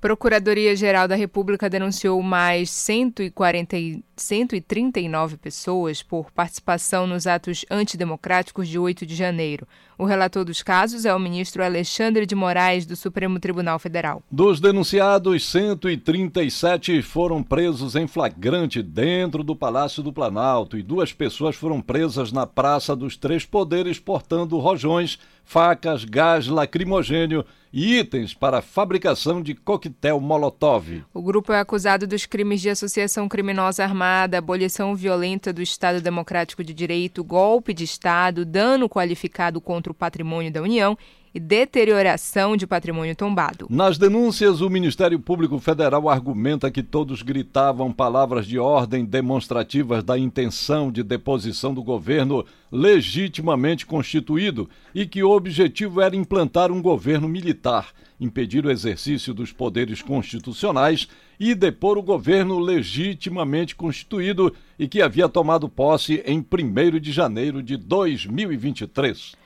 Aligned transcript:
Procuradoria-Geral 0.00 1.06
da 1.06 1.14
República 1.14 1.68
denunciou 1.68 2.22
mais 2.22 2.70
140, 2.70 3.76
139 4.16 5.36
pessoas 5.36 6.02
por 6.02 6.30
participação 6.30 7.06
nos 7.06 7.26
atos 7.26 7.66
antidemocráticos 7.70 8.68
de 8.68 8.78
8 8.78 9.04
de 9.04 9.14
janeiro. 9.14 9.66
O 9.98 10.04
relator 10.04 10.44
dos 10.44 10.62
casos 10.62 11.04
é 11.04 11.14
o 11.14 11.18
ministro 11.18 11.62
Alexandre 11.62 12.24
de 12.24 12.34
Moraes, 12.34 12.86
do 12.86 12.96
Supremo 12.96 13.40
Tribunal 13.40 13.78
Federal. 13.78 14.22
Dos 14.30 14.60
denunciados, 14.60 15.44
137 15.44 17.02
foram 17.02 17.42
presos 17.42 17.96
em 17.96 18.06
flagrante 18.06 18.82
dentro 18.82 19.42
do 19.42 19.56
Palácio 19.56 20.02
do 20.02 20.12
Planalto 20.12 20.78
e 20.78 20.82
duas 20.82 21.12
pessoas 21.12 21.56
foram 21.56 21.80
presas 21.80 22.30
na 22.32 22.46
Praça 22.46 22.94
dos 22.94 23.16
Três 23.16 23.44
Poderes 23.44 23.98
portando 23.98 24.58
rojões, 24.58 25.18
facas, 25.46 26.04
gás 26.04 26.48
lacrimogênio 26.48 27.44
e 27.72 27.98
itens 27.98 28.34
para 28.34 28.60
fabricação 28.60 29.40
de 29.40 29.54
coquetel 29.54 30.20
Molotov. 30.20 31.04
O 31.14 31.22
grupo 31.22 31.52
é 31.52 31.60
acusado 31.60 32.06
dos 32.06 32.26
crimes 32.26 32.60
de 32.60 32.68
associação 32.68 33.28
criminosa 33.28 33.84
armada, 33.84 34.38
abolição 34.38 34.94
violenta 34.94 35.52
do 35.52 35.62
Estado 35.62 36.00
Democrático 36.00 36.64
de 36.64 36.74
Direito, 36.74 37.22
golpe 37.22 37.72
de 37.72 37.84
Estado, 37.84 38.44
dano 38.44 38.88
qualificado 38.88 39.60
contra 39.60 39.92
o 39.92 39.94
patrimônio 39.94 40.52
da 40.52 40.60
União 40.60 40.98
e 41.36 41.40
deterioração 41.40 42.56
de 42.56 42.66
patrimônio 42.66 43.14
tombado. 43.14 43.66
Nas 43.68 43.98
denúncias, 43.98 44.62
o 44.62 44.70
Ministério 44.70 45.20
Público 45.20 45.58
Federal 45.58 46.08
argumenta 46.08 46.70
que 46.70 46.82
todos 46.82 47.20
gritavam 47.20 47.92
palavras 47.92 48.46
de 48.46 48.58
ordem 48.58 49.04
demonstrativas 49.04 50.02
da 50.02 50.18
intenção 50.18 50.90
de 50.90 51.02
deposição 51.02 51.74
do 51.74 51.82
governo 51.82 52.42
legitimamente 52.72 53.84
constituído 53.84 54.66
e 54.94 55.04
que 55.04 55.22
o 55.22 55.30
objetivo 55.30 56.00
era 56.00 56.16
implantar 56.16 56.72
um 56.72 56.80
governo 56.80 57.28
militar, 57.28 57.90
impedir 58.18 58.64
o 58.64 58.70
exercício 58.70 59.34
dos 59.34 59.52
poderes 59.52 60.00
constitucionais 60.00 61.06
e 61.38 61.54
depor 61.54 61.98
o 61.98 62.02
governo 62.02 62.58
legitimamente 62.58 63.76
constituído 63.76 64.54
e 64.78 64.88
que 64.88 65.02
havia 65.02 65.28
tomado 65.28 65.68
posse 65.68 66.22
em 66.24 66.38
1 66.38 66.98
de 66.98 67.12
janeiro 67.12 67.62
de 67.62 67.76
2023. 67.76 69.36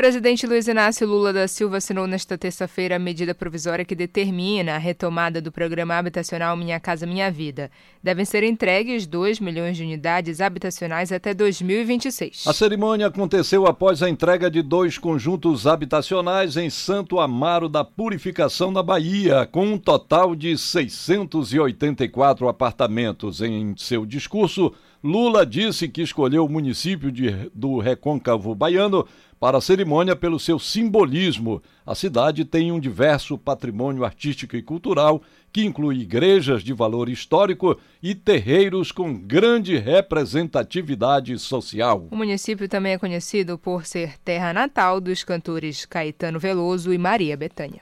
Presidente 0.00 0.46
Luiz 0.46 0.66
Inácio 0.66 1.06
Lula 1.06 1.30
da 1.30 1.46
Silva 1.46 1.76
assinou 1.76 2.06
nesta 2.06 2.38
terça-feira 2.38 2.96
a 2.96 2.98
medida 2.98 3.34
provisória 3.34 3.84
que 3.84 3.94
determina 3.94 4.76
a 4.76 4.78
retomada 4.78 5.42
do 5.42 5.52
programa 5.52 5.94
habitacional 5.94 6.56
Minha 6.56 6.80
Casa 6.80 7.04
Minha 7.04 7.30
Vida. 7.30 7.70
Devem 8.02 8.24
ser 8.24 8.42
entregues 8.42 9.06
2 9.06 9.40
milhões 9.40 9.76
de 9.76 9.82
unidades 9.82 10.40
habitacionais 10.40 11.12
até 11.12 11.34
2026. 11.34 12.46
A 12.46 12.54
cerimônia 12.54 13.08
aconteceu 13.08 13.66
após 13.66 14.02
a 14.02 14.08
entrega 14.08 14.50
de 14.50 14.62
dois 14.62 14.96
conjuntos 14.96 15.66
habitacionais 15.66 16.56
em 16.56 16.70
Santo 16.70 17.20
Amaro 17.20 17.68
da 17.68 17.84
Purificação, 17.84 18.70
na 18.70 18.82
Bahia, 18.82 19.46
com 19.52 19.66
um 19.66 19.76
total 19.76 20.34
de 20.34 20.56
684 20.56 22.48
apartamentos. 22.48 23.42
Em 23.42 23.74
seu 23.76 24.06
discurso, 24.06 24.72
Lula 25.02 25.46
disse 25.46 25.88
que 25.88 26.02
escolheu 26.02 26.44
o 26.44 26.48
município 26.48 27.10
de, 27.10 27.50
do 27.54 27.78
Recôncavo 27.78 28.54
Baiano 28.54 29.06
para 29.40 29.56
a 29.56 29.60
cerimônia 29.60 30.14
pelo 30.14 30.38
seu 30.38 30.58
simbolismo. 30.58 31.62
A 31.86 31.94
cidade 31.94 32.44
tem 32.44 32.70
um 32.70 32.78
diverso 32.78 33.38
patrimônio 33.38 34.04
artístico 34.04 34.54
e 34.54 34.62
cultural 34.62 35.22
que 35.50 35.64
inclui 35.64 36.00
igrejas 36.00 36.62
de 36.62 36.74
valor 36.74 37.08
histórico 37.08 37.76
e 38.02 38.14
terreiros 38.14 38.92
com 38.92 39.14
grande 39.14 39.78
representatividade 39.78 41.36
social. 41.38 42.06
O 42.10 42.16
município 42.16 42.68
também 42.68 42.92
é 42.92 42.98
conhecido 42.98 43.58
por 43.58 43.86
ser 43.86 44.18
terra 44.18 44.52
natal 44.52 45.00
dos 45.00 45.24
cantores 45.24 45.86
Caetano 45.86 46.38
Veloso 46.38 46.92
e 46.92 46.98
Maria 46.98 47.36
Bethânia. 47.36 47.80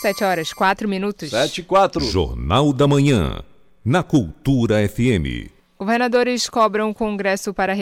7 0.00 0.24
horas 0.24 0.52
4 0.52 0.88
minutos. 0.88 1.30
7 1.30 1.60
e 1.60 1.64
4. 1.64 2.04
Jornal 2.04 2.72
da 2.72 2.88
Manhã, 2.88 3.42
na 3.84 4.02
Cultura 4.02 4.76
FM. 4.88 5.50
Governadores 5.78 6.48
cobram 6.48 6.94
Congresso 6.94 7.52
para 7.52 7.74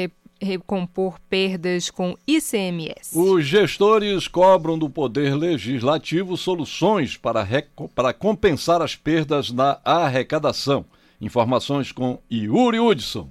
recompor 0.44 1.18
perdas 1.28 1.90
com 1.90 2.16
ICMS. 2.26 3.18
Os 3.18 3.44
gestores 3.44 4.28
cobram 4.28 4.78
do 4.78 4.88
Poder 4.88 5.34
Legislativo 5.34 6.36
soluções 6.36 7.16
para, 7.16 7.46
para 7.94 8.12
compensar 8.12 8.80
as 8.80 8.94
perdas 8.94 9.50
na 9.50 9.78
arrecadação. 9.84 10.84
Informações 11.20 11.90
com 11.90 12.20
Yuri 12.30 12.78
Hudson. 12.78 13.28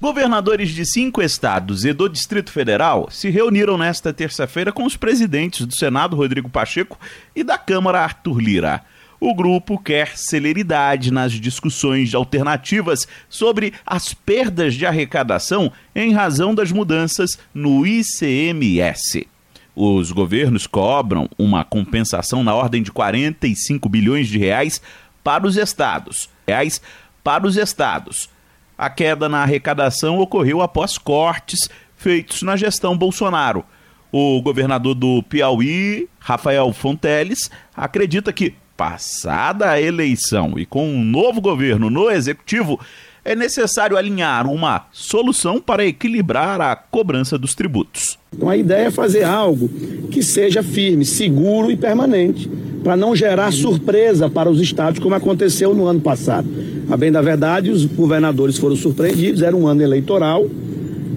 Governadores 0.00 0.70
de 0.70 0.84
cinco 0.84 1.22
estados 1.22 1.84
e 1.84 1.92
do 1.92 2.08
Distrito 2.08 2.52
Federal 2.52 3.08
se 3.10 3.30
reuniram 3.30 3.78
nesta 3.78 4.12
terça-feira 4.12 4.70
com 4.70 4.84
os 4.84 4.96
presidentes 4.96 5.66
do 5.66 5.74
Senado, 5.74 6.14
Rodrigo 6.14 6.48
Pacheco, 6.48 6.98
e 7.34 7.42
da 7.42 7.56
Câmara, 7.56 8.02
Arthur 8.02 8.38
Lira 8.38 8.84
o 9.20 9.34
grupo 9.34 9.78
quer 9.78 10.16
celeridade 10.16 11.10
nas 11.10 11.32
discussões 11.32 12.10
de 12.10 12.16
alternativas 12.16 13.06
sobre 13.28 13.72
as 13.84 14.14
perdas 14.14 14.74
de 14.74 14.86
arrecadação 14.86 15.72
em 15.94 16.12
razão 16.12 16.54
das 16.54 16.70
mudanças 16.70 17.38
no 17.52 17.86
ICMS. 17.86 19.26
Os 19.74 20.10
governos 20.10 20.66
cobram 20.66 21.28
uma 21.38 21.64
compensação 21.64 22.42
na 22.42 22.54
ordem 22.54 22.82
de 22.82 22.90
45 22.90 23.88
bilhões 23.88 24.28
de 24.28 24.38
reais 24.38 24.80
para 25.22 25.46
os 25.46 25.56
estados. 25.56 26.28
Reais 26.46 26.80
para 27.22 27.46
os 27.46 27.56
estados. 27.56 28.28
A 28.76 28.88
queda 28.88 29.28
na 29.28 29.42
arrecadação 29.42 30.18
ocorreu 30.18 30.62
após 30.62 30.98
cortes 30.98 31.68
feitos 31.96 32.42
na 32.42 32.56
gestão 32.56 32.96
Bolsonaro. 32.96 33.64
O 34.10 34.40
governador 34.40 34.94
do 34.94 35.22
Piauí, 35.22 36.08
Rafael 36.18 36.72
Fonteles, 36.72 37.50
acredita 37.76 38.32
que 38.32 38.54
Passada 38.78 39.70
a 39.70 39.82
eleição 39.82 40.56
e 40.56 40.64
com 40.64 40.88
um 40.88 41.04
novo 41.04 41.40
governo 41.40 41.90
no 41.90 42.08
executivo, 42.08 42.78
é 43.24 43.34
necessário 43.34 43.96
alinhar 43.96 44.46
uma 44.46 44.86
solução 44.92 45.60
para 45.60 45.84
equilibrar 45.84 46.60
a 46.60 46.76
cobrança 46.76 47.36
dos 47.36 47.56
tributos. 47.56 48.16
Então 48.32 48.48
a 48.48 48.56
ideia 48.56 48.86
é 48.86 48.90
fazer 48.92 49.24
algo 49.24 49.68
que 50.12 50.22
seja 50.22 50.62
firme, 50.62 51.04
seguro 51.04 51.72
e 51.72 51.76
permanente, 51.76 52.48
para 52.84 52.96
não 52.96 53.16
gerar 53.16 53.52
surpresa 53.52 54.30
para 54.30 54.48
os 54.48 54.60
estados, 54.60 55.00
como 55.00 55.16
aconteceu 55.16 55.74
no 55.74 55.88
ano 55.88 56.00
passado. 56.00 56.48
A 56.88 56.96
bem 56.96 57.10
da 57.10 57.20
verdade, 57.20 57.70
os 57.70 57.84
governadores 57.84 58.58
foram 58.58 58.76
surpreendidos, 58.76 59.42
era 59.42 59.56
um 59.56 59.66
ano 59.66 59.82
eleitoral, 59.82 60.46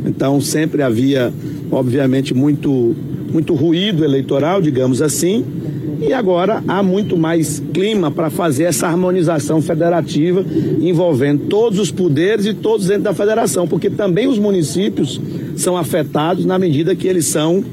então 0.03 0.41
sempre 0.41 0.81
havia 0.81 1.31
obviamente, 1.71 2.33
muito, 2.33 2.95
muito 3.31 3.55
ruído 3.55 4.03
eleitoral, 4.03 4.61
digamos 4.61 5.01
assim, 5.01 5.45
e 6.01 6.13
agora 6.13 6.63
há 6.67 6.81
muito 6.81 7.15
mais 7.15 7.61
clima 7.73 8.09
para 8.09 8.29
fazer 8.29 8.63
essa 8.63 8.87
harmonização 8.87 9.61
federativa 9.61 10.43
envolvendo 10.81 11.45
todos 11.47 11.77
os 11.77 11.91
poderes 11.91 12.45
e 12.45 12.53
todos 12.53 12.87
dentro 12.87 13.03
da 13.03 13.13
federação, 13.13 13.67
porque 13.67 13.89
também 13.89 14.27
os 14.27 14.39
municípios 14.39 15.21
são 15.55 15.77
afetados 15.77 16.43
na 16.43 16.57
medida 16.57 16.95
que 16.95 17.07
eles 17.07 17.25
são, 17.27 17.63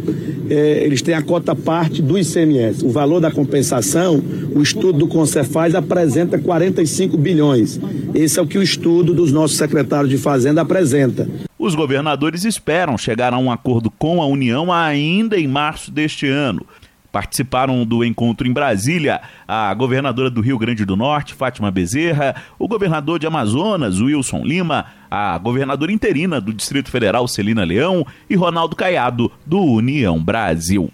eh, 0.51 0.83
eles 0.85 1.01
têm 1.01 1.15
a 1.15 1.23
cota 1.23 1.55
parte 1.55 2.03
do 2.03 2.19
ICMS. 2.19 2.85
O 2.85 2.91
valor 2.91 3.21
da 3.21 3.31
compensação, 3.31 4.23
o 4.55 4.63
estudo 4.63 4.99
do 4.99 5.09
Concefaz 5.09 5.75
apresenta 5.75 6.39
45 6.39 7.17
bilhões. 7.17 7.81
Esse 8.15 8.39
é 8.39 8.43
o 8.43 8.47
que 8.47 8.59
o 8.59 8.63
estudo 8.63 9.15
dos 9.15 9.33
nossos 9.33 9.57
secretários 9.57 10.11
de 10.11 10.19
Fazenda 10.19 10.61
apresenta. 10.61 11.29
Os 11.59 11.75
governadores 11.75 12.45
esperam 12.45 12.99
chegar 12.99 13.33
a 13.33 13.39
um 13.39 13.51
acordo 13.51 13.91
com 13.91 14.21
a 14.23 14.27
União 14.27 14.73
ainda 14.73 15.39
em 15.39 15.47
março 15.47 15.91
deste 15.91 16.27
ano. 16.27 16.65
Participaram 17.11 17.87
do 17.87 18.05
encontro 18.05 18.47
em 18.47 18.53
Brasília 18.53 19.21
a 19.47 19.73
governadora 19.73 20.29
do 20.29 20.41
Rio 20.43 20.59
Grande 20.59 20.85
do 20.85 20.95
Norte, 20.97 21.35
Fátima 21.35 21.71
Bezerra, 21.71 22.35
o 22.59 22.69
governador 22.69 23.19
de 23.19 23.27
Amazonas, 23.27 24.01
Wilson 24.01 24.43
Lima, 24.45 24.87
a 25.11 25.39
governadora 25.39 25.91
interina 25.91 26.41
do 26.41 26.53
Distrito 26.53 26.91
Federal, 26.91 27.27
Celina 27.27 27.65
Leão, 27.65 28.07
e 28.29 28.37
Ronaldo 28.37 28.77
Caiado, 28.77 29.33
do 29.47 29.59
União 29.59 30.23
Brasil. 30.23 30.91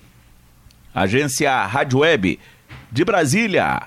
Agência 0.94 1.64
Rádio 1.66 1.98
Web 2.00 2.38
de 2.92 3.04
Brasília, 3.04 3.82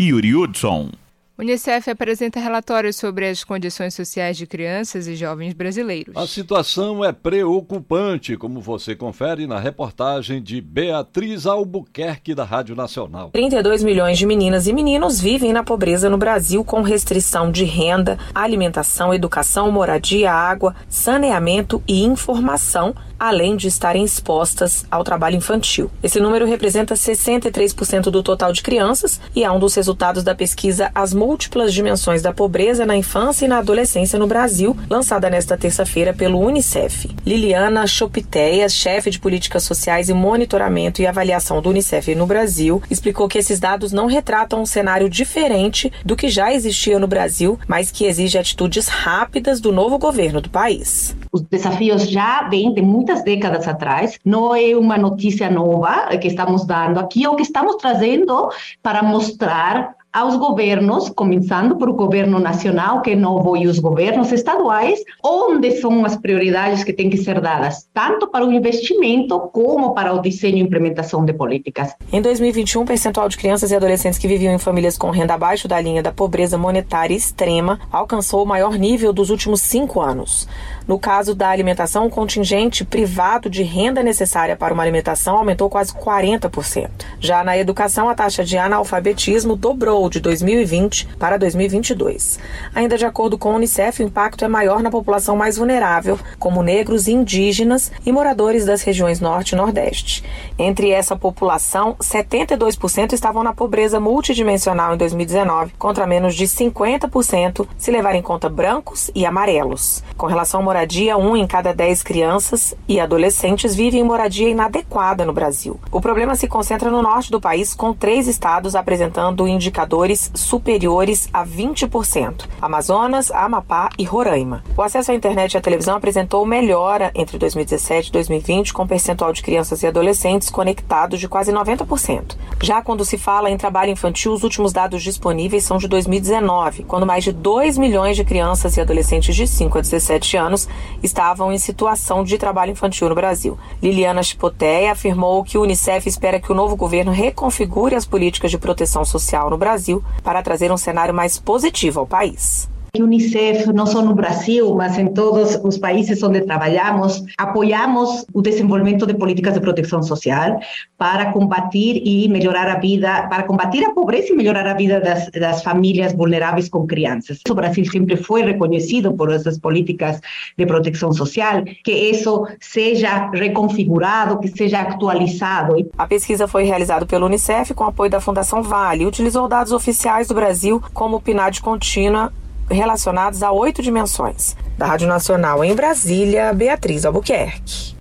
Yuri 0.00 0.34
Hudson. 0.34 0.90
Unicef 1.38 1.90
apresenta 1.90 2.40
relatórios 2.40 2.96
sobre 2.96 3.28
as 3.28 3.44
condições 3.44 3.92
sociais 3.92 4.38
de 4.38 4.46
crianças 4.46 5.06
e 5.06 5.14
jovens 5.14 5.52
brasileiros. 5.52 6.16
A 6.16 6.26
situação 6.26 7.04
é 7.04 7.12
preocupante, 7.12 8.38
como 8.38 8.58
você 8.58 8.96
confere 8.96 9.46
na 9.46 9.60
reportagem 9.60 10.42
de 10.42 10.62
Beatriz 10.62 11.44
Albuquerque, 11.44 12.34
da 12.34 12.42
Rádio 12.42 12.74
Nacional. 12.74 13.28
32 13.32 13.82
milhões 13.82 14.16
de 14.16 14.24
meninas 14.24 14.66
e 14.66 14.72
meninos 14.72 15.20
vivem 15.20 15.52
na 15.52 15.62
pobreza 15.62 16.08
no 16.08 16.16
Brasil 16.16 16.64
com 16.64 16.80
restrição 16.80 17.52
de 17.52 17.64
renda, 17.64 18.18
alimentação, 18.34 19.12
educação, 19.12 19.70
moradia, 19.70 20.32
água, 20.32 20.74
saneamento 20.88 21.82
e 21.86 22.02
informação, 22.02 22.94
além 23.18 23.56
de 23.56 23.68
estarem 23.68 24.04
expostas 24.04 24.84
ao 24.90 25.04
trabalho 25.04 25.36
infantil. 25.36 25.90
Esse 26.02 26.20
número 26.20 26.46
representa 26.46 26.94
63% 26.94 28.10
do 28.10 28.22
total 28.22 28.52
de 28.52 28.62
crianças 28.62 29.20
e 29.34 29.44
é 29.44 29.50
um 29.50 29.58
dos 29.58 29.74
resultados 29.74 30.22
da 30.22 30.34
pesquisa 30.34 30.90
As 30.94 31.12
múltiplas 31.12 31.72
dimensões 31.72 32.22
da 32.22 32.32
pobreza 32.32 32.86
na 32.86 32.96
infância 32.96 33.44
e 33.44 33.48
na 33.48 33.58
adolescência 33.58 34.18
no 34.18 34.26
Brasil, 34.26 34.76
lançada 34.88 35.30
nesta 35.30 35.56
terça-feira 35.56 36.12
pelo 36.12 36.40
Unicef. 36.40 37.08
Liliana 37.24 37.86
Chopitéia, 37.86 38.68
chefe 38.68 39.10
de 39.10 39.18
políticas 39.18 39.62
sociais 39.62 40.08
e 40.08 40.14
monitoramento 40.14 41.00
e 41.00 41.06
avaliação 41.06 41.60
do 41.60 41.70
Unicef 41.70 42.14
no 42.14 42.26
Brasil, 42.26 42.82
explicou 42.90 43.28
que 43.28 43.38
esses 43.38 43.58
dados 43.58 43.92
não 43.92 44.06
retratam 44.06 44.62
um 44.62 44.66
cenário 44.66 45.08
diferente 45.08 45.92
do 46.04 46.16
que 46.16 46.28
já 46.28 46.52
existia 46.52 46.98
no 46.98 47.06
Brasil, 47.06 47.58
mas 47.66 47.90
que 47.90 48.04
exige 48.04 48.38
atitudes 48.38 48.88
rápidas 48.88 49.60
do 49.60 49.72
novo 49.72 49.98
governo 49.98 50.40
do 50.40 50.50
país. 50.50 51.14
Os 51.36 51.42
desafios 51.42 52.08
já 52.08 52.48
vêm 52.48 52.72
de 52.72 52.80
muitas 52.80 53.22
décadas 53.22 53.68
atrás, 53.68 54.18
não 54.24 54.56
é 54.56 54.74
uma 54.74 54.96
notícia 54.96 55.50
nova 55.50 56.16
que 56.16 56.28
estamos 56.28 56.64
dando 56.64 56.98
aqui, 56.98 57.26
ou 57.26 57.36
que 57.36 57.42
estamos 57.42 57.76
trazendo 57.76 58.48
para 58.82 59.02
mostrar 59.02 59.94
aos 60.16 60.34
governos, 60.34 61.10
começando 61.10 61.76
por 61.76 61.90
o 61.90 61.92
governo 61.92 62.38
nacional, 62.38 63.02
que 63.02 63.10
é 63.10 63.14
novo, 63.14 63.54
e 63.54 63.66
os 63.66 63.78
governos 63.78 64.32
estaduais, 64.32 64.98
onde 65.22 65.72
são 65.72 66.06
as 66.06 66.16
prioridades 66.16 66.82
que 66.82 66.90
têm 66.90 67.10
que 67.10 67.18
ser 67.18 67.38
dadas, 67.38 67.86
tanto 67.92 68.26
para 68.26 68.42
o 68.42 68.50
investimento 68.50 69.38
como 69.52 69.92
para 69.92 70.14
o 70.14 70.18
desenho 70.18 70.56
e 70.56 70.60
implementação 70.60 71.22
de 71.22 71.34
políticas. 71.34 71.94
Em 72.10 72.22
2021, 72.22 72.80
o 72.80 72.86
percentual 72.86 73.28
de 73.28 73.36
crianças 73.36 73.70
e 73.70 73.76
adolescentes 73.76 74.18
que 74.18 74.26
viviam 74.26 74.54
em 74.54 74.58
famílias 74.58 74.96
com 74.96 75.10
renda 75.10 75.34
abaixo 75.34 75.68
da 75.68 75.78
linha 75.78 76.02
da 76.02 76.12
pobreza 76.12 76.56
monetária 76.56 77.14
extrema 77.14 77.78
alcançou 77.92 78.42
o 78.42 78.46
maior 78.46 78.78
nível 78.78 79.12
dos 79.12 79.28
últimos 79.28 79.60
cinco 79.60 80.00
anos. 80.00 80.48
No 80.86 81.00
caso 81.00 81.34
da 81.34 81.48
alimentação, 81.48 82.06
o 82.06 82.10
contingente 82.10 82.84
privado 82.84 83.50
de 83.50 83.64
renda 83.64 84.04
necessária 84.04 84.54
para 84.54 84.72
uma 84.72 84.84
alimentação 84.84 85.36
aumentou 85.36 85.68
quase 85.68 85.92
40%. 85.92 86.90
Já 87.18 87.42
na 87.42 87.58
educação, 87.58 88.08
a 88.08 88.14
taxa 88.14 88.44
de 88.44 88.56
analfabetismo 88.56 89.56
dobrou 89.56 90.08
de 90.08 90.20
2020 90.20 91.08
para 91.18 91.36
2022. 91.36 92.38
Ainda 92.72 92.96
de 92.96 93.04
acordo 93.04 93.36
com 93.36 93.50
a 93.50 93.54
Unicef, 93.56 94.00
o 94.00 94.06
impacto 94.06 94.44
é 94.44 94.48
maior 94.48 94.80
na 94.80 94.90
população 94.90 95.34
mais 95.34 95.56
vulnerável, 95.56 96.18
como 96.38 96.62
negros, 96.62 97.08
indígenas 97.08 97.90
e 98.04 98.12
moradores 98.12 98.64
das 98.64 98.82
regiões 98.82 99.18
Norte 99.18 99.52
e 99.52 99.56
Nordeste. 99.56 100.22
Entre 100.56 100.90
essa 100.90 101.16
população, 101.16 101.96
72% 102.00 103.12
estavam 103.12 103.42
na 103.42 103.52
pobreza 103.52 103.98
multidimensional 103.98 104.94
em 104.94 104.98
2019, 104.98 105.72
contra 105.78 106.06
menos 106.06 106.36
de 106.36 106.44
50% 106.44 107.66
se 107.76 107.90
levar 107.90 108.14
em 108.14 108.22
conta 108.22 108.48
brancos 108.48 109.10
e 109.16 109.26
amarelos. 109.26 110.04
Com 110.16 110.26
relação 110.26 110.60
à 110.60 110.75
moradia, 110.76 111.16
um 111.16 111.34
em 111.34 111.46
cada 111.46 111.72
dez 111.72 112.02
crianças 112.02 112.74
e 112.86 113.00
adolescentes 113.00 113.74
vive 113.74 113.96
em 113.96 114.02
moradia 114.02 114.50
inadequada 114.50 115.24
no 115.24 115.32
Brasil. 115.32 115.80
O 115.90 116.02
problema 116.02 116.34
se 116.36 116.46
concentra 116.46 116.90
no 116.90 117.00
norte 117.00 117.30
do 117.30 117.40
país, 117.40 117.74
com 117.74 117.94
três 117.94 118.28
estados 118.28 118.76
apresentando 118.76 119.48
indicadores 119.48 120.30
superiores 120.34 121.30
a 121.32 121.46
20%: 121.46 122.46
Amazonas, 122.60 123.30
Amapá 123.30 123.88
e 123.98 124.04
Roraima. 124.04 124.62
O 124.76 124.82
acesso 124.82 125.12
à 125.12 125.14
internet 125.14 125.54
e 125.54 125.56
à 125.56 125.62
televisão 125.62 125.96
apresentou 125.96 126.44
melhora 126.44 127.10
entre 127.14 127.38
2017 127.38 128.10
e 128.10 128.12
2020, 128.12 128.74
com 128.74 128.86
percentual 128.86 129.32
de 129.32 129.42
crianças 129.42 129.82
e 129.82 129.86
adolescentes 129.86 130.50
conectados 130.50 131.18
de 131.18 131.26
quase 131.26 131.50
90%. 131.50 132.36
Já 132.60 132.82
quando 132.82 133.02
se 133.02 133.16
fala 133.16 133.50
em 133.50 133.56
trabalho 133.56 133.92
infantil, 133.92 134.32
os 134.32 134.44
últimos 134.44 134.74
dados 134.74 135.02
disponíveis 135.02 135.64
são 135.64 135.78
de 135.78 135.88
2019, 135.88 136.82
quando 136.82 137.06
mais 137.06 137.24
de 137.24 137.32
2 137.32 137.78
milhões 137.78 138.14
de 138.14 138.24
crianças 138.24 138.76
e 138.76 138.80
adolescentes 138.82 139.34
de 139.34 139.46
5 139.46 139.78
a 139.78 139.80
17 139.80 140.36
anos 140.36 140.65
estavam 141.02 141.52
em 141.52 141.58
situação 141.58 142.24
de 142.24 142.38
trabalho 142.38 142.72
infantil 142.72 143.08
no 143.08 143.14
Brasil. 143.14 143.58
Liliana 143.82 144.22
Chipoteia 144.22 144.92
afirmou 144.92 145.42
que 145.44 145.58
o 145.58 145.62
Unicef 145.62 146.08
espera 146.08 146.40
que 146.40 146.52
o 146.52 146.54
novo 146.54 146.76
governo 146.76 147.12
reconfigure 147.12 147.94
as 147.94 148.06
políticas 148.06 148.50
de 148.50 148.58
proteção 148.58 149.04
social 149.04 149.50
no 149.50 149.58
Brasil 149.58 150.02
para 150.22 150.42
trazer 150.42 150.70
um 150.70 150.76
cenário 150.76 151.14
mais 151.14 151.38
positivo 151.38 152.00
ao 152.00 152.06
país 152.06 152.68
que 152.96 153.02
Unicef, 153.02 153.70
não 153.74 153.84
só 153.84 154.00
no 154.00 154.14
Brasil, 154.14 154.74
mas 154.74 154.98
em 154.98 155.08
todos 155.08 155.60
os 155.62 155.76
países 155.76 156.22
onde 156.22 156.40
trabalhamos, 156.40 157.22
apoiamos 157.36 158.24
o 158.32 158.40
desenvolvimento 158.40 159.06
de 159.06 159.12
políticas 159.12 159.52
de 159.52 159.60
proteção 159.60 160.02
social 160.02 160.58
para 160.96 161.30
combater 161.32 162.00
e 162.02 162.26
melhorar 162.28 162.68
a 162.68 162.78
vida, 162.78 163.26
para 163.28 163.42
combater 163.42 163.84
a 163.84 163.92
pobreza 163.92 164.32
e 164.32 164.36
melhorar 164.36 164.66
a 164.66 164.72
vida 164.72 164.98
das, 164.98 165.62
famílias 165.62 166.14
vulneráveis 166.14 166.68
com 166.68 166.86
crianças. 166.86 167.40
O 167.48 167.54
Brasil 167.54 167.84
sempre 167.84 168.16
foi 168.16 168.42
reconhecido 168.42 169.12
por 169.12 169.30
essas 169.30 169.58
políticas 169.58 170.20
de 170.56 170.64
proteção 170.64 171.12
social, 171.12 171.62
que 171.84 171.92
isso 171.92 172.46
seja 172.60 173.30
reconfigurado, 173.30 174.38
que 174.38 174.48
seja 174.48 174.80
atualizado. 174.80 175.74
A 175.98 176.06
pesquisa 176.06 176.48
foi 176.48 176.64
realizada 176.64 177.04
pelo 177.04 177.26
Unicef 177.26 177.74
com 177.74 177.84
apoio 177.84 178.10
da 178.10 178.20
Fundação 178.20 178.62
Vale 178.62 179.02
e 179.02 179.06
utilizou 179.06 179.46
dados 179.48 179.72
oficiais 179.72 180.28
do 180.28 180.34
Brasil 180.34 180.82
como 180.94 181.20
PNAD 181.20 181.60
contínua 181.60 182.32
relacionados 182.70 183.42
a 183.42 183.50
oito 183.52 183.82
dimensões. 183.82 184.56
Da 184.76 184.86
Rádio 184.86 185.08
Nacional 185.08 185.64
em 185.64 185.74
Brasília, 185.74 186.52
Beatriz 186.52 187.04
Albuquerque. 187.04 187.95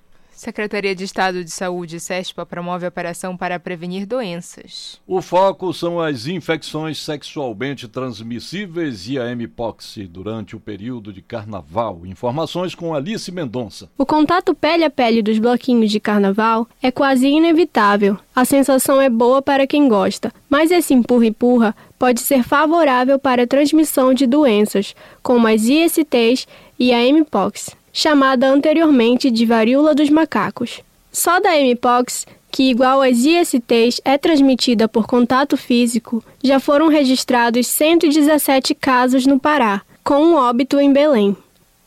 Secretaria 0.46 0.94
de 0.94 1.04
Estado 1.04 1.44
de 1.44 1.50
Saúde, 1.50 2.00
SESPA, 2.00 2.46
promove 2.46 2.86
operação 2.86 3.36
para 3.36 3.60
prevenir 3.60 4.06
doenças. 4.06 5.02
O 5.08 5.20
foco 5.20 5.74
são 5.74 6.00
as 6.00 6.28
infecções 6.28 7.00
sexualmente 7.00 7.88
transmissíveis 7.88 9.10
e 9.10 9.18
a 9.18 9.36
MPOX 9.36 9.98
durante 10.08 10.56
o 10.56 10.60
período 10.60 11.12
de 11.12 11.24
carnaval. 11.24 12.06
Informações 12.06 12.76
com 12.76 12.94
Alice 12.94 13.32
Mendonça. 13.32 13.90
O 13.98 14.06
contato 14.06 14.54
pele 14.54 14.84
a 14.84 14.90
pele 14.92 15.24
dos 15.24 15.40
bloquinhos 15.40 15.90
de 15.90 16.00
carnaval 16.00 16.68
é 16.80 16.92
quase 16.92 17.28
inevitável. 17.28 18.16
A 18.36 18.46
sensação 18.46 19.02
é 19.02 19.10
boa 19.10 19.42
para 19.42 19.66
quem 19.66 19.90
gosta, 19.90 20.32
mas 20.48 20.70
esse 20.70 20.94
empurra-empurra 20.94 21.76
pode 21.98 22.20
ser 22.20 22.44
favorável 22.44 23.18
para 23.18 23.46
a 23.46 23.48
transmissão 23.48 24.14
de 24.14 24.28
doenças, 24.28 24.96
como 25.24 25.48
as 25.48 25.64
ISTs 25.64 26.48
e 26.78 26.94
a 26.94 27.00
MPOX 27.12 27.76
chamada 27.96 28.50
anteriormente 28.50 29.32
de 29.32 29.46
varíola 29.46 29.96
dos 29.96 30.10
macacos. 30.10 30.82
Só 31.14 31.40
da 31.40 31.52
Mpox, 31.58 32.28
que 32.52 32.70
igual 32.70 33.02
às 33.02 33.20
ISTs 33.20 34.02
é 34.04 34.18
transmitida 34.18 34.86
por 34.86 35.08
contato 35.08 35.56
físico, 35.56 36.22
já 36.44 36.60
foram 36.60 36.90
registrados 36.90 37.68
117 37.68 38.76
casos 38.76 39.26
no 39.26 39.40
Pará, 39.40 39.82
com 40.04 40.16
um 40.16 40.36
óbito 40.36 40.78
em 40.78 40.92
Belém. 40.92 41.38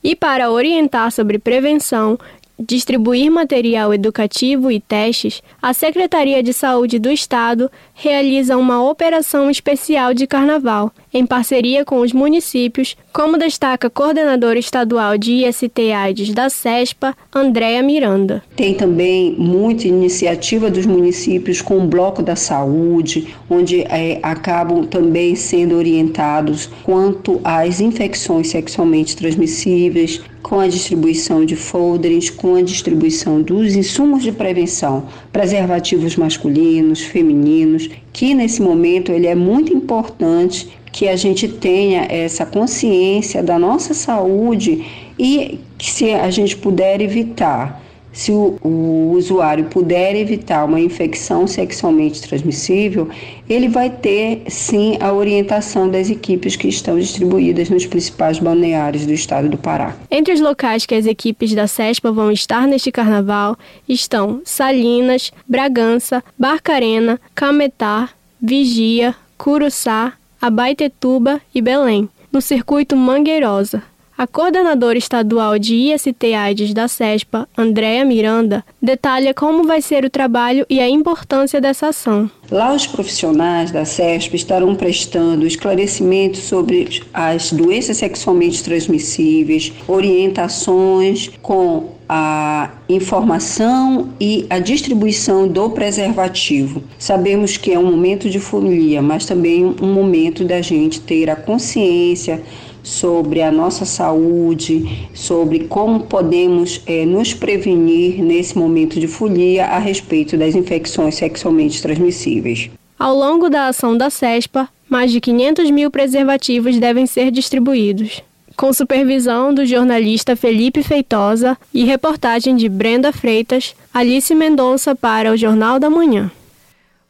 E 0.02 0.16
para 0.16 0.50
orientar 0.50 1.12
sobre 1.12 1.38
prevenção, 1.38 2.18
distribuir 2.58 3.30
material 3.30 3.94
educativo 3.94 4.70
e 4.70 4.80
testes, 4.80 5.42
a 5.62 5.72
Secretaria 5.72 6.42
de 6.42 6.52
Saúde 6.52 6.98
do 6.98 7.10
Estado 7.10 7.70
realiza 7.94 8.56
uma 8.56 8.82
operação 8.82 9.50
especial 9.50 10.12
de 10.12 10.26
carnaval, 10.26 10.92
em 11.12 11.24
parceria 11.24 11.84
com 11.84 12.00
os 12.00 12.12
municípios, 12.12 12.96
como 13.12 13.38
destaca 13.38 13.86
a 13.86 13.90
coordenadora 13.90 14.58
estadual 14.58 15.16
de 15.16 15.44
IST 15.44 15.92
AIDS 15.92 16.34
da 16.34 16.50
CESPA, 16.50 17.16
Andréa 17.34 17.82
Miranda. 17.82 18.42
Tem 18.56 18.74
também 18.74 19.34
muita 19.38 19.86
iniciativa 19.86 20.70
dos 20.70 20.86
municípios 20.86 21.62
com 21.62 21.78
o 21.78 21.86
Bloco 21.86 22.22
da 22.22 22.36
Saúde, 22.36 23.34
onde 23.48 23.82
é, 23.82 24.18
acabam 24.22 24.84
também 24.84 25.34
sendo 25.34 25.76
orientados 25.76 26.68
quanto 26.82 27.40
às 27.44 27.80
infecções 27.80 28.48
sexualmente 28.48 29.16
transmissíveis, 29.16 30.20
com 30.48 30.58
a 30.58 30.66
distribuição 30.66 31.44
de 31.44 31.54
folders, 31.54 32.30
com 32.30 32.54
a 32.54 32.62
distribuição 32.62 33.42
dos 33.42 33.76
insumos 33.76 34.22
de 34.22 34.32
prevenção, 34.32 35.06
preservativos 35.30 36.16
masculinos, 36.16 37.02
femininos, 37.02 37.90
que 38.14 38.32
nesse 38.32 38.62
momento 38.62 39.12
ele 39.12 39.26
é 39.26 39.34
muito 39.34 39.74
importante 39.74 40.70
que 40.90 41.06
a 41.06 41.16
gente 41.16 41.46
tenha 41.48 42.06
essa 42.08 42.46
consciência 42.46 43.42
da 43.42 43.58
nossa 43.58 43.92
saúde 43.92 44.86
e 45.18 45.60
que 45.76 45.90
se 45.90 46.12
a 46.12 46.30
gente 46.30 46.56
puder 46.56 47.02
evitar 47.02 47.82
se 48.18 48.32
o, 48.32 48.58
o, 48.64 49.12
usuário 49.12 49.66
puder 49.66 50.16
evitar 50.16 50.64
uma 50.64 50.80
infecção 50.80 51.46
sexualmente 51.46 52.20
transmissível, 52.20 53.08
ele 53.48 53.68
vai 53.68 53.88
ter 53.88 54.42
sim 54.48 54.98
a 54.98 55.12
orientação 55.12 55.88
das 55.88 56.10
equipes 56.10 56.56
que 56.56 56.66
estão 56.66 56.98
distribuídas 56.98 57.70
nos 57.70 57.86
principais 57.86 58.40
balneários 58.40 59.06
do 59.06 59.12
estado 59.12 59.48
do 59.48 59.56
Pará. 59.56 59.94
Entre 60.10 60.34
os 60.34 60.40
locais 60.40 60.84
que 60.84 60.96
as 60.96 61.06
equipes 61.06 61.54
da 61.54 61.68
CESPA 61.68 62.10
vão 62.10 62.32
estar 62.32 62.66
neste 62.66 62.90
carnaval 62.90 63.56
estão 63.88 64.42
Salinas, 64.44 65.30
Bragança, 65.46 66.20
Barcarena, 66.36 67.20
Cametá, 67.36 68.08
Vigia, 68.42 69.14
Curuçá, 69.36 70.14
Abaitetuba 70.42 71.40
e 71.54 71.62
Belém, 71.62 72.08
no 72.32 72.40
circuito 72.40 72.96
Mangueirosa. 72.96 73.80
A 74.18 74.26
coordenadora 74.26 74.98
estadual 74.98 75.60
de 75.60 75.76
IST 75.76 76.34
AIDS 76.34 76.74
da 76.74 76.88
CESPA, 76.88 77.48
Andréa 77.56 78.04
Miranda, 78.04 78.64
detalha 78.82 79.32
como 79.32 79.62
vai 79.62 79.80
ser 79.80 80.04
o 80.04 80.10
trabalho 80.10 80.66
e 80.68 80.80
a 80.80 80.88
importância 80.88 81.60
dessa 81.60 81.90
ação. 81.90 82.28
Lá 82.50 82.74
os 82.74 82.84
profissionais 82.84 83.70
da 83.70 83.84
CESP 83.84 84.34
estarão 84.34 84.74
prestando 84.74 85.46
esclarecimentos 85.46 86.40
sobre 86.40 87.00
as 87.14 87.52
doenças 87.52 87.98
sexualmente 87.98 88.64
transmissíveis, 88.64 89.72
orientações 89.86 91.30
com 91.40 91.90
a 92.08 92.70
informação 92.88 94.08
e 94.18 94.46
a 94.48 94.58
distribuição 94.58 95.46
do 95.46 95.70
preservativo. 95.70 96.82
Sabemos 96.98 97.56
que 97.58 97.72
é 97.72 97.78
um 97.78 97.88
momento 97.88 98.30
de 98.30 98.40
folia, 98.40 99.02
mas 99.02 99.26
também 99.26 99.64
um 99.64 99.92
momento 99.92 100.42
da 100.42 100.62
gente 100.62 101.00
ter 101.02 101.28
a 101.28 101.36
consciência 101.36 102.42
sobre 102.82 103.42
a 103.42 103.50
nossa 103.50 103.84
saúde, 103.84 105.08
sobre 105.14 105.60
como 105.60 106.00
podemos 106.00 106.82
é, 106.86 107.04
nos 107.04 107.34
prevenir 107.34 108.22
nesse 108.22 108.56
momento 108.56 108.98
de 108.98 109.06
folia 109.06 109.66
a 109.66 109.78
respeito 109.78 110.36
das 110.36 110.54
infecções 110.54 111.14
sexualmente 111.16 111.80
transmissíveis. 111.82 112.70
Ao 112.98 113.14
longo 113.14 113.48
da 113.48 113.68
ação 113.68 113.96
da 113.96 114.10
CESPA, 114.10 114.68
mais 114.88 115.12
de 115.12 115.20
500 115.20 115.70
mil 115.70 115.90
preservativos 115.90 116.78
devem 116.78 117.06
ser 117.06 117.30
distribuídos. 117.30 118.22
Com 118.56 118.72
supervisão 118.72 119.54
do 119.54 119.64
jornalista 119.64 120.34
Felipe 120.34 120.82
Feitosa 120.82 121.56
e 121.72 121.84
reportagem 121.84 122.56
de 122.56 122.68
Brenda 122.68 123.12
Freitas, 123.12 123.76
Alice 123.94 124.34
Mendonça 124.34 124.96
para 124.96 125.30
o 125.30 125.36
Jornal 125.36 125.78
da 125.78 125.88
Manhã. 125.88 126.28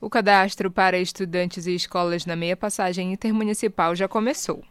O 0.01 0.11
cadastro 0.11 0.71
para 0.71 0.99
estudantes 0.99 1.67
e 1.67 1.75
escolas 1.75 2.27
na 2.27 2.37
meia 2.37 2.57
passagem 2.57 3.13
intermunicipal 3.13 3.97
já 3.97 4.07
começou. 4.07 4.63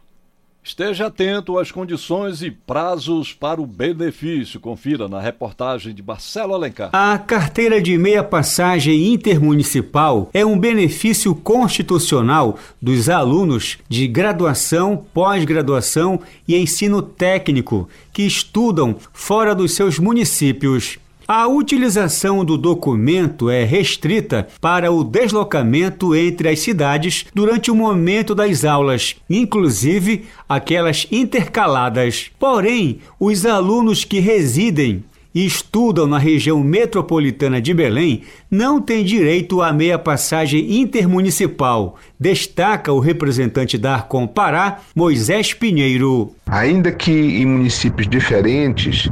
Esteja 0.62 1.06
atento 1.06 1.58
às 1.58 1.72
condições 1.72 2.42
e 2.42 2.50
prazos 2.50 3.32
para 3.32 3.60
o 3.60 3.66
benefício. 3.66 4.60
Confira 4.60 5.08
na 5.08 5.20
reportagem 5.20 5.94
de 5.94 6.02
Marcelo 6.02 6.54
Alencar. 6.54 6.90
A 6.92 7.18
carteira 7.18 7.80
de 7.80 7.96
meia 7.96 8.22
passagem 8.22 9.12
intermunicipal 9.12 10.28
é 10.34 10.44
um 10.44 10.58
benefício 10.58 11.34
constitucional 11.34 12.58
dos 12.82 13.08
alunos 13.08 13.78
de 13.88 14.06
graduação, 14.06 15.06
pós-graduação 15.14 16.20
e 16.46 16.54
ensino 16.56 17.00
técnico 17.00 17.88
que 18.12 18.22
estudam 18.22 18.96
fora 19.12 19.54
dos 19.54 19.74
seus 19.74 19.98
municípios. 19.98 20.98
A 21.30 21.46
utilização 21.46 22.42
do 22.42 22.56
documento 22.56 23.50
é 23.50 23.62
restrita 23.62 24.48
para 24.62 24.90
o 24.90 25.04
deslocamento 25.04 26.16
entre 26.16 26.48
as 26.48 26.60
cidades 26.60 27.26
durante 27.34 27.70
o 27.70 27.74
momento 27.74 28.34
das 28.34 28.64
aulas, 28.64 29.14
inclusive 29.28 30.24
aquelas 30.48 31.06
intercaladas. 31.12 32.30
Porém, 32.38 33.00
os 33.20 33.44
alunos 33.44 34.06
que 34.06 34.20
residem 34.20 35.04
e 35.38 35.46
estudam 35.46 36.04
na 36.04 36.18
região 36.18 36.58
metropolitana 36.64 37.62
de 37.62 37.72
Belém 37.72 38.24
não 38.50 38.80
têm 38.80 39.04
direito 39.04 39.62
à 39.62 39.72
meia 39.72 39.96
passagem 39.96 40.80
intermunicipal, 40.80 41.96
destaca 42.18 42.92
o 42.92 42.98
representante 42.98 43.78
da 43.78 43.94
Arcom 43.94 44.26
Pará, 44.26 44.78
Moisés 44.96 45.54
Pinheiro. 45.54 46.32
Ainda 46.48 46.90
que 46.90 47.12
em 47.12 47.46
municípios 47.46 48.08
diferentes, 48.08 49.08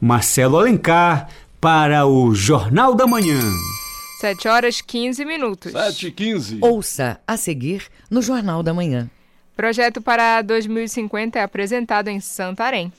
Marcelo 0.00 0.58
Alencar 0.58 1.28
para 1.60 2.06
o 2.06 2.34
Jornal 2.34 2.94
da 2.94 3.06
Manhã. 3.06 3.40
7 4.20 4.48
horas 4.48 4.80
15 4.80 5.22
minutos. 5.26 5.70
7 5.70 6.06
e 6.06 6.10
15. 6.12 6.58
Ouça 6.62 7.20
a 7.26 7.36
seguir 7.36 7.88
no 8.10 8.22
Jornal 8.22 8.62
da 8.62 8.72
Manhã. 8.72 9.10
Projeto 9.54 10.00
para 10.00 10.40
2050 10.40 11.38
é 11.38 11.42
apresentado 11.42 12.08
em 12.08 12.20
Santarém. 12.20 12.90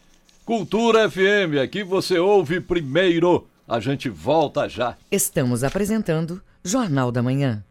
Cultura 0.46 1.10
FM, 1.10 1.58
aqui 1.64 1.84
você 1.84 2.20
ouve 2.20 2.62
primeiro. 2.62 3.48
A 3.68 3.80
gente 3.80 4.08
volta 4.08 4.70
já. 4.70 4.96
Estamos 5.12 5.64
apresentando 5.64 6.40
Jornal 6.64 7.12
da 7.12 7.24
Manhã. 7.24 7.64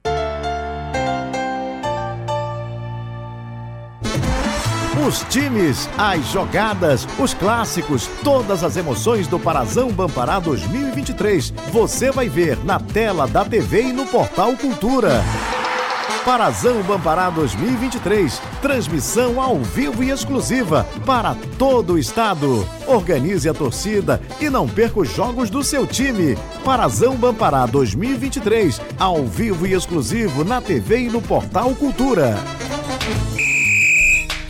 Os 5.07 5.25
times, 5.25 5.89
as 5.99 6.25
jogadas, 6.27 7.09
os 7.19 7.35
clássicos, 7.35 8.07
todas 8.23 8.63
as 8.63 8.77
emoções 8.77 9.27
do 9.27 9.37
Parazão 9.37 9.91
Bampará 9.91 10.39
2023. 10.39 11.53
Você 11.73 12.13
vai 12.13 12.29
ver 12.29 12.57
na 12.65 12.79
tela 12.79 13.27
da 13.27 13.45
TV 13.45 13.87
e 13.89 13.93
no 13.93 14.07
portal 14.07 14.57
Cultura. 14.57 15.21
Parazão 16.25 16.81
Bampará 16.83 17.31
2023. 17.31 18.41
Transmissão 18.61 19.41
ao 19.41 19.59
vivo 19.59 20.05
e 20.05 20.11
exclusiva 20.11 20.87
para 21.05 21.35
todo 21.59 21.95
o 21.95 21.99
estado. 21.99 22.65
Organize 22.87 23.49
a 23.49 23.55
torcida 23.55 24.21
e 24.41 24.49
não 24.49 24.69
perca 24.69 25.01
os 25.01 25.13
jogos 25.13 25.51
do 25.51 25.65
seu 25.65 25.85
time. 25.85 26.39
Parazão 26.65 27.17
Bampará 27.17 27.67
2023. 27.67 28.81
Ao 29.01 29.25
vivo 29.25 29.67
e 29.67 29.73
exclusivo 29.73 30.45
na 30.45 30.61
TV 30.61 31.07
e 31.07 31.11
no 31.11 31.21
portal 31.21 31.75
Cultura. 31.75 32.37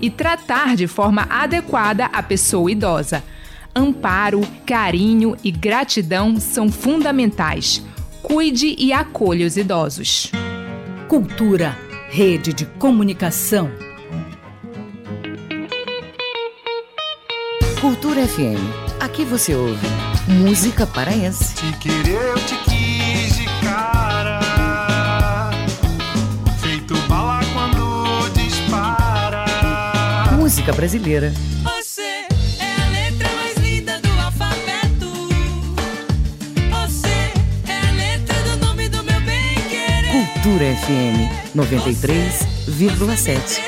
e 0.00 0.10
tratar 0.10 0.76
de 0.76 0.86
forma 0.86 1.26
adequada 1.28 2.06
a 2.06 2.22
pessoa 2.22 2.70
idosa. 2.70 3.22
Amparo, 3.74 4.40
carinho 4.66 5.36
e 5.42 5.50
gratidão 5.50 6.38
são 6.40 6.70
fundamentais. 6.70 7.82
Cuide 8.22 8.74
e 8.78 8.92
acolha 8.92 9.46
os 9.46 9.56
idosos. 9.56 10.32
Cultura, 11.08 11.76
rede 12.10 12.52
de 12.52 12.66
comunicação. 12.66 13.70
Cultura 17.80 18.26
FM. 18.26 18.98
Aqui 19.00 19.24
você 19.24 19.54
ouve 19.54 19.86
música 20.28 20.86
paraense. 20.86 21.54
Te 21.54 21.72
querer, 21.78 22.20
eu 22.20 22.34
te 22.34 22.54
quis 22.56 22.67
Música 30.68 30.72
brasileira. 30.72 31.32
Você 31.62 32.02
é 32.02 32.26
a 32.60 32.88
letra 32.90 33.30
mais 33.36 33.56
linda 33.56 33.98
do 34.00 34.10
alfabeto. 34.20 35.08
Você 36.70 37.32
é 37.66 37.88
a 37.88 37.92
letra 37.92 38.36
do 38.42 38.58
nome 38.66 38.86
do 38.90 39.02
meu 39.02 39.18
bem 39.22 39.54
querer. 39.70 40.12
Cultura 40.12 40.76
FM 40.76 41.30
93,7. 41.56 43.62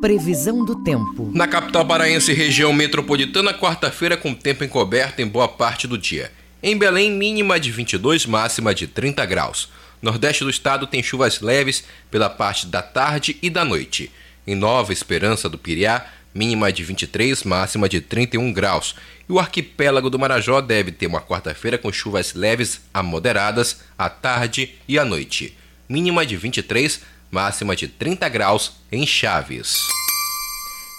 Previsão 0.01 0.65
do 0.65 0.75
tempo. 0.83 1.29
Na 1.31 1.47
capital 1.47 1.85
paraense, 1.85 2.33
região 2.33 2.73
metropolitana, 2.73 3.53
quarta-feira 3.53 4.17
com 4.17 4.33
tempo 4.33 4.63
encoberto 4.63 5.21
em 5.21 5.27
boa 5.27 5.47
parte 5.47 5.85
do 5.85 5.95
dia. 5.95 6.31
Em 6.63 6.75
Belém, 6.75 7.11
mínima 7.11 7.59
de 7.59 7.69
22, 7.69 8.25
máxima 8.25 8.73
de 8.73 8.87
30 8.87 9.23
graus. 9.27 9.69
Nordeste 10.01 10.43
do 10.43 10.49
estado 10.49 10.87
tem 10.87 11.03
chuvas 11.03 11.39
leves 11.39 11.83
pela 12.09 12.31
parte 12.31 12.65
da 12.65 12.81
tarde 12.81 13.37
e 13.39 13.47
da 13.47 13.63
noite. 13.63 14.11
Em 14.47 14.55
Nova 14.55 14.91
Esperança 14.91 15.47
do 15.47 15.59
Piriá, 15.59 16.03
mínima 16.33 16.71
de 16.71 16.83
23, 16.83 17.43
máxima 17.43 17.89
de 17.89 18.01
31 18.01 18.51
graus. 18.53 18.95
E 19.27 19.31
o 19.31 19.39
arquipélago 19.39 20.09
do 20.09 20.19
Marajó 20.19 20.61
deve 20.61 20.91
ter 20.91 21.07
uma 21.07 21.21
quarta-feira 21.21 21.77
com 21.77 21.91
chuvas 21.91 22.33
leves 22.33 22.81
a 22.93 23.03
moderadas 23.03 23.81
à 23.97 24.09
tarde 24.09 24.75
e 24.87 24.97
à 24.97 25.05
noite. 25.05 25.57
Mínima 25.87 26.25
de 26.25 26.35
23, 26.35 27.01
máxima 27.31 27.75
de 27.75 27.87
30 27.87 28.27
graus 28.29 28.73
em 28.91 29.05
Chaves. 29.05 29.77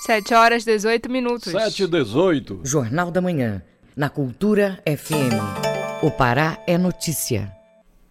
7 0.06 0.34
horas 0.34 0.64
18 0.64 1.10
minutos. 1.10 1.52
7 1.52 1.84
e 1.84 1.86
18. 1.86 2.60
Jornal 2.64 3.10
da 3.10 3.20
Manhã. 3.20 3.62
Na 3.96 4.08
Cultura 4.08 4.82
FM. 4.86 6.02
O 6.02 6.10
Pará 6.10 6.58
é 6.66 6.78
notícia. 6.78 7.59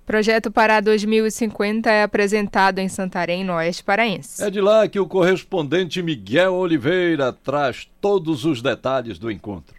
Projeto 0.10 0.50
Pará 0.50 0.80
2050 0.80 1.88
é 1.88 2.02
apresentado 2.02 2.80
em 2.80 2.90
Santarém, 2.90 3.44
no 3.44 3.54
Oeste 3.54 3.84
Paraense. 3.84 4.44
É 4.44 4.50
de 4.50 4.60
lá 4.60 4.88
que 4.88 5.00
o 5.00 5.06
correspondente 5.06 6.02
Miguel 6.02 6.56
Oliveira 6.56 7.32
traz 7.32 7.88
todos 8.02 8.44
os 8.44 8.60
detalhes 8.60 9.20
do 9.20 9.30
encontro. 9.30 9.76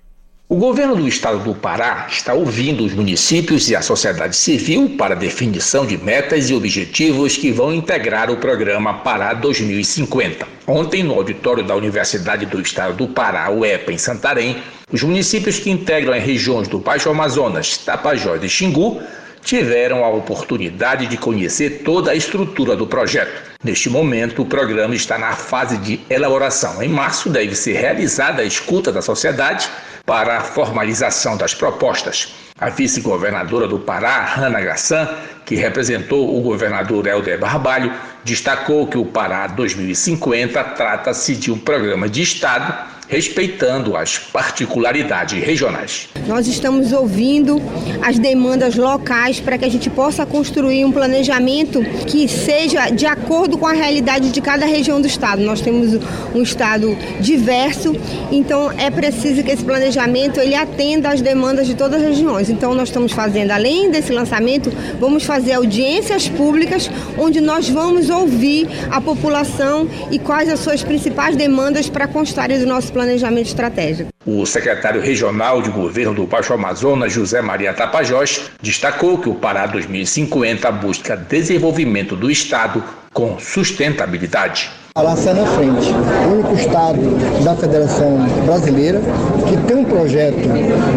O 0.49 0.55
governo 0.55 0.95
do 0.95 1.09
estado 1.09 1.43
do 1.43 1.53
Pará 1.53 2.07
está 2.09 2.33
ouvindo 2.33 2.85
os 2.85 2.95
municípios 2.95 3.69
e 3.71 3.75
a 3.75 3.83
sociedade 3.83 4.37
civil 4.37 4.91
para 4.97 5.17
definição 5.17 5.85
de 5.85 5.99
metas 5.99 6.49
e 6.49 6.55
objetivos 6.55 7.37
que 7.37 7.51
vão 7.51 7.75
integrar 7.75 8.31
o 8.31 8.37
programa 8.37 8.95
Pará 8.95 9.35
2050. 9.35 10.47
Ontem, 10.65 11.03
no 11.03 11.15
auditório 11.15 11.65
da 11.65 11.75
Universidade 11.75 12.47
do 12.47 12.61
Estado 12.61 12.95
do 12.95 13.09
Pará, 13.09 13.51
UEPA, 13.51 13.93
em 13.93 13.99
Santarém, 13.99 14.63
os 14.93 15.03
municípios 15.03 15.59
que 15.59 15.71
integram 15.71 16.13
as 16.13 16.23
regiões 16.23 16.69
do 16.69 16.79
Baixo 16.79 17.11
Amazonas, 17.11 17.79
Tapajós 17.79 18.41
e 18.45 18.49
Xingu 18.49 19.03
tiveram 19.43 20.05
a 20.05 20.09
oportunidade 20.09 21.07
de 21.07 21.17
conhecer 21.17 21.83
toda 21.85 22.11
a 22.11 22.15
estrutura 22.15 22.77
do 22.77 22.87
projeto. 22.87 23.51
Neste 23.63 23.91
momento, 23.91 24.43
o 24.43 24.47
programa 24.47 24.95
está 24.95 25.19
na 25.19 25.33
fase 25.33 25.77
de 25.79 26.01
elaboração. 26.09 26.83
Em 26.83 26.89
março, 26.89 27.29
deve 27.29 27.55
ser 27.55 27.75
realizada 27.75 28.43
a 28.43 28.45
escuta 28.45 28.91
da 28.93 29.03
sociedade 29.03 29.69
para 30.07 30.39
a 30.39 30.41
formalização 30.41 31.37
das 31.37 31.55
propostas. 31.55 32.35
A 32.59 32.69
vice-governadora 32.69 33.67
do 33.67 33.79
Pará, 33.79 34.25
Hanna 34.25 34.61
Gassan, 34.61 35.09
que 35.45 35.55
representou 35.55 36.39
o 36.39 36.43
governador 36.43 37.07
Helder 37.07 37.39
Barbalho, 37.39 37.93
destacou 38.25 38.87
que 38.87 38.99
o 38.99 39.05
Pará 39.05 39.47
2050 39.47 40.63
trata-se 40.65 41.37
de 41.37 41.51
um 41.51 41.59
programa 41.59 42.09
de 42.09 42.23
Estado 42.23 43.00
respeitando 43.11 43.97
as 43.97 44.19
particularidades 44.19 45.43
regionais. 45.43 46.09
Nós 46.29 46.47
estamos 46.47 46.93
ouvindo 46.93 47.61
as 48.01 48.19
demandas 48.19 48.77
locais 48.77 49.41
para 49.41 49.59
que 49.59 49.65
a 49.65 49.69
gente 49.69 49.91
possa 49.91 50.25
construir 50.25 50.85
um 50.85 50.93
planejamento 50.93 51.83
que 52.07 52.29
seja 52.29 52.89
de 52.89 53.07
acordo 53.07 53.59
com 53.59 53.67
a 53.67 53.73
realidade 53.73 54.31
de 54.31 54.41
cada 54.41 54.65
região 54.65 55.01
do 55.01 55.09
estado. 55.09 55.43
Nós 55.43 55.61
temos 55.61 55.99
um 56.33 56.41
estado 56.41 56.97
diverso, 57.21 57.97
então 58.31 58.71
é 58.79 58.91
preciso 58.91 59.43
que 59.43 59.51
esse 59.51 59.65
planejamento 59.65 60.39
ele 60.39 60.55
atenda 60.55 61.11
às 61.11 61.21
demandas 61.21 61.67
de 61.67 61.75
todas 61.75 62.01
as 62.01 62.11
regiões. 62.11 62.49
Então 62.49 62.75
nós 62.77 62.91
estamos 62.91 63.11
fazendo, 63.11 63.51
além 63.51 63.91
desse 63.91 64.13
lançamento, 64.13 64.71
vamos 65.01 65.25
fazer 65.25 65.55
audiências 65.55 66.29
públicas 66.29 66.89
onde 67.19 67.41
nós 67.41 67.69
vamos 67.69 68.09
ouvir 68.09 68.69
a 68.89 69.01
população 69.01 69.89
e 70.13 70.19
quais 70.19 70.49
as 70.49 70.61
suas 70.61 70.85
principais 70.85 71.35
demandas 71.35 71.89
para 71.89 72.07
constarem 72.07 72.61
do 72.61 72.67
nosso 72.67 72.93
planejamento 72.93 73.00
estratégico. 73.49 74.11
O 74.27 74.45
secretário 74.45 75.01
regional 75.01 75.63
de 75.63 75.71
governo 75.71 76.15
do 76.15 76.27
Baixo 76.27 76.53
Amazonas, 76.53 77.13
José 77.13 77.41
Maria 77.41 77.73
Tapajós, 77.73 78.51
destacou 78.63 79.19
que 79.19 79.29
o 79.29 79.35
Pará 79.35 79.67
2050 79.67 80.71
busca 80.73 81.17
desenvolvimento 81.17 82.15
do 82.17 82.31
Estado 82.31 82.83
com 83.13 83.39
sustentabilidade. 83.39 84.71
Alassar 84.93 85.35
na 85.35 85.47
frente, 85.47 85.95
o 86.27 86.33
único 86.33 86.53
estado 86.55 87.01
da 87.45 87.55
Federação 87.55 88.27
Brasileira 88.45 89.01
que 89.49 89.57
tem 89.69 89.77
um 89.77 89.85
projeto 89.85 90.49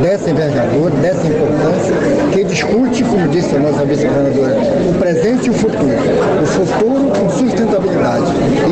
dessa 0.01 0.31
envergadura, 0.31 0.89
dessa 0.95 1.27
importância, 1.27 1.93
que 2.33 2.43
discute 2.43 3.03
com 3.03 3.13
como 3.23 3.27
disse 3.27 3.55
a 3.55 3.59
nossa 3.59 3.85
vice-governadora, 3.85 4.57
o 4.89 4.99
presente 4.99 5.47
e 5.47 5.49
o 5.51 5.53
futuro. 5.53 5.93
O 6.41 6.45
futuro 6.45 7.11
com 7.11 7.29
sustentabilidade. 7.29 8.25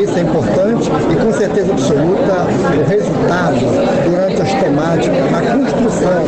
Isso 0.03 0.17
é 0.17 0.21
importante 0.21 0.89
e 1.11 1.15
com 1.15 1.33
certeza 1.33 1.71
absoluta 1.71 2.47
o 2.77 2.89
resultado 2.89 3.59
durante 4.09 4.41
as 4.41 4.53
temáticas, 4.55 5.33
a 5.33 5.41
construção 5.53 6.23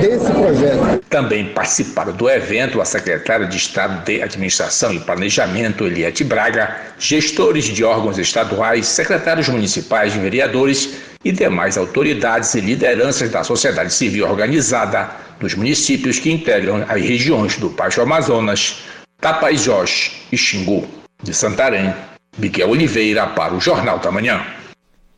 desse 0.00 0.32
projeto. 0.32 1.00
Também 1.10 1.46
participaram 1.46 2.12
do 2.12 2.28
evento 2.28 2.80
a 2.80 2.84
secretária 2.84 3.46
de 3.46 3.56
Estado 3.56 4.04
de 4.04 4.22
Administração 4.22 4.92
e 4.92 5.00
Planejamento, 5.00 5.84
Eliette 5.84 6.24
Braga, 6.24 6.76
gestores 6.98 7.64
de 7.64 7.84
órgãos 7.84 8.18
estaduais, 8.18 8.39
secretários 8.82 9.48
municipais, 9.48 10.14
vereadores 10.14 10.98
e 11.24 11.32
demais 11.32 11.76
autoridades 11.76 12.54
e 12.54 12.60
lideranças 12.60 13.30
da 13.30 13.44
sociedade 13.44 13.92
civil 13.92 14.28
organizada 14.28 15.10
dos 15.38 15.54
municípios 15.54 16.18
que 16.18 16.30
integram 16.30 16.84
as 16.88 17.00
regiões 17.00 17.56
do 17.56 17.70
Baixo 17.70 18.00
Amazonas, 18.00 18.82
Tapajós 19.20 20.12
e 20.30 20.36
Xingu. 20.36 20.88
De 21.22 21.34
Santarém, 21.34 21.94
Miguel 22.38 22.70
Oliveira 22.70 23.26
para 23.26 23.54
o 23.54 23.60
Jornal 23.60 23.98
da 23.98 24.10
Manhã. 24.10 24.42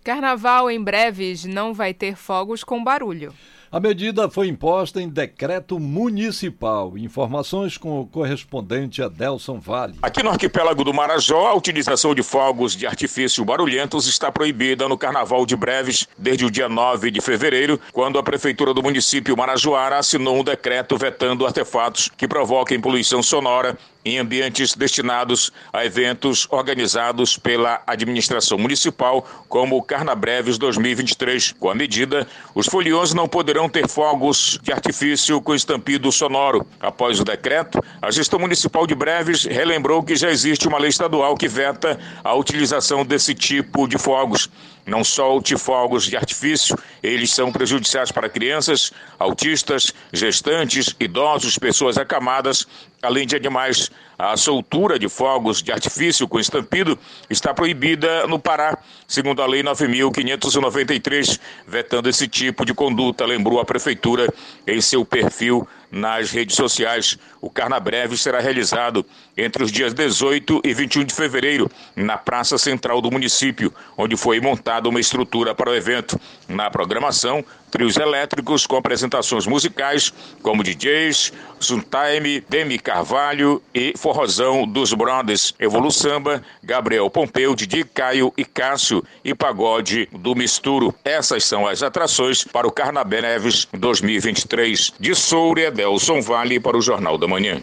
Carnaval 0.03 0.69
em 0.69 0.83
breves 0.83 1.45
não 1.45 1.73
vai 1.73 1.95
ter 1.95 2.17
fogos 2.17 2.65
com 2.65 2.83
barulho. 2.83 3.33
A 3.73 3.81
medida 3.81 4.29
foi 4.29 4.49
imposta 4.49 5.01
em 5.01 5.09
decreto 5.09 5.81
municipal. 5.81 6.93
Informações 6.99 7.79
com 7.79 8.03
o 8.03 8.07
correspondente 8.07 9.03
Adelson 9.03 9.59
Vale. 9.59 9.95
Aqui 10.03 10.23
no 10.23 10.29
arquipélago 10.29 10.85
do 10.85 10.93
Marajó, 10.93 11.47
a 11.47 11.55
utilização 11.55 12.15
de 12.15 12.23
fogos 12.23 12.77
de 12.77 12.87
artifício 12.87 13.43
barulhentos 13.47 14.07
está 14.07 14.31
proibida 14.31 14.87
no 14.91 14.99
Carnaval 14.99 15.47
de 15.47 15.57
Breves 15.57 16.07
desde 16.19 16.45
o 16.45 16.51
dia 16.51 16.69
9 16.69 17.11
de 17.11 17.23
fevereiro, 17.23 17.81
quando 17.95 18.19
a 18.19 18.23
Prefeitura 18.23 18.75
do 18.75 18.83
município 18.83 19.35
Marajoara 19.35 19.97
assinou 19.97 20.39
um 20.39 20.45
decreto 20.45 20.99
vetando 20.99 21.47
artefatos 21.47 22.11
que 22.15 22.29
provoquem 22.29 22.79
poluição 22.79 23.23
sonora 23.23 23.79
em 24.05 24.19
ambientes 24.19 24.75
destinados 24.75 25.53
a 25.73 25.85
eventos 25.85 26.47
organizados 26.51 27.37
pela 27.37 27.83
administração 27.87 28.59
municipal, 28.59 29.27
como 29.49 29.77
o 29.77 29.83
Carnabreves 29.83 30.59
2023. 30.59 31.53
Com 31.59 31.71
a 31.71 31.75
medida, 31.75 32.27
os 32.55 32.67
foliões 32.67 33.15
não 33.15 33.29
poderão 33.29 33.69
ter 33.69 33.89
fogos 33.89 34.59
de 34.63 34.73
artifício 34.73 35.41
com 35.41 35.55
estampido 35.55 36.11
sonoro. 36.11 36.67
Após 36.81 37.21
o 37.21 37.25
decreto, 37.25 37.83
a 38.01 38.11
gestão 38.11 38.39
municipal 38.39 38.87
de 38.87 38.95
Breves 38.95 39.45
relembrou 39.45 40.03
que 40.03 40.17
já 40.17 40.31
existe 40.31 40.67
uma 40.67 40.79
lei 40.79 40.91
estadual 40.91 41.37
que 41.37 41.49
veta 41.49 41.99
a 42.25 42.35
utilização 42.35 43.05
desse 43.05 43.35
tipo 43.35 43.87
de 43.87 43.99
fogos. 43.99 44.49
Não 44.85 45.05
solte 45.05 45.57
fogos 45.57 46.05
de 46.05 46.17
artifício, 46.17 46.77
eles 47.03 47.33
são 47.33 47.53
prejudiciais 47.53 48.11
para 48.11 48.29
crianças, 48.29 48.93
autistas, 49.17 49.95
gestantes, 50.13 50.95
idosos, 50.99 51.57
pessoas 51.57 51.97
acamadas, 51.97 52.67
além 53.03 53.27
de 53.27 53.37
animais. 53.37 53.91
A 54.17 54.37
soltura 54.37 54.99
de 54.99 55.09
fogos 55.09 55.61
de 55.61 55.73
artifício 55.73 56.29
com 56.29 56.39
estampido 56.39 56.97
está 57.29 57.53
proibida 57.53 58.27
no 58.29 58.39
Pará, 58.39 58.79
segundo 59.07 59.43
a 59.43 59.47
Lei 59.47 59.63
9.593, 59.65 61.41
vetando 61.67 62.09
esse 62.09 62.29
tipo 62.29 62.65
de 62.65 62.73
conduta, 62.73 63.27
lembrou 63.27 63.59
a 63.59 63.65
Prefeitura 63.65 64.33
em 64.65 64.81
seu 64.81 65.05
perfil 65.05 65.67
nas 65.93 66.31
redes 66.31 66.57
sociais. 66.57 67.19
O 67.41 67.51
Carnabreve 67.51 68.17
será 68.17 68.41
realizado 68.41 69.05
entre 69.37 69.63
os 69.63 69.71
dias 69.71 69.93
18 69.93 70.63
e 70.65 70.75
21 70.75 71.05
de 71.05 71.15
fevereiro, 71.15 71.71
na 71.95 72.17
Praça 72.17 72.57
Central 72.57 73.01
do 73.01 73.11
município, 73.11 73.73
onde 73.97 74.17
foi 74.17 74.41
montada 74.41 74.89
uma 74.89 75.01
estrutura 75.01 75.55
para 75.55 75.71
o 75.71 75.75
evento. 75.75 76.19
Na 76.49 76.71
programação, 76.71 77.45
trios 77.71 77.97
elétricos 77.97 78.67
com 78.67 78.77
apresentações 78.77 79.47
musicais, 79.47 80.13
como 80.43 80.63
DJs, 80.63 81.33
Suntime, 81.59 82.45
Demi 82.49 82.79
Carvalho 82.79 83.63
e 83.75 83.95
Forrozão 83.97 84.67
dos 84.67 84.93
Brothers, 84.93 85.55
Evolu 85.59 85.91
Samba, 85.91 86.43
Gabriel 86.63 87.09
Pompeu, 87.09 87.55
Didi 87.55 87.85
Caio 87.85 88.33
e 88.37 88.45
Cássio 88.45 89.03
e 89.25 89.35
Pagode 89.35 90.09
do 90.13 90.35
Misturo. 90.35 90.95
Essas 91.05 91.45
são 91.45 91.67
as 91.67 91.83
atrações 91.83 92.45
para 92.45 92.67
o 92.67 92.73
Carnabeneves 92.73 93.67
2023. 93.73 94.93
De 95.01 95.15
Soura, 95.15 95.71
Delson 95.83 96.21
Vale 96.21 96.61
para 96.61 96.77
o 96.77 96.81
Jornal 96.81 97.19
da 97.19 97.27
Manhã. 97.27 97.61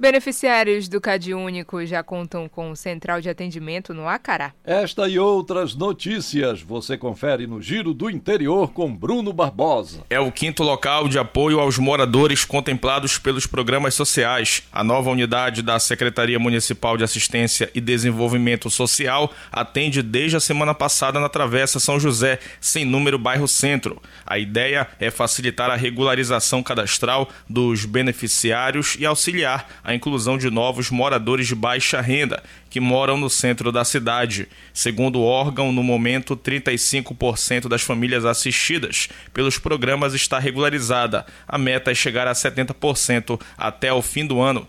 Beneficiários 0.00 0.88
do 0.88 0.98
Cade 0.98 1.34
Único 1.34 1.84
já 1.84 2.02
contam 2.02 2.48
com 2.48 2.74
central 2.74 3.20
de 3.20 3.28
atendimento 3.28 3.92
no 3.92 4.08
Acará. 4.08 4.54
Esta 4.64 5.06
e 5.06 5.18
outras 5.18 5.74
notícias 5.74 6.62
você 6.62 6.96
confere 6.96 7.46
no 7.46 7.60
Giro 7.60 7.92
do 7.92 8.08
Interior 8.08 8.72
com 8.72 8.96
Bruno 8.96 9.30
Barbosa. 9.30 10.02
É 10.08 10.18
o 10.18 10.32
quinto 10.32 10.62
local 10.62 11.06
de 11.06 11.18
apoio 11.18 11.60
aos 11.60 11.76
moradores 11.76 12.46
contemplados 12.46 13.18
pelos 13.18 13.46
programas 13.46 13.92
sociais. 13.92 14.62
A 14.72 14.82
nova 14.82 15.10
unidade 15.10 15.60
da 15.60 15.78
Secretaria 15.78 16.38
Municipal 16.38 16.96
de 16.96 17.04
Assistência 17.04 17.70
e 17.74 17.78
Desenvolvimento 17.78 18.70
Social 18.70 19.30
atende 19.52 20.02
desde 20.02 20.38
a 20.38 20.40
semana 20.40 20.72
passada 20.72 21.20
na 21.20 21.28
Travessa 21.28 21.78
São 21.78 22.00
José, 22.00 22.38
sem 22.58 22.86
número 22.86 23.18
bairro 23.18 23.46
Centro. 23.46 24.00
A 24.24 24.38
ideia 24.38 24.88
é 24.98 25.10
facilitar 25.10 25.68
a 25.68 25.76
regularização 25.76 26.62
cadastral 26.62 27.28
dos 27.46 27.84
beneficiários 27.84 28.96
e 28.98 29.04
auxiliar 29.04 29.68
a 29.89 29.89
inclusão 29.94 30.38
de 30.38 30.50
novos 30.50 30.90
moradores 30.90 31.46
de 31.46 31.54
baixa 31.54 32.00
renda 32.00 32.42
que 32.68 32.80
moram 32.80 33.16
no 33.16 33.30
centro 33.30 33.72
da 33.72 33.84
cidade. 33.84 34.48
Segundo 34.72 35.20
o 35.20 35.24
órgão, 35.24 35.72
no 35.72 35.82
momento, 35.82 36.36
35% 36.36 37.68
das 37.68 37.82
famílias 37.82 38.24
assistidas 38.24 39.08
pelos 39.32 39.58
programas 39.58 40.14
está 40.14 40.38
regularizada. 40.38 41.26
A 41.46 41.58
meta 41.58 41.90
é 41.90 41.94
chegar 41.94 42.26
a 42.26 42.32
70% 42.32 43.40
até 43.56 43.92
o 43.92 44.02
fim 44.02 44.26
do 44.26 44.40
ano. 44.40 44.66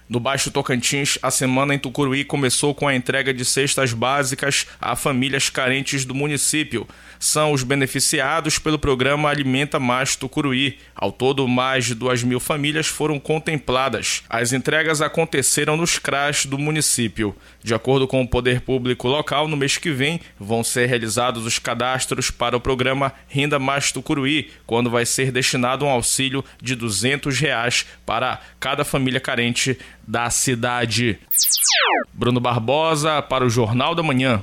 No 0.08 0.18
Baixo 0.18 0.50
Tocantins, 0.50 1.18
a 1.22 1.30
semana 1.30 1.74
em 1.74 1.78
Tucuruí 1.78 2.24
começou 2.24 2.74
com 2.74 2.88
a 2.88 2.94
entrega 2.94 3.32
de 3.32 3.44
cestas 3.44 3.92
básicas 3.92 4.66
a 4.80 4.96
famílias 4.96 5.48
carentes 5.48 6.04
do 6.04 6.14
município. 6.14 6.86
São 7.18 7.52
os 7.52 7.62
beneficiados 7.62 8.58
pelo 8.58 8.78
programa 8.78 9.28
Alimenta 9.28 9.78
Mais 9.78 10.16
Tucuruí. 10.16 10.78
Ao 10.96 11.12
todo, 11.12 11.46
mais 11.46 11.84
de 11.84 11.94
duas 11.94 12.24
mil 12.24 12.40
famílias 12.40 12.88
foram 12.88 13.20
contempladas. 13.20 14.24
As 14.28 14.52
entregas 14.52 15.00
aconteceram 15.00 15.76
nos 15.76 15.98
CRAS 15.98 16.44
do 16.44 16.58
município. 16.58 17.36
De 17.62 17.72
acordo 17.72 18.08
com 18.08 18.22
o 18.22 18.28
Poder 18.28 18.62
Público 18.62 19.06
Local, 19.06 19.46
no 19.46 19.56
mês 19.56 19.76
que 19.76 19.92
vem 19.92 20.20
vão 20.38 20.64
ser 20.64 20.86
realizados 20.86 21.46
os 21.46 21.58
cadastros 21.58 22.30
para 22.30 22.56
o 22.56 22.60
programa 22.60 23.12
Renda 23.28 23.58
Mais 23.58 23.92
Tucuruí, 23.92 24.50
quando 24.66 24.90
vai 24.90 25.06
ser 25.06 25.30
destinado 25.30 25.84
um 25.84 25.90
auxílio 25.90 26.44
de 26.60 26.74
200 26.74 27.38
reais 27.38 27.86
para 28.04 28.40
cada 28.58 28.84
família 28.84 29.19
carente 29.20 29.78
da 30.06 30.28
cidade. 30.30 31.18
Bruno 32.12 32.40
Barbosa 32.40 33.22
para 33.22 33.44
o 33.44 33.50
Jornal 33.50 33.94
da 33.94 34.02
Manhã. 34.02 34.42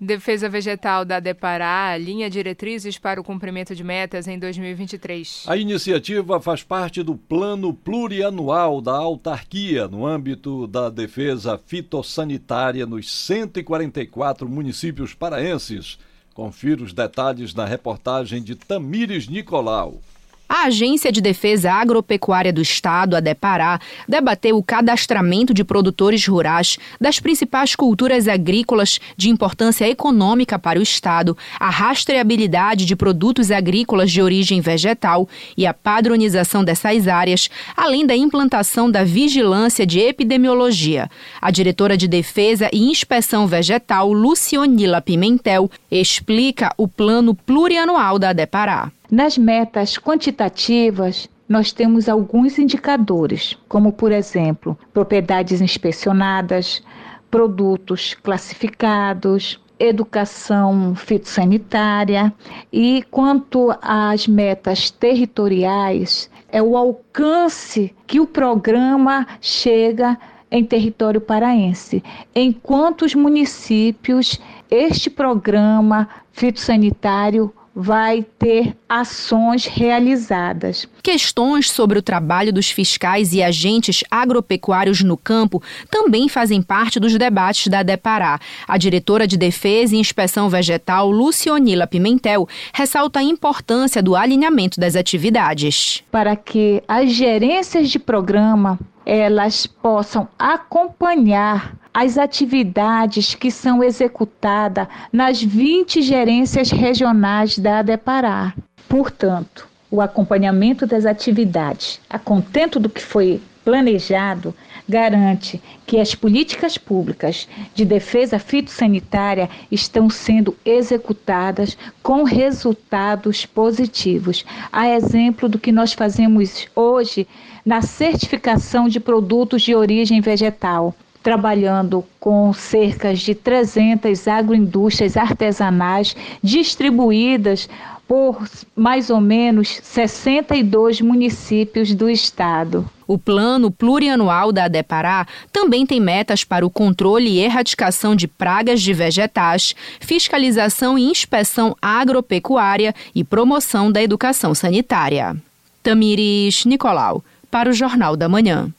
Defesa 0.00 0.48
Vegetal 0.48 1.04
da 1.04 1.18
Depará 1.18 1.88
alinha 1.88 2.30
diretrizes 2.30 2.96
para 2.96 3.20
o 3.20 3.24
cumprimento 3.24 3.74
de 3.74 3.82
metas 3.82 4.28
em 4.28 4.38
2023. 4.38 5.42
A 5.48 5.56
iniciativa 5.56 6.40
faz 6.40 6.62
parte 6.62 7.02
do 7.02 7.16
plano 7.16 7.74
plurianual 7.74 8.80
da 8.80 8.92
autarquia 8.92 9.88
no 9.88 10.06
âmbito 10.06 10.68
da 10.68 10.88
defesa 10.88 11.58
fitossanitária 11.58 12.86
nos 12.86 13.10
144 13.10 14.48
municípios 14.48 15.14
paraenses. 15.14 15.98
Confira 16.32 16.84
os 16.84 16.92
detalhes 16.92 17.52
na 17.52 17.64
reportagem 17.64 18.40
de 18.40 18.54
Tamires 18.54 19.26
Nicolau. 19.26 20.00
A 20.48 20.64
Agência 20.64 21.12
de 21.12 21.20
Defesa 21.20 21.70
Agropecuária 21.70 22.50
do 22.50 22.62
Estado, 22.62 23.14
a 23.14 23.20
DEPARÁ, 23.20 23.78
debateu 24.08 24.56
o 24.56 24.62
cadastramento 24.62 25.52
de 25.52 25.62
produtores 25.62 26.26
rurais 26.26 26.78
das 26.98 27.20
principais 27.20 27.76
culturas 27.76 28.26
agrícolas 28.26 28.98
de 29.14 29.28
importância 29.28 29.86
econômica 29.86 30.58
para 30.58 30.78
o 30.78 30.82
Estado, 30.82 31.36
a 31.60 31.68
rastreabilidade 31.68 32.86
de 32.86 32.96
produtos 32.96 33.50
agrícolas 33.50 34.10
de 34.10 34.22
origem 34.22 34.62
vegetal 34.62 35.28
e 35.54 35.66
a 35.66 35.74
padronização 35.74 36.64
dessas 36.64 37.06
áreas, 37.06 37.50
além 37.76 38.06
da 38.06 38.16
implantação 38.16 38.90
da 38.90 39.04
vigilância 39.04 39.84
de 39.84 40.00
epidemiologia. 40.00 41.10
A 41.42 41.50
diretora 41.50 41.94
de 41.94 42.08
Defesa 42.08 42.70
e 42.72 42.90
Inspeção 42.90 43.46
Vegetal, 43.46 44.10
Lucionila 44.14 45.02
Pimentel, 45.02 45.70
explica 45.90 46.72
o 46.78 46.88
plano 46.88 47.34
plurianual 47.34 48.18
da 48.18 48.32
DEPARÁ. 48.32 48.90
Nas 49.10 49.38
metas 49.38 49.96
quantitativas, 49.96 51.30
nós 51.48 51.72
temos 51.72 52.10
alguns 52.10 52.58
indicadores, 52.58 53.56
como, 53.66 53.90
por 53.90 54.12
exemplo, 54.12 54.78
propriedades 54.92 55.62
inspecionadas, 55.62 56.82
produtos 57.30 58.12
classificados, 58.12 59.58
educação 59.78 60.94
fitossanitária 60.94 62.30
e 62.70 63.02
quanto 63.10 63.74
às 63.80 64.26
metas 64.26 64.90
territoriais, 64.90 66.30
é 66.50 66.62
o 66.62 66.76
alcance 66.76 67.94
que 68.06 68.20
o 68.20 68.26
programa 68.26 69.26
chega 69.40 70.18
em 70.50 70.64
território 70.64 71.20
paraense. 71.20 72.02
Em 72.34 72.52
quantos 72.52 73.14
municípios 73.14 74.38
este 74.70 75.08
programa 75.08 76.08
fitossanitário 76.30 77.52
vai 77.74 78.26
ter 78.38 78.76
ações 78.88 79.66
realizadas. 79.66 80.88
Questões 81.02 81.70
sobre 81.70 81.98
o 81.98 82.02
trabalho 82.02 82.52
dos 82.52 82.70
fiscais 82.70 83.32
e 83.32 83.42
agentes 83.42 84.02
agropecuários 84.10 85.02
no 85.02 85.16
campo 85.16 85.62
também 85.90 86.28
fazem 86.28 86.60
parte 86.60 86.98
dos 86.98 87.16
debates 87.16 87.68
da 87.68 87.82
Depará. 87.82 88.38
A 88.66 88.76
diretora 88.76 89.26
de 89.26 89.36
Defesa 89.36 89.94
e 89.94 89.98
Inspeção 89.98 90.48
Vegetal, 90.48 91.10
Lucionila 91.10 91.86
Pimentel, 91.86 92.48
ressalta 92.72 93.20
a 93.20 93.22
importância 93.22 94.02
do 94.02 94.16
alinhamento 94.16 94.80
das 94.80 94.96
atividades. 94.96 96.02
Para 96.10 96.34
que 96.36 96.82
as 96.88 97.12
gerências 97.12 97.90
de 97.90 97.98
programa 97.98 98.78
elas 99.08 99.66
possam 99.66 100.28
acompanhar 100.38 101.74
as 101.94 102.18
atividades 102.18 103.34
que 103.34 103.50
são 103.50 103.82
executadas 103.82 104.86
nas 105.10 105.42
20 105.42 106.02
gerências 106.02 106.70
regionais 106.70 107.58
da 107.58 107.78
ADEPARÁ. 107.78 108.52
Portanto, 108.86 109.66
o 109.90 110.02
acompanhamento 110.02 110.86
das 110.86 111.06
atividades, 111.06 111.98
a 112.10 112.18
contento 112.18 112.78
do 112.78 112.90
que 112.90 113.02
foi 113.02 113.40
planejado, 113.64 114.54
garante 114.86 115.60
que 115.86 115.98
as 115.98 116.14
políticas 116.14 116.76
públicas 116.76 117.48
de 117.74 117.84
defesa 117.86 118.38
fitossanitária 118.38 119.48
estão 119.70 120.08
sendo 120.08 120.56
executadas 120.64 121.76
com 122.02 122.24
resultados 122.24 123.46
positivos. 123.46 124.44
A 124.70 124.88
exemplo 124.88 125.48
do 125.48 125.58
que 125.58 125.72
nós 125.72 125.92
fazemos 125.94 126.66
hoje 126.74 127.26
na 127.68 127.82
certificação 127.82 128.88
de 128.88 128.98
produtos 128.98 129.60
de 129.60 129.74
origem 129.74 130.22
vegetal 130.22 130.94
trabalhando 131.22 132.02
com 132.18 132.50
cerca 132.54 133.12
de 133.12 133.34
300 133.34 134.26
agroindústrias 134.26 135.14
artesanais 135.14 136.16
distribuídas 136.42 137.68
por 138.06 138.42
mais 138.74 139.10
ou 139.10 139.20
menos 139.20 139.80
62 139.82 141.02
municípios 141.02 141.94
do 141.94 142.08
estado. 142.08 142.88
O 143.06 143.18
plano 143.18 143.70
plurianual 143.70 144.50
da 144.50 144.64
ADEPARÁ 144.64 145.26
também 145.52 145.84
tem 145.84 146.00
metas 146.00 146.44
para 146.44 146.64
o 146.64 146.70
controle 146.70 147.28
e 147.28 147.40
erradicação 147.40 148.16
de 148.16 148.26
pragas 148.26 148.80
de 148.80 148.94
vegetais, 148.94 149.74
fiscalização 150.00 150.98
e 150.98 151.02
inspeção 151.02 151.76
agropecuária 151.82 152.94
e 153.14 153.22
promoção 153.22 153.92
da 153.92 154.02
educação 154.02 154.54
sanitária. 154.54 155.36
Tamires 155.82 156.64
Nicolau, 156.64 157.22
para 157.50 157.70
o 157.70 157.72
Jornal 157.72 158.16
da 158.16 158.28
Manhã. 158.28 158.72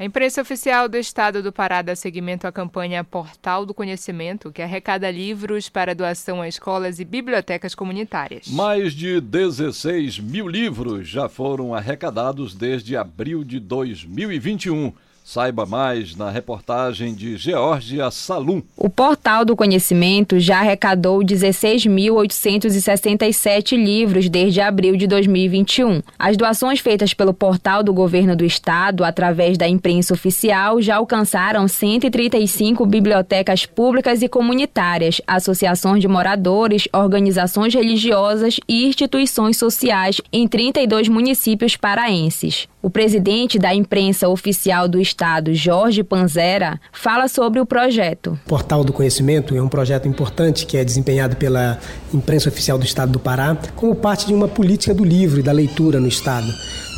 A 0.00 0.04
imprensa 0.06 0.40
oficial 0.40 0.88
do 0.88 0.96
Estado 0.96 1.42
do 1.42 1.52
Pará 1.52 1.82
dá 1.82 1.94
seguimento 1.94 2.46
à 2.46 2.52
campanha 2.52 3.04
Portal 3.04 3.66
do 3.66 3.74
Conhecimento, 3.74 4.50
que 4.50 4.62
arrecada 4.62 5.10
livros 5.10 5.68
para 5.68 5.94
doação 5.94 6.40
a 6.40 6.48
escolas 6.48 6.98
e 6.98 7.04
bibliotecas 7.04 7.74
comunitárias. 7.74 8.46
Mais 8.48 8.94
de 8.94 9.20
16 9.20 10.18
mil 10.18 10.48
livros 10.48 11.06
já 11.06 11.28
foram 11.28 11.74
arrecadados 11.74 12.54
desde 12.54 12.96
abril 12.96 13.44
de 13.44 13.60
2021. 13.60 14.90
Saiba 15.24 15.64
mais 15.64 16.14
na 16.16 16.28
reportagem 16.28 17.14
de 17.14 17.36
Georgia 17.36 18.10
Salum. 18.10 18.60
O 18.76 18.90
Portal 18.90 19.44
do 19.44 19.54
Conhecimento 19.54 20.40
já 20.40 20.58
arrecadou 20.58 21.20
16.867 21.20 23.76
livros 23.76 24.28
desde 24.28 24.60
abril 24.60 24.96
de 24.96 25.06
2021. 25.06 26.02
As 26.18 26.36
doações 26.36 26.80
feitas 26.80 27.14
pelo 27.14 27.32
Portal 27.32 27.84
do 27.84 27.94
Governo 27.94 28.34
do 28.34 28.44
Estado, 28.44 29.04
através 29.04 29.56
da 29.56 29.68
imprensa 29.68 30.14
oficial, 30.14 30.82
já 30.82 30.96
alcançaram 30.96 31.68
135 31.68 32.84
bibliotecas 32.84 33.64
públicas 33.66 34.22
e 34.22 34.28
comunitárias, 34.28 35.20
associações 35.26 36.00
de 36.00 36.08
moradores, 36.08 36.88
organizações 36.92 37.72
religiosas 37.72 38.58
e 38.68 38.86
instituições 38.86 39.56
sociais 39.56 40.20
em 40.32 40.48
32 40.48 41.08
municípios 41.08 41.76
paraenses. 41.76 42.66
O 42.82 42.88
presidente 42.88 43.58
da 43.58 43.74
imprensa 43.74 44.26
oficial 44.26 44.88
do 44.88 44.98
Estado, 44.98 45.54
Jorge 45.54 46.02
Panzera, 46.02 46.80
fala 46.90 47.28
sobre 47.28 47.60
o 47.60 47.66
projeto. 47.66 48.38
O 48.46 48.48
Portal 48.48 48.82
do 48.82 48.90
Conhecimento 48.90 49.54
é 49.54 49.60
um 49.60 49.68
projeto 49.68 50.08
importante 50.08 50.64
que 50.64 50.78
é 50.78 50.84
desempenhado 50.84 51.36
pela 51.36 51.78
imprensa 52.12 52.48
oficial 52.48 52.78
do 52.78 52.84
Estado 52.86 53.12
do 53.12 53.18
Pará 53.18 53.54
como 53.76 53.94
parte 53.94 54.26
de 54.26 54.32
uma 54.32 54.48
política 54.48 54.94
do 54.94 55.04
livro 55.04 55.40
e 55.40 55.42
da 55.42 55.52
leitura 55.52 56.00
no 56.00 56.08
Estado. 56.08 56.46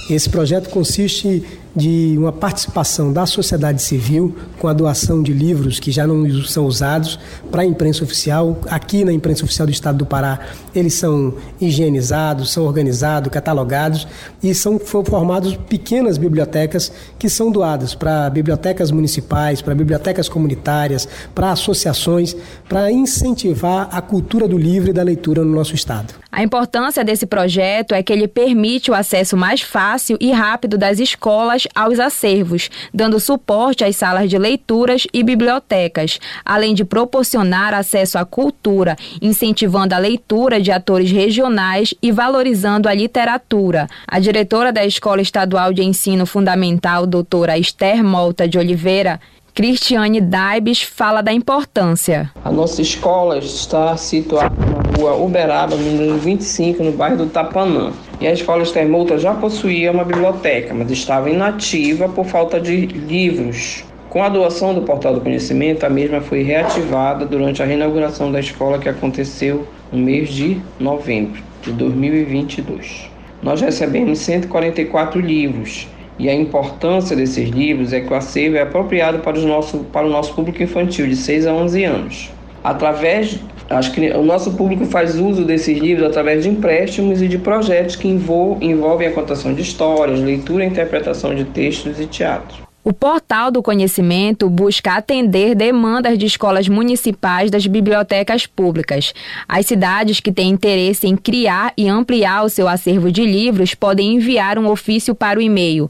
Esse 0.08 0.30
projeto 0.30 0.70
consiste 0.70 1.44
de 1.74 2.14
uma 2.18 2.32
participação 2.32 3.12
da 3.12 3.24
sociedade 3.24 3.82
civil 3.82 4.36
com 4.58 4.68
a 4.68 4.72
doação 4.72 5.22
de 5.22 5.32
livros 5.32 5.80
que 5.80 5.90
já 5.90 6.06
não 6.06 6.30
são 6.44 6.66
usados 6.66 7.18
para 7.50 7.62
a 7.62 7.64
imprensa 7.64 8.04
oficial. 8.04 8.58
Aqui 8.68 9.04
na 9.04 9.12
imprensa 9.12 9.44
oficial 9.44 9.66
do 9.66 9.72
Estado 9.72 9.98
do 9.98 10.06
Pará, 10.06 10.40
eles 10.74 10.94
são 10.94 11.34
higienizados, 11.60 12.52
são 12.52 12.64
organizados, 12.64 13.30
catalogados 13.30 14.06
e 14.42 14.54
são 14.54 14.78
formados 14.78 15.56
pequenas 15.56 16.18
bibliotecas 16.18 16.92
que 17.18 17.28
são 17.28 17.50
doadas 17.50 17.94
para 17.94 18.28
bibliotecas 18.30 18.90
municipais, 18.90 19.62
para 19.62 19.74
bibliotecas 19.74 20.28
comunitárias, 20.28 21.08
para 21.34 21.52
associações, 21.52 22.36
para 22.68 22.90
incentivar 22.90 23.88
a 23.90 24.00
cultura 24.00 24.46
do 24.46 24.58
livro 24.58 24.90
e 24.90 24.92
da 24.92 25.02
leitura 25.02 25.42
no 25.42 25.54
nosso 25.54 25.74
estado. 25.74 26.14
A 26.30 26.42
importância 26.42 27.04
desse 27.04 27.26
projeto 27.26 27.94
é 27.94 28.02
que 28.02 28.10
ele 28.10 28.26
permite 28.26 28.90
o 28.90 28.94
acesso 28.94 29.36
mais 29.36 29.60
fácil 29.60 30.16
e 30.18 30.32
rápido 30.32 30.78
das 30.78 30.98
escolas 30.98 31.61
aos 31.74 31.98
acervos, 31.98 32.70
dando 32.92 33.20
suporte 33.20 33.84
às 33.84 33.96
salas 33.96 34.28
de 34.28 34.38
leituras 34.38 35.06
e 35.12 35.22
bibliotecas, 35.22 36.18
além 36.44 36.74
de 36.74 36.84
proporcionar 36.84 37.74
acesso 37.74 38.18
à 38.18 38.24
cultura, 38.24 38.96
incentivando 39.20 39.94
a 39.94 39.98
leitura 39.98 40.60
de 40.60 40.70
atores 40.70 41.10
regionais 41.10 41.94
e 42.02 42.10
valorizando 42.12 42.88
a 42.88 42.94
literatura. 42.94 43.88
A 44.06 44.18
diretora 44.18 44.72
da 44.72 44.84
Escola 44.84 45.22
Estadual 45.22 45.72
de 45.72 45.82
Ensino 45.82 46.26
Fundamental, 46.26 47.06
doutora 47.06 47.58
Esther 47.58 48.02
Molta 48.02 48.48
de 48.48 48.58
Oliveira, 48.58 49.20
Cristiane 49.54 50.18
Daibes 50.18 50.82
fala 50.82 51.20
da 51.20 51.30
importância. 51.30 52.30
A 52.42 52.50
nossa 52.50 52.80
escola 52.80 53.36
está 53.36 53.94
situada 53.98 54.54
na 54.66 54.98
rua 54.98 55.14
Uberaba, 55.14 55.76
número 55.76 56.16
25, 56.16 56.82
no 56.82 56.92
bairro 56.92 57.18
do 57.18 57.26
Tapanã. 57.26 57.92
E 58.22 58.26
a 58.28 58.32
escola 58.32 58.62
Estermulta 58.62 59.18
já 59.18 59.34
possuía 59.34 59.90
uma 59.90 60.04
biblioteca, 60.04 60.72
mas 60.72 60.88
estava 60.92 61.28
inativa 61.28 62.08
por 62.08 62.24
falta 62.24 62.60
de 62.60 62.86
livros. 62.86 63.82
Com 64.10 64.22
a 64.22 64.28
doação 64.28 64.72
do 64.72 64.82
Portal 64.82 65.14
do 65.14 65.20
Conhecimento, 65.20 65.84
a 65.84 65.90
mesma 65.90 66.20
foi 66.20 66.44
reativada 66.44 67.26
durante 67.26 67.60
a 67.60 67.66
reinauguração 67.66 68.30
da 68.30 68.38
escola 68.38 68.78
que 68.78 68.88
aconteceu 68.88 69.66
no 69.90 69.98
mês 69.98 70.28
de 70.28 70.60
novembro 70.78 71.42
de 71.62 71.72
2022. 71.72 73.10
Nós 73.42 73.60
recebemos 73.60 74.20
144 74.20 75.20
livros 75.20 75.88
e 76.16 76.28
a 76.28 76.34
importância 76.34 77.16
desses 77.16 77.50
livros 77.50 77.92
é 77.92 78.02
que 78.02 78.12
o 78.12 78.14
acervo 78.14 78.56
é 78.56 78.62
apropriado 78.62 79.18
para, 79.18 79.36
os 79.36 79.44
nosso, 79.44 79.78
para 79.78 80.06
o 80.06 80.10
nosso 80.10 80.32
público 80.32 80.62
infantil 80.62 81.08
de 81.08 81.16
6 81.16 81.48
a 81.48 81.54
11 81.54 81.84
anos. 81.84 82.30
Através, 82.64 83.38
acho 83.68 83.92
que 83.92 84.10
o 84.12 84.22
nosso 84.22 84.52
público 84.52 84.84
faz 84.86 85.18
uso 85.18 85.44
desses 85.44 85.78
livros 85.78 86.06
através 86.06 86.44
de 86.44 86.50
empréstimos 86.50 87.20
e 87.20 87.28
de 87.28 87.38
projetos 87.38 87.96
que 87.96 88.08
envolvem 88.08 89.08
a 89.08 89.12
contação 89.12 89.52
de 89.52 89.62
histórias, 89.62 90.20
leitura 90.20 90.64
e 90.64 90.68
interpretação 90.68 91.34
de 91.34 91.44
textos 91.44 91.98
e 91.98 92.06
teatro. 92.06 92.62
O 92.84 92.92
Portal 92.92 93.52
do 93.52 93.62
Conhecimento 93.62 94.50
busca 94.50 94.94
atender 94.94 95.54
demandas 95.54 96.18
de 96.18 96.26
escolas 96.26 96.68
municipais 96.68 97.48
das 97.48 97.64
bibliotecas 97.64 98.44
públicas. 98.44 99.14
As 99.48 99.66
cidades 99.66 100.18
que 100.18 100.32
têm 100.32 100.50
interesse 100.50 101.06
em 101.06 101.16
criar 101.16 101.72
e 101.76 101.88
ampliar 101.88 102.44
o 102.44 102.48
seu 102.48 102.66
acervo 102.66 103.12
de 103.12 103.24
livros 103.24 103.72
podem 103.72 104.16
enviar 104.16 104.58
um 104.58 104.68
ofício 104.68 105.14
para 105.14 105.38
o 105.38 105.42
e-mail 105.42 105.88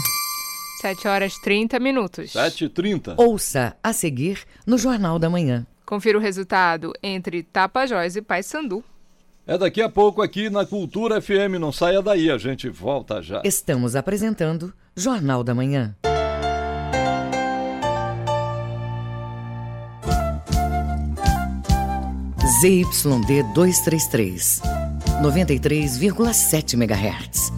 7 0.79 1.07
horas 1.07 1.39
30 1.39 1.79
minutos. 1.79 2.33
7h30. 2.33 3.15
Ouça 3.17 3.75
a 3.81 3.91
seguir 3.91 4.41
no 4.65 4.77
Jornal 4.77 5.17
da 5.17 5.27
Manhã. 5.27 5.65
Confira 5.87 6.17
o 6.17 6.21
resultado 6.21 6.91
entre 7.01 7.41
Tapajós 7.41 8.17
e 8.17 8.21
Paysandu. 8.21 8.83
É 9.47 9.57
daqui 9.57 9.81
a 9.81 9.87
pouco 9.87 10.21
aqui 10.21 10.49
na 10.49 10.65
Cultura 10.65 11.21
FM. 11.21 11.55
Não 11.57 11.71
saia 11.71 12.01
daí, 12.01 12.29
a 12.29 12.37
gente 12.37 12.67
volta 12.67 13.21
já. 13.21 13.41
Estamos 13.45 13.95
apresentando 13.95 14.73
Jornal 14.93 15.45
da 15.45 15.55
Manhã. 15.55 15.95
ZYD 22.59 23.43
233, 23.53 24.61
93,7 25.21 26.73
MHz. 26.73 27.53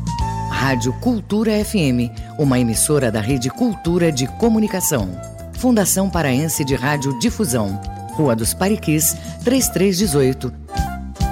Rádio 0.52 0.94
Cultura 1.00 1.66
FM, 1.66 2.14
uma 2.38 2.60
emissora 2.60 3.12
da 3.12 3.22
Rede 3.22 3.50
Cultura 3.50 4.12
de 4.12 4.28
Comunicação. 4.38 5.10
Fundação 5.54 6.10
Paraense 6.10 6.64
de 6.64 6.76
Rádio 6.76 7.18
Difusão, 7.20 7.82
Rua 8.20 8.36
dos 8.36 8.54
Pariquis, 8.54 9.16
3318. 9.46 10.54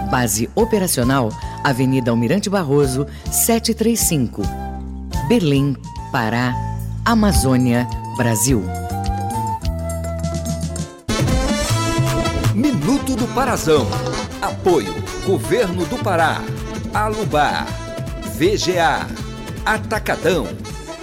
Base 0.10 0.50
operacional, 0.56 1.34
Avenida 1.62 2.12
Almirante 2.12 2.50
Barroso, 2.50 3.06
735. 3.30 4.42
Belém, 5.28 5.76
Pará, 6.14 6.56
Amazônia, 7.04 7.86
Brasil. 8.16 8.64
Minuto 12.56 13.18
do 13.18 13.28
Parazão. 13.36 13.86
Apoio 14.42 14.94
Governo 15.26 15.86
do 15.88 15.98
Pará, 15.98 16.42
Alubar, 16.94 17.68
VGA, 18.38 19.06
Atacadão 19.66 20.48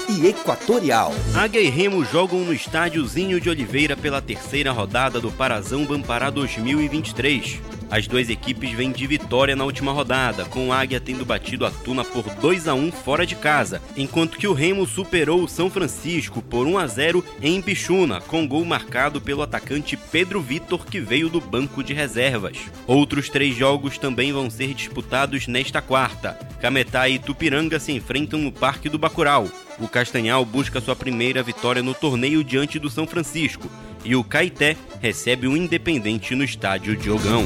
e 0.09 0.27
Equatorial. 0.27 1.13
Águia 1.35 1.61
e 1.61 1.69
Remo 1.69 2.05
jogam 2.05 2.41
no 2.41 2.53
estádiozinho 2.53 3.41
de 3.41 3.49
Oliveira 3.49 3.97
pela 3.97 4.21
terceira 4.21 4.73
rodada 4.73 5.21
do 5.21 5.31
Parazão 5.31 5.85
Bampará 5.85 6.31
2023. 6.31 7.61
As 7.91 8.07
duas 8.07 8.29
equipes 8.29 8.73
vêm 8.73 8.91
de 8.91 9.07
vitória 9.07 9.55
na 9.55 9.65
última 9.65 9.93
rodada, 9.93 10.45
com 10.47 10.69
o 10.69 10.73
Águia 10.73 11.01
tendo 11.01 11.25
batido 11.25 11.65
a 11.65 11.71
Tuna 11.71 12.05
por 12.05 12.23
2 12.23 12.67
a 12.69 12.75
1 12.75 12.91
fora 12.93 13.27
de 13.27 13.37
casa, 13.37 13.81
enquanto 13.97 14.39
que 14.39 14.49
o 14.49 14.53
Remo 14.53 14.87
superou 14.87 15.43
o 15.43 15.49
São 15.49 15.71
Francisco 15.71 16.43
por 16.43 16.67
1 16.67 16.79
a 16.79 16.87
0 16.87 17.25
em 17.41 17.61
Pichuna, 17.63 18.21
com 18.21 18.47
gol 18.49 18.65
marcado 18.65 19.21
pelo 19.21 19.43
atacante 19.43 19.97
Pedro 19.97 20.41
Vitor, 20.41 20.85
que 20.87 21.01
veio 21.01 21.29
do 21.29 21.41
banco 21.41 21.83
de 21.83 21.93
reservas. 21.93 22.57
Outros 22.87 23.29
três 23.29 23.57
jogos 23.57 23.99
também 23.99 24.33
vão 24.33 24.51
ser 24.51 24.75
disputados 24.75 25.47
nesta 25.47 25.81
quarta. 25.81 26.39
Cametá 26.61 27.09
e 27.09 27.19
Tupiranga 27.19 27.79
se 27.79 27.93
enfrentam 27.93 28.41
no 28.41 28.51
Parque 28.51 28.89
do 28.89 28.99
Bacurau. 28.99 29.49
O 29.79 29.89
Castanhal 29.89 30.45
busca 30.45 30.81
sua 30.81 30.97
primeira 30.97 31.43
vitória 31.43 31.83
no 31.83 31.95
torneio 31.95 32.43
diante 32.45 32.79
do 32.79 32.89
São 32.89 33.07
Francisco 33.07 33.69
e 34.05 34.15
o 34.15 34.23
Caeté 34.23 34.77
recebe 35.01 35.47
o 35.47 35.57
Independente 35.57 36.35
no 36.35 36.45
estádio 36.45 36.97
Diogão. 36.97 37.45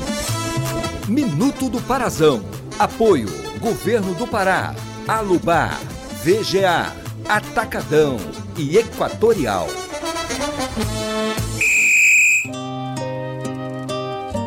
Minuto 1.06 1.68
do 1.68 1.80
Parazão. 1.80 2.44
Apoio 2.78 3.28
Governo 3.58 4.14
do 4.14 4.26
Pará, 4.26 4.74
Alubar, 5.06 5.80
VGA, 6.22 6.94
Atacadão 7.28 8.16
e 8.56 8.76
Equatorial. 8.76 9.66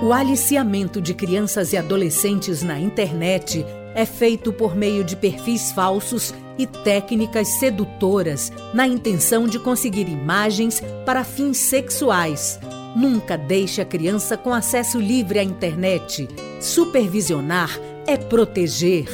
O 0.02 0.13
aliciamento 0.13 1.02
de 1.02 1.13
crianças 1.13 1.74
e 1.74 1.78
adolescentes 1.78 2.63
na 2.63 2.80
internet 2.80 3.65
é 3.93 4.06
feito 4.06 4.54
por 4.54 4.76
meio 4.76 5.04
de 5.04 5.15
perfis 5.15 5.71
falsos 5.71 6.34
e 6.62 6.67
técnicas 6.67 7.47
sedutoras 7.60 8.52
na 8.74 8.88
intenção 8.88 9.47
de 9.47 9.58
conseguir 9.58 10.08
imagens 10.08 10.82
para 11.06 11.24
fins 11.24 11.58
sexuais. 11.58 12.60
Nunca 12.95 13.38
deixe 13.38 13.82
a 13.82 13.86
criança 13.86 14.38
com 14.38 14.54
acesso 14.54 15.00
livre 15.00 15.39
à 15.39 15.43
internet. 15.43 16.28
Supervisionar 16.60 17.69
é 18.06 18.15
proteger. 18.17 19.06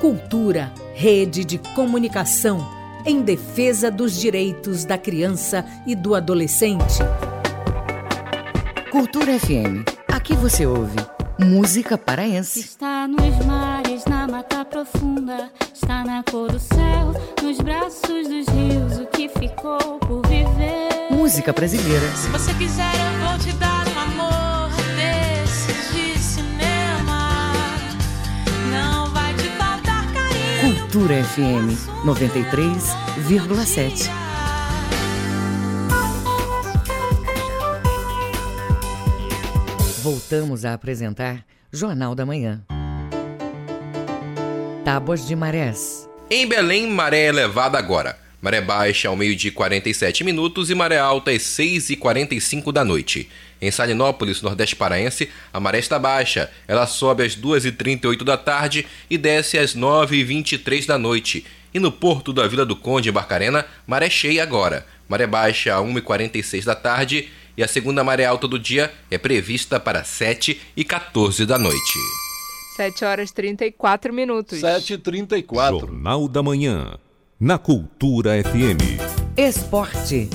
Cultura, 0.00 0.72
rede 0.94 1.44
de 1.44 1.58
comunicação 1.74 2.66
em 3.04 3.20
defesa 3.20 3.90
dos 3.90 4.18
direitos 4.18 4.84
da 4.84 4.96
criança 4.96 5.64
e 5.86 5.94
do 5.94 6.14
adolescente. 6.14 6.98
Cultura 8.90 9.38
FM. 9.38 9.84
Aqui 10.08 10.34
você 10.34 10.66
ouve 10.66 10.96
música 11.38 11.98
paraense. 11.98 12.60
Está 12.60 13.06
nos 13.06 13.44
mares, 13.44 13.75
na 14.04 14.26
mata 14.28 14.62
profunda, 14.64 15.48
está 15.72 16.04
na 16.04 16.22
cor 16.24 16.50
do 16.52 16.58
céu, 16.58 17.14
nos 17.42 17.58
braços 17.58 18.28
dos 18.28 18.46
rios, 18.48 18.98
o 18.98 19.06
que 19.06 19.28
ficou 19.28 19.98
por 20.00 20.26
viver. 20.26 21.06
Música 21.10 21.52
brasileira. 21.52 22.06
Se 22.14 22.28
você 22.28 22.52
quiser, 22.54 22.92
eu 22.94 23.18
vou 23.26 23.38
te 23.38 23.52
dar 23.54 23.86
um 23.88 23.98
amor 23.98 24.68
desses 24.96 25.92
de 25.94 26.18
cinema. 26.18 27.52
Não 28.70 29.10
vai 29.12 29.32
te 29.34 29.48
faltar 29.50 30.04
carinho. 30.12 30.74
Cultura 30.78 31.22
FM 31.24 31.70
93,7. 32.04 34.10
Voltamos 40.02 40.64
a 40.64 40.74
apresentar 40.74 41.44
Jornal 41.72 42.14
da 42.14 42.24
Manhã. 42.26 42.64
Tábuas 44.86 45.26
de 45.26 45.34
marés. 45.34 46.08
Em 46.30 46.46
Belém, 46.46 46.86
maré 46.86 47.26
elevada 47.26 47.76
agora. 47.76 48.16
Maré 48.40 48.60
baixa 48.60 49.08
ao 49.08 49.16
meio-dia 49.16 49.48
e 49.48 49.52
47 49.52 50.22
minutos 50.22 50.70
e 50.70 50.76
maré 50.76 50.96
alta 50.96 51.32
às 51.32 51.42
6 51.42 51.90
e 51.90 51.96
45 51.96 52.70
da 52.70 52.84
noite. 52.84 53.28
Em 53.60 53.68
Salinópolis, 53.68 54.42
Nordeste 54.42 54.76
Paraense, 54.76 55.28
a 55.52 55.58
maré 55.58 55.80
está 55.80 55.98
baixa. 55.98 56.48
Ela 56.68 56.86
sobe 56.86 57.24
às 57.24 57.34
2 57.34 57.64
e 57.64 57.72
38 57.72 58.24
da 58.24 58.36
tarde 58.36 58.86
e 59.10 59.18
desce 59.18 59.58
às 59.58 59.74
9 59.74 60.18
e 60.18 60.22
23 60.22 60.86
da 60.86 60.96
noite. 60.96 61.44
E 61.74 61.80
no 61.80 61.90
porto 61.90 62.32
da 62.32 62.46
Vila 62.46 62.64
do 62.64 62.76
Conde, 62.76 63.08
em 63.08 63.12
Barcarena, 63.12 63.66
maré 63.88 64.08
cheia 64.08 64.44
agora. 64.44 64.86
Maré 65.08 65.26
baixa 65.26 65.74
a 65.74 65.80
1 65.80 65.98
e 65.98 66.00
46 66.00 66.64
da 66.64 66.76
tarde 66.76 67.28
e 67.56 67.64
a 67.64 67.66
segunda 67.66 68.04
maré 68.04 68.24
alta 68.24 68.46
do 68.46 68.56
dia 68.56 68.94
é 69.10 69.18
prevista 69.18 69.80
para 69.80 70.04
7 70.04 70.60
e 70.76 70.84
14 70.84 71.44
da 71.44 71.58
noite. 71.58 72.25
7 72.76 73.06
horas 73.06 73.32
34 73.32 74.12
minutos. 74.12 74.60
7h34. 74.60 75.80
Jornal 75.80 76.28
da 76.28 76.42
Manhã, 76.42 76.98
na 77.40 77.56
Cultura 77.56 78.32
FM. 78.44 79.00
Esporte. 79.34 80.28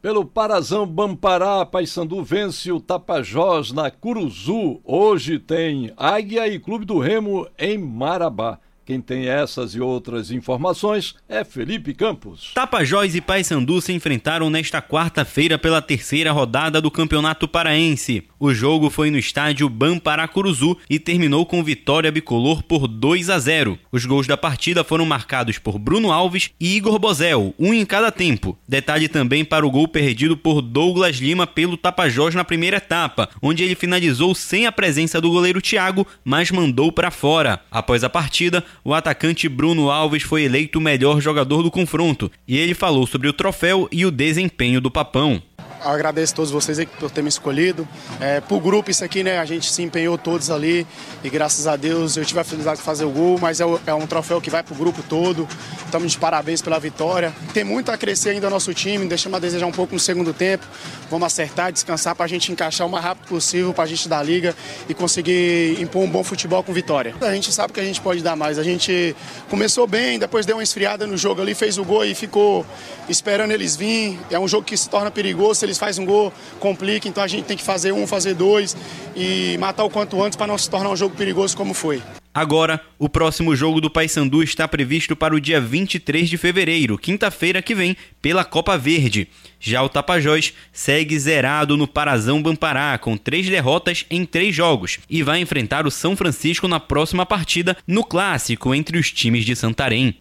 Pelo 0.00 0.24
Parazão 0.24 0.86
Bampará, 0.86 1.66
Paysandu 1.66 2.22
vence 2.22 2.70
o 2.70 2.78
Tapajós 2.78 3.72
na 3.72 3.90
Curuzu. 3.90 4.80
Hoje 4.84 5.40
tem 5.40 5.92
Águia 5.96 6.46
e 6.46 6.60
Clube 6.60 6.84
do 6.84 7.00
Remo 7.00 7.48
em 7.58 7.76
Marabá. 7.76 8.60
Quem 8.88 9.02
tem 9.02 9.28
essas 9.28 9.74
e 9.74 9.80
outras 9.82 10.30
informações 10.30 11.14
é 11.28 11.44
Felipe 11.44 11.92
Campos. 11.92 12.52
Tapajós 12.54 13.14
e 13.14 13.20
Paysandu 13.20 13.82
se 13.82 13.92
enfrentaram 13.92 14.48
nesta 14.48 14.80
quarta-feira 14.80 15.58
pela 15.58 15.82
terceira 15.82 16.32
rodada 16.32 16.80
do 16.80 16.90
Campeonato 16.90 17.46
Paraense. 17.46 18.24
O 18.40 18.54
jogo 18.54 18.88
foi 18.88 19.10
no 19.10 19.18
estádio 19.18 19.68
Bamparacuruzu 19.68 20.78
e 20.88 20.98
terminou 20.98 21.44
com 21.44 21.62
vitória 21.62 22.10
bicolor 22.10 22.62
por 22.62 22.88
2 22.88 23.28
a 23.28 23.38
0. 23.38 23.78
Os 23.92 24.06
gols 24.06 24.26
da 24.26 24.38
partida 24.38 24.82
foram 24.82 25.04
marcados 25.04 25.58
por 25.58 25.78
Bruno 25.78 26.10
Alves 26.10 26.48
e 26.58 26.74
Igor 26.74 26.98
Bozel, 26.98 27.54
um 27.58 27.74
em 27.74 27.84
cada 27.84 28.10
tempo. 28.10 28.56
Detalhe 28.66 29.06
também 29.06 29.44
para 29.44 29.66
o 29.66 29.70
gol 29.70 29.86
perdido 29.86 30.34
por 30.34 30.62
Douglas 30.62 31.16
Lima 31.16 31.46
pelo 31.46 31.76
Tapajós 31.76 32.34
na 32.34 32.44
primeira 32.44 32.78
etapa, 32.78 33.28
onde 33.42 33.62
ele 33.62 33.74
finalizou 33.74 34.34
sem 34.34 34.64
a 34.64 34.72
presença 34.72 35.20
do 35.20 35.30
goleiro 35.30 35.60
Thiago, 35.60 36.06
mas 36.24 36.50
mandou 36.50 36.90
para 36.90 37.10
fora. 37.10 37.60
Após 37.70 38.02
a 38.02 38.08
partida, 38.08 38.64
o 38.84 38.94
atacante 38.94 39.48
Bruno 39.48 39.90
Alves 39.90 40.22
foi 40.22 40.44
eleito 40.44 40.78
o 40.78 40.82
melhor 40.82 41.20
jogador 41.20 41.62
do 41.62 41.70
confronto 41.70 42.30
e 42.46 42.56
ele 42.56 42.74
falou 42.74 43.06
sobre 43.06 43.28
o 43.28 43.32
troféu 43.32 43.88
e 43.90 44.04
o 44.04 44.10
desempenho 44.10 44.80
do 44.80 44.90
Papão. 44.90 45.42
Agradeço 45.84 46.32
a 46.32 46.36
todos 46.36 46.50
vocês 46.50 46.78
por 46.98 47.10
ter 47.10 47.22
me 47.22 47.28
escolhido. 47.28 47.86
É, 48.20 48.40
pro 48.40 48.60
grupo, 48.60 48.90
isso 48.90 49.04
aqui, 49.04 49.22
né? 49.22 49.38
A 49.38 49.44
gente 49.44 49.70
se 49.70 49.82
empenhou 49.82 50.16
todos 50.18 50.50
ali 50.50 50.86
e 51.22 51.30
graças 51.30 51.66
a 51.66 51.76
Deus 51.76 52.16
eu 52.16 52.24
tive 52.24 52.40
a 52.40 52.44
felicidade 52.44 52.78
de 52.78 52.84
fazer 52.84 53.04
o 53.04 53.10
gol, 53.10 53.38
mas 53.40 53.60
é, 53.60 53.64
é 53.86 53.94
um 53.94 54.06
troféu 54.06 54.40
que 54.40 54.50
vai 54.50 54.62
pro 54.62 54.74
grupo 54.74 55.02
todo. 55.02 55.48
Estamos 55.84 56.12
de 56.12 56.18
parabéns 56.18 56.60
pela 56.60 56.78
vitória. 56.78 57.32
Tem 57.52 57.64
muito 57.64 57.90
a 57.90 57.96
crescer 57.96 58.30
ainda 58.30 58.50
nosso 58.50 58.72
time, 58.74 59.06
deixamos 59.06 59.36
a 59.36 59.40
desejar 59.40 59.66
um 59.66 59.72
pouco 59.72 59.94
no 59.94 60.00
segundo 60.00 60.32
tempo. 60.32 60.66
Vamos 61.10 61.26
acertar, 61.26 61.72
descansar 61.72 62.14
para 62.14 62.24
a 62.24 62.28
gente 62.28 62.52
encaixar 62.52 62.86
o 62.86 62.90
mais 62.90 63.04
rápido 63.04 63.26
possível 63.28 63.72
para 63.72 63.84
a 63.84 63.86
gente 63.86 64.08
dar 64.08 64.22
liga 64.22 64.54
e 64.88 64.94
conseguir 64.94 65.80
impor 65.80 66.02
um 66.02 66.10
bom 66.10 66.22
futebol 66.22 66.62
com 66.62 66.72
vitória. 66.72 67.14
A 67.20 67.32
gente 67.32 67.52
sabe 67.52 67.72
que 67.72 67.80
a 67.80 67.84
gente 67.84 68.00
pode 68.00 68.22
dar 68.22 68.36
mais. 68.36 68.58
A 68.58 68.62
gente 68.62 69.16
começou 69.48 69.86
bem, 69.86 70.18
depois 70.18 70.44
deu 70.44 70.56
uma 70.56 70.62
esfriada 70.62 71.06
no 71.06 71.16
jogo 71.16 71.40
ali, 71.40 71.54
fez 71.54 71.78
o 71.78 71.84
gol 71.84 72.04
e 72.04 72.14
ficou 72.14 72.66
esperando 73.08 73.52
eles 73.52 73.76
vir. 73.76 74.18
É 74.30 74.38
um 74.38 74.46
jogo 74.46 74.64
que 74.64 74.76
se 74.76 74.88
torna 74.88 75.10
perigoso, 75.10 75.60
eles 75.68 75.78
fazem 75.78 76.02
um 76.02 76.06
gol, 76.06 76.32
complica, 76.58 77.08
então 77.08 77.22
a 77.22 77.26
gente 77.28 77.44
tem 77.44 77.56
que 77.56 77.62
fazer 77.62 77.92
um, 77.92 78.06
fazer 78.06 78.34
dois 78.34 78.76
e 79.14 79.56
matar 79.58 79.84
o 79.84 79.90
quanto 79.90 80.22
antes 80.22 80.36
para 80.36 80.46
não 80.46 80.58
se 80.58 80.68
tornar 80.68 80.90
um 80.90 80.96
jogo 80.96 81.14
perigoso 81.14 81.56
como 81.56 81.74
foi. 81.74 82.02
Agora, 82.38 82.80
o 82.98 83.08
próximo 83.08 83.56
jogo 83.56 83.80
do 83.80 83.90
Paysandu 83.90 84.44
está 84.44 84.68
previsto 84.68 85.16
para 85.16 85.34
o 85.34 85.40
dia 85.40 85.60
23 85.60 86.28
de 86.28 86.36
fevereiro, 86.36 86.96
quinta-feira 86.96 87.60
que 87.60 87.74
vem, 87.74 87.96
pela 88.22 88.44
Copa 88.44 88.78
Verde. 88.78 89.28
Já 89.58 89.82
o 89.82 89.88
Tapajós 89.88 90.54
segue 90.72 91.18
zerado 91.18 91.76
no 91.76 91.88
Parazão 91.88 92.40
Bampará, 92.40 92.96
com 92.96 93.16
três 93.16 93.48
derrotas 93.48 94.06
em 94.08 94.24
três 94.24 94.54
jogos, 94.54 95.00
e 95.10 95.20
vai 95.20 95.40
enfrentar 95.40 95.84
o 95.84 95.90
São 95.90 96.14
Francisco 96.14 96.68
na 96.68 96.78
próxima 96.78 97.26
partida, 97.26 97.76
no 97.84 98.04
clássico 98.04 98.72
entre 98.72 98.98
os 98.98 99.10
times 99.10 99.44
de 99.44 99.56
Santarém. 99.56 100.16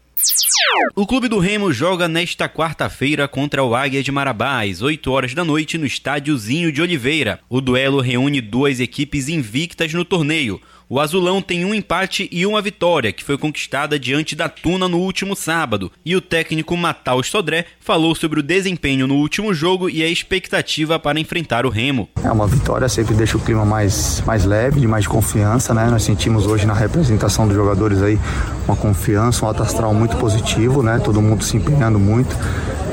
O 0.96 1.06
Clube 1.06 1.28
do 1.28 1.38
Remo 1.38 1.72
joga 1.72 2.08
nesta 2.08 2.50
quarta-feira 2.50 3.28
contra 3.28 3.64
o 3.64 3.76
Águia 3.76 4.02
de 4.02 4.12
Marabá, 4.12 4.64
às 4.64 4.82
8 4.82 5.12
horas 5.12 5.34
da 5.36 5.46
noite, 5.46 5.78
no 5.78 5.86
estádiozinho 5.86 6.72
de 6.72 6.82
Oliveira. 6.82 7.40
O 7.48 7.62
duelo 7.62 8.02
reúne 8.02 8.42
duas 8.42 8.80
equipes 8.80 9.30
invictas 9.30 9.94
no 9.94 10.04
torneio. 10.04 10.60
O 10.90 11.02
Azulão 11.02 11.42
tem 11.42 11.66
um 11.66 11.74
empate 11.74 12.30
e 12.32 12.46
uma 12.46 12.62
vitória, 12.62 13.12
que 13.12 13.24
foi 13.24 13.38
conquistada 13.38 14.00
diante 14.00 14.38
da 14.38 14.48
Tuna 14.48 14.88
no 14.88 15.00
último 15.00 15.36
sábado. 15.36 15.92
E 16.06 16.16
o 16.16 16.22
técnico 16.22 16.78
Mataus 16.78 17.28
Sodré 17.28 17.66
falou 17.82 18.16
sobre 18.16 18.40
o 18.40 18.44
desempenho 18.44 19.06
no 19.06 19.16
último 19.16 19.54
jogo 19.54 19.90
e 19.90 20.02
a 20.02 20.08
expectativa 20.08 20.98
para 20.98 21.20
enfrentar 21.20 21.66
o 21.66 21.70
Remo. 21.70 22.08
É 22.24 22.32
uma 22.32 22.48
vitória, 22.48 22.88
sempre 22.88 23.16
deixa 23.16 23.36
o 23.38 23.42
clima 23.42 23.66
mais, 23.66 24.24
mais 24.26 24.46
leve, 24.46 24.80
de 24.80 24.88
mais 24.88 25.06
confiança, 25.06 25.74
né? 25.74 25.90
Nós 25.90 26.04
sentimos 26.04 26.48
hoje 26.48 26.66
na 26.66 26.74
representação 26.74 27.46
dos 27.46 27.58
jogadores 27.58 28.02
aí 28.02 28.18
uma 28.66 28.78
confiança, 28.78 29.44
um 29.44 29.50
alto 29.50 29.64
astral 29.64 29.94
muito 29.94 30.07
positivo, 30.16 30.82
né? 30.82 31.02
Todo 31.04 31.22
mundo 31.22 31.44
se 31.44 31.58
empenhando 31.58 32.00
muito 32.00 32.34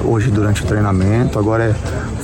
hoje 0.05 0.31
durante 0.31 0.62
o 0.62 0.67
treinamento. 0.67 1.39
Agora 1.39 1.65
é 1.65 1.75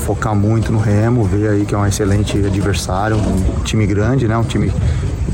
focar 0.00 0.34
muito 0.34 0.72
no 0.72 0.78
Remo, 0.78 1.24
ver 1.24 1.50
aí 1.50 1.64
que 1.64 1.74
é 1.74 1.78
um 1.78 1.86
excelente 1.86 2.36
adversário, 2.36 3.16
um 3.16 3.62
time 3.62 3.86
grande, 3.86 4.26
né? 4.26 4.36
Um 4.36 4.44
time 4.44 4.72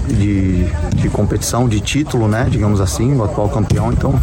de, 0.09 0.65
de 0.95 1.09
competição, 1.09 1.69
de 1.69 1.81
título, 1.81 2.29
né? 2.29 2.47
Digamos 2.51 2.81
assim, 2.81 3.17
o 3.17 3.25
atual 3.25 3.49
campeão. 3.49 3.93
Então, 3.93 4.15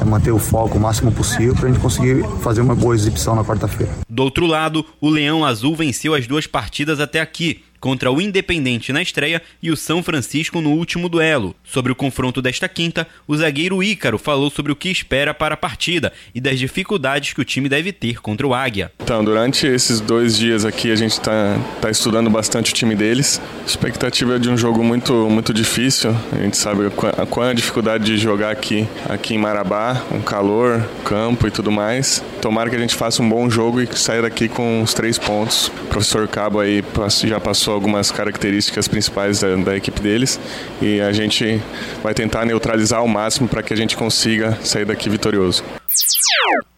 é 0.00 0.04
manter 0.04 0.32
o 0.32 0.38
foco 0.38 0.76
o 0.76 0.80
máximo 0.80 1.12
possível 1.12 1.54
para 1.54 1.68
a 1.68 1.72
gente 1.72 1.80
conseguir 1.80 2.24
fazer 2.40 2.60
uma 2.60 2.74
boa 2.74 2.94
exibição 2.94 3.34
na 3.34 3.44
quarta-feira. 3.44 3.92
Do 4.08 4.22
outro 4.22 4.46
lado, 4.46 4.84
o 5.00 5.08
Leão 5.08 5.44
Azul 5.44 5.74
venceu 5.76 6.14
as 6.14 6.26
duas 6.26 6.46
partidas 6.46 7.00
até 7.00 7.20
aqui 7.20 7.62
contra 7.82 8.12
o 8.12 8.20
Independente 8.20 8.92
na 8.92 9.02
estreia 9.02 9.42
e 9.60 9.68
o 9.68 9.76
São 9.76 10.04
Francisco 10.04 10.60
no 10.60 10.70
último 10.70 11.08
duelo. 11.08 11.52
Sobre 11.64 11.90
o 11.90 11.96
confronto 11.96 12.40
desta 12.40 12.68
quinta, 12.68 13.08
o 13.26 13.36
zagueiro 13.36 13.82
Ícaro 13.82 14.18
falou 14.18 14.48
sobre 14.50 14.70
o 14.70 14.76
que 14.76 14.88
espera 14.88 15.34
para 15.34 15.54
a 15.54 15.56
partida 15.56 16.12
e 16.32 16.40
das 16.40 16.60
dificuldades 16.60 17.32
que 17.32 17.40
o 17.40 17.44
time 17.44 17.68
deve 17.68 17.92
ter 17.92 18.20
contra 18.20 18.46
o 18.46 18.54
Águia. 18.54 18.92
Então, 19.02 19.24
durante 19.24 19.66
esses 19.66 20.00
dois 20.00 20.38
dias 20.38 20.64
aqui, 20.64 20.92
a 20.92 20.94
gente 20.94 21.10
está 21.10 21.58
tá 21.80 21.90
estudando 21.90 22.30
bastante 22.30 22.70
o 22.70 22.74
time 22.74 22.94
deles. 22.94 23.40
A 23.62 23.66
expectativa 23.66 24.36
é 24.36 24.38
de 24.38 24.48
um 24.48 24.56
jogo 24.56 24.84
muito, 24.84 25.12
muito 25.28 25.52
difícil. 25.52 26.14
A 26.30 26.36
gente 26.36 26.56
sabe 26.56 26.88
qual 27.28 27.46
é 27.46 27.50
a 27.50 27.52
dificuldade 27.54 28.04
de 28.04 28.16
jogar 28.16 28.52
aqui, 28.52 28.86
aqui 29.08 29.34
em 29.34 29.38
Marabá, 29.38 30.00
um 30.12 30.20
calor, 30.20 30.88
campo 31.04 31.48
e 31.48 31.50
tudo 31.50 31.72
mais. 31.72 32.22
Tomara 32.40 32.70
que 32.70 32.76
a 32.76 32.78
gente 32.78 32.94
faça 32.94 33.20
um 33.20 33.28
bom 33.28 33.50
jogo 33.50 33.80
e 33.80 33.88
saia 33.96 34.22
daqui 34.22 34.48
com 34.48 34.82
os 34.82 34.94
três 34.94 35.18
pontos. 35.18 35.66
O 35.66 35.86
professor 35.86 36.28
Cabo 36.28 36.60
aí 36.60 36.84
já 37.24 37.40
passou 37.40 37.71
algumas 37.72 38.10
características 38.10 38.86
principais 38.88 39.40
da, 39.40 39.56
da, 39.56 39.76
equipe 39.76 40.00
deles 40.00 40.38
e 40.80 41.00
a 41.00 41.12
gente 41.12 41.60
vai 42.02 42.14
tentar 42.14 42.44
neutralizar 42.44 43.00
ao 43.00 43.08
máximo 43.08 43.48
para 43.48 43.62
que 43.62 43.72
a 43.72 43.76
gente 43.76 43.96
consiga 43.96 44.58
sair 44.62 44.84
daqui 44.84 45.08
vitorioso. 45.08 45.64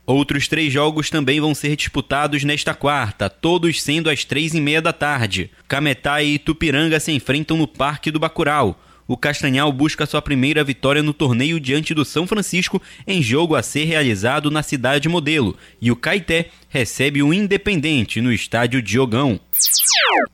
Outros 0.07 0.49
três 0.49 0.73
jogos 0.73 1.09
também 1.09 1.41
vão 1.41 1.55
ser 1.55 1.77
disputados 1.77 2.45
nesta 2.45 2.75
quarta, 2.75 3.31
todos 3.31 3.83
sendo 3.83 4.11
às 4.11 4.23
três 4.25 4.53
e 4.53 4.61
meia 4.61 4.83
da 4.83 4.93
tarde. 4.93 5.51
Cametá 5.67 6.23
e 6.23 6.39
Tupiranga 6.39 7.01
se 7.01 7.11
enfrentam 7.11 7.57
no 7.57 7.67
Parque 7.67 8.11
do 8.11 8.21
Bacurau 8.21 8.79
o 9.07 9.17
Castanhal 9.17 9.71
busca 9.73 10.07
sua 10.07 10.23
primeira 10.23 10.65
vitória 10.65 11.03
no 11.03 11.13
torneio 11.13 11.61
diante 11.61 11.93
do 11.93 12.05
São 12.05 12.27
Francisco 12.27 12.81
em 13.07 13.23
jogo 13.23 13.55
a 13.55 13.63
ser 13.63 13.85
realizado 13.85 14.51
na 14.51 14.63
cidade 14.63 15.09
modelo, 15.09 15.57
e 15.81 15.91
o 15.91 15.97
Caeté 15.97 16.51
recebe 16.69 17.23
o 17.23 17.33
Independente 17.33 18.21
no 18.21 18.33
estádio 18.33 18.81
Diogão. 18.81 19.39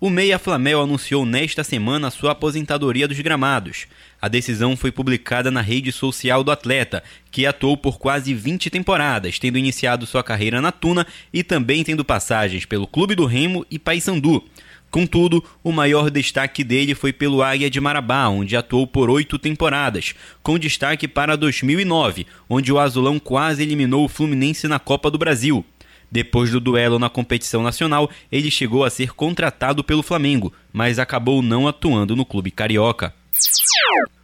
O 0.01 0.09
Meia 0.09 0.39
Flamel 0.39 0.81
anunciou 0.81 1.27
nesta 1.27 1.65
semana 1.65 2.11
sua 2.11 2.33
aposentadoria 2.33 3.09
dos 3.09 3.19
gramados. 3.21 3.87
A 4.21 4.29
decisão 4.29 4.77
foi 4.77 4.93
publicada 4.93 5.51
na 5.51 5.61
rede 5.61 5.91
social 5.91 6.45
do 6.45 6.51
atleta, 6.51 7.03
que 7.31 7.47
atuou 7.47 7.77
por 7.77 7.99
quase 7.99 8.35
20 8.35 8.71
temporadas, 8.71 9.39
tendo 9.39 9.59
iniciado 9.59 10.07
sua 10.07 10.23
carreira 10.23 10.61
na 10.61 10.71
Tuna 10.71 11.07
e 11.33 11.43
também 11.43 11.83
tendo 11.83 12.05
passagens 12.05 12.65
pelo 12.65 12.87
Clube 12.87 13.15
do 13.15 13.25
Remo 13.25 13.65
e 13.71 13.79
Paysandu. 13.79 14.45
Contudo, 14.91 15.45
o 15.63 15.71
maior 15.71 16.11
destaque 16.11 16.65
dele 16.65 16.97
foi 16.97 17.13
pelo 17.13 17.43
Águia 17.43 17.71
de 17.71 17.81
Marabá, 17.81 18.29
onde 18.29 18.57
atuou 18.57 18.87
por 18.87 19.09
oito 19.09 19.39
temporadas, 19.39 20.15
com 20.43 20.59
destaque 20.59 21.07
para 21.07 21.37
2009, 21.37 22.27
onde 22.49 22.73
o 22.73 22.79
Azulão 22.79 23.21
quase 23.21 23.63
eliminou 23.63 24.05
o 24.05 24.09
Fluminense 24.09 24.67
na 24.67 24.81
Copa 24.81 25.09
do 25.11 25.19
Brasil. 25.19 25.65
Depois 26.11 26.51
do 26.51 26.59
duelo 26.59 26.99
na 26.99 27.09
competição 27.09 27.63
nacional, 27.63 28.11
ele 28.33 28.51
chegou 28.51 28.85
a 28.85 28.91
ser 28.91 29.13
contratado 29.13 29.85
pelo 29.85 30.03
Flamengo, 30.03 30.53
mas 30.73 30.99
acabou 30.99 31.41
não 31.41 31.69
atuando 31.69 32.17
no 32.17 32.25
clube 32.25 32.51
carioca. 32.51 33.15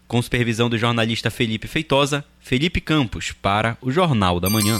Com 0.08 0.20
supervisão 0.20 0.68
do 0.68 0.76
jornalista 0.76 1.30
Felipe 1.30 1.68
Feitosa, 1.68 2.24
Felipe 2.40 2.80
Campos, 2.80 3.30
para 3.30 3.78
o 3.80 3.92
Jornal 3.92 4.40
da 4.40 4.50
Manhã. 4.50 4.78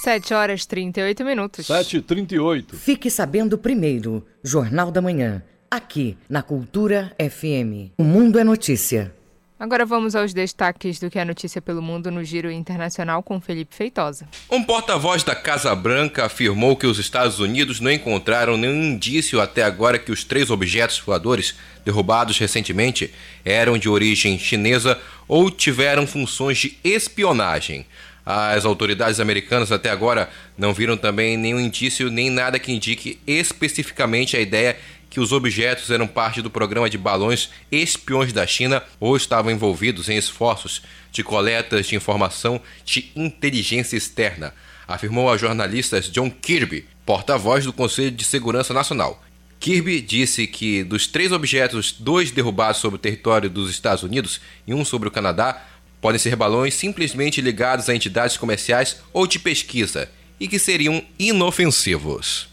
7 0.00 0.32
horas 0.32 0.64
38 0.64 1.24
minutos. 1.24 1.66
7 1.66 1.96
e 1.96 2.00
38 2.00 2.76
Fique 2.76 3.10
sabendo 3.10 3.58
primeiro, 3.58 4.24
Jornal 4.44 4.92
da 4.92 5.02
Manhã, 5.02 5.42
aqui 5.68 6.16
na 6.28 6.40
Cultura 6.40 7.12
FM. 7.18 7.90
O 7.98 8.04
Mundo 8.04 8.38
é 8.38 8.44
Notícia. 8.44 9.12
Agora 9.58 9.84
vamos 9.84 10.14
aos 10.14 10.32
destaques 10.32 11.00
do 11.00 11.10
que 11.10 11.18
é 11.18 11.24
notícia 11.24 11.60
pelo 11.60 11.82
mundo 11.82 12.12
no 12.12 12.22
Giro 12.22 12.48
Internacional 12.48 13.24
com 13.24 13.40
Felipe 13.40 13.74
Feitosa. 13.74 14.28
Um 14.48 14.62
porta-voz 14.62 15.24
da 15.24 15.34
Casa 15.34 15.74
Branca 15.74 16.26
afirmou 16.26 16.76
que 16.76 16.86
os 16.86 17.00
Estados 17.00 17.40
Unidos 17.40 17.80
não 17.80 17.90
encontraram 17.90 18.56
nenhum 18.56 18.92
indício 18.92 19.40
até 19.40 19.64
agora 19.64 19.98
que 19.98 20.12
os 20.12 20.22
três 20.22 20.48
objetos 20.48 21.00
voadores 21.00 21.56
derrubados 21.84 22.38
recentemente 22.38 23.12
eram 23.44 23.76
de 23.76 23.88
origem 23.88 24.38
chinesa 24.38 24.96
ou 25.26 25.50
tiveram 25.50 26.06
funções 26.06 26.58
de 26.58 26.78
espionagem. 26.84 27.84
As 28.30 28.66
autoridades 28.66 29.20
americanas 29.20 29.72
até 29.72 29.88
agora 29.88 30.28
não 30.54 30.74
viram 30.74 30.98
também 30.98 31.34
nenhum 31.34 31.58
indício 31.58 32.10
nem 32.10 32.28
nada 32.28 32.58
que 32.58 32.70
indique 32.70 33.18
especificamente 33.26 34.36
a 34.36 34.40
ideia 34.40 34.76
que 35.08 35.18
os 35.18 35.32
objetos 35.32 35.90
eram 35.90 36.06
parte 36.06 36.42
do 36.42 36.50
programa 36.50 36.90
de 36.90 36.98
balões 36.98 37.48
espiões 37.72 38.30
da 38.30 38.46
China 38.46 38.82
ou 39.00 39.16
estavam 39.16 39.50
envolvidos 39.50 40.10
em 40.10 40.18
esforços 40.18 40.82
de 41.10 41.24
coletas 41.24 41.86
de 41.86 41.96
informação 41.96 42.60
de 42.84 43.10
inteligência 43.16 43.96
externa, 43.96 44.52
afirmou 44.86 45.32
a 45.32 45.38
jornalista 45.38 45.98
John 46.02 46.30
Kirby, 46.30 46.84
porta-voz 47.06 47.64
do 47.64 47.72
Conselho 47.72 48.10
de 48.10 48.24
Segurança 48.24 48.74
Nacional. 48.74 49.24
Kirby 49.58 50.02
disse 50.02 50.46
que 50.46 50.84
dos 50.84 51.06
três 51.06 51.32
objetos, 51.32 51.92
dois 51.92 52.30
derrubados 52.30 52.78
sobre 52.78 52.96
o 52.96 53.00
território 53.00 53.48
dos 53.48 53.70
Estados 53.70 54.02
Unidos 54.02 54.38
e 54.66 54.74
um 54.74 54.84
sobre 54.84 55.08
o 55.08 55.10
Canadá, 55.10 55.64
Podem 56.00 56.18
ser 56.18 56.36
balões 56.36 56.74
simplesmente 56.74 57.40
ligados 57.40 57.88
a 57.88 57.94
entidades 57.94 58.36
comerciais 58.36 58.98
ou 59.12 59.26
de 59.26 59.38
pesquisa 59.38 60.08
e 60.38 60.46
que 60.46 60.58
seriam 60.58 61.02
inofensivos. 61.18 62.48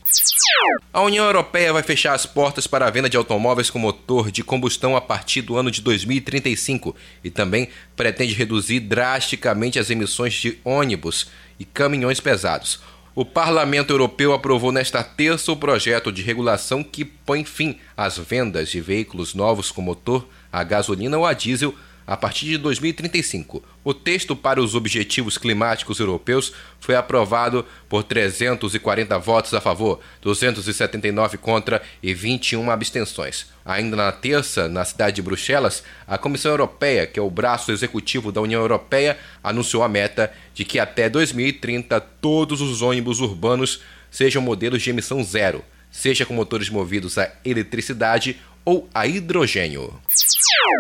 A 0.91 1.01
União 1.01 1.25
Europeia 1.25 1.73
vai 1.73 1.83
fechar 1.83 2.13
as 2.13 2.25
portas 2.25 2.65
para 2.65 2.87
a 2.87 2.89
venda 2.89 3.09
de 3.09 3.17
automóveis 3.17 3.69
com 3.69 3.77
motor 3.77 4.31
de 4.31 4.43
combustão 4.43 4.95
a 4.95 5.01
partir 5.01 5.41
do 5.41 5.57
ano 5.57 5.69
de 5.69 5.81
2035 5.81 6.95
e 7.23 7.29
também 7.29 7.69
pretende 7.95 8.33
reduzir 8.33 8.79
drasticamente 8.79 9.77
as 9.77 9.89
emissões 9.89 10.33
de 10.33 10.57
ônibus 10.63 11.27
e 11.59 11.65
caminhões 11.65 12.19
pesados. 12.19 12.79
O 13.13 13.23
Parlamento 13.23 13.91
Europeu 13.91 14.33
aprovou 14.33 14.71
nesta 14.71 15.03
terça 15.03 15.51
o 15.51 15.57
projeto 15.57 16.11
de 16.11 16.21
regulação 16.21 16.83
que 16.83 17.05
põe 17.05 17.45
fim 17.45 17.77
às 17.95 18.17
vendas 18.17 18.69
de 18.69 18.81
veículos 18.81 19.33
novos 19.33 19.71
com 19.71 19.81
motor 19.81 20.27
a 20.51 20.63
gasolina 20.63 21.17
ou 21.17 21.25
a 21.25 21.33
diesel 21.33 21.75
a 22.07 22.15
partir 22.15 22.45
de 22.45 22.57
2035. 22.57 23.63
O 23.83 23.93
texto 23.93 24.35
para 24.35 24.61
os 24.61 24.75
Objetivos 24.75 25.37
Climáticos 25.37 25.99
Europeus 25.99 26.53
foi 26.79 26.95
aprovado 26.95 27.65
por 27.89 28.03
340 28.03 29.17
votos 29.19 29.53
a 29.53 29.61
favor, 29.61 29.99
279 30.21 31.37
contra 31.37 31.81
e 32.01 32.13
21 32.13 32.69
abstenções. 32.69 33.47
Ainda 33.65 33.95
na 33.95 34.11
terça, 34.11 34.67
na 34.67 34.85
cidade 34.85 35.15
de 35.15 35.21
Bruxelas, 35.21 35.83
a 36.07 36.17
Comissão 36.17 36.51
Europeia, 36.51 37.07
que 37.07 37.19
é 37.19 37.23
o 37.23 37.29
braço 37.29 37.71
executivo 37.71 38.31
da 38.31 38.41
União 38.41 38.61
Europeia, 38.61 39.17
anunciou 39.43 39.83
a 39.83 39.89
meta 39.89 40.31
de 40.53 40.63
que 40.63 40.79
até 40.79 41.09
2030 41.09 41.99
todos 41.99 42.61
os 42.61 42.81
ônibus 42.81 43.19
urbanos 43.19 43.81
sejam 44.11 44.41
modelos 44.41 44.81
de 44.81 44.89
emissão 44.91 45.23
zero, 45.23 45.63
seja 45.91 46.25
com 46.25 46.33
motores 46.33 46.69
movidos 46.69 47.17
a 47.17 47.31
eletricidade 47.43 48.39
ou 48.65 48.89
a 48.93 49.05
hidrogênio. 49.05 49.93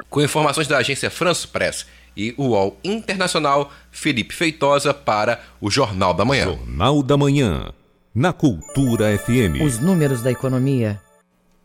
Com 0.09 0.21
informações 0.21 0.67
da 0.67 0.77
agência 0.77 1.09
France 1.09 1.47
Press 1.47 1.85
e 2.17 2.33
o 2.37 2.49
UOL 2.49 2.77
Internacional, 2.83 3.71
Felipe 3.91 4.33
Feitosa 4.33 4.93
para 4.93 5.41
o 5.61 5.69
Jornal 5.69 6.13
da 6.13 6.25
Manhã. 6.25 6.45
Jornal 6.45 7.03
da 7.03 7.15
Manhã, 7.15 7.71
na 8.13 8.33
Cultura 8.33 9.17
FM. 9.17 9.61
Os 9.63 9.79
números 9.79 10.21
da 10.21 10.31
economia. 10.31 10.99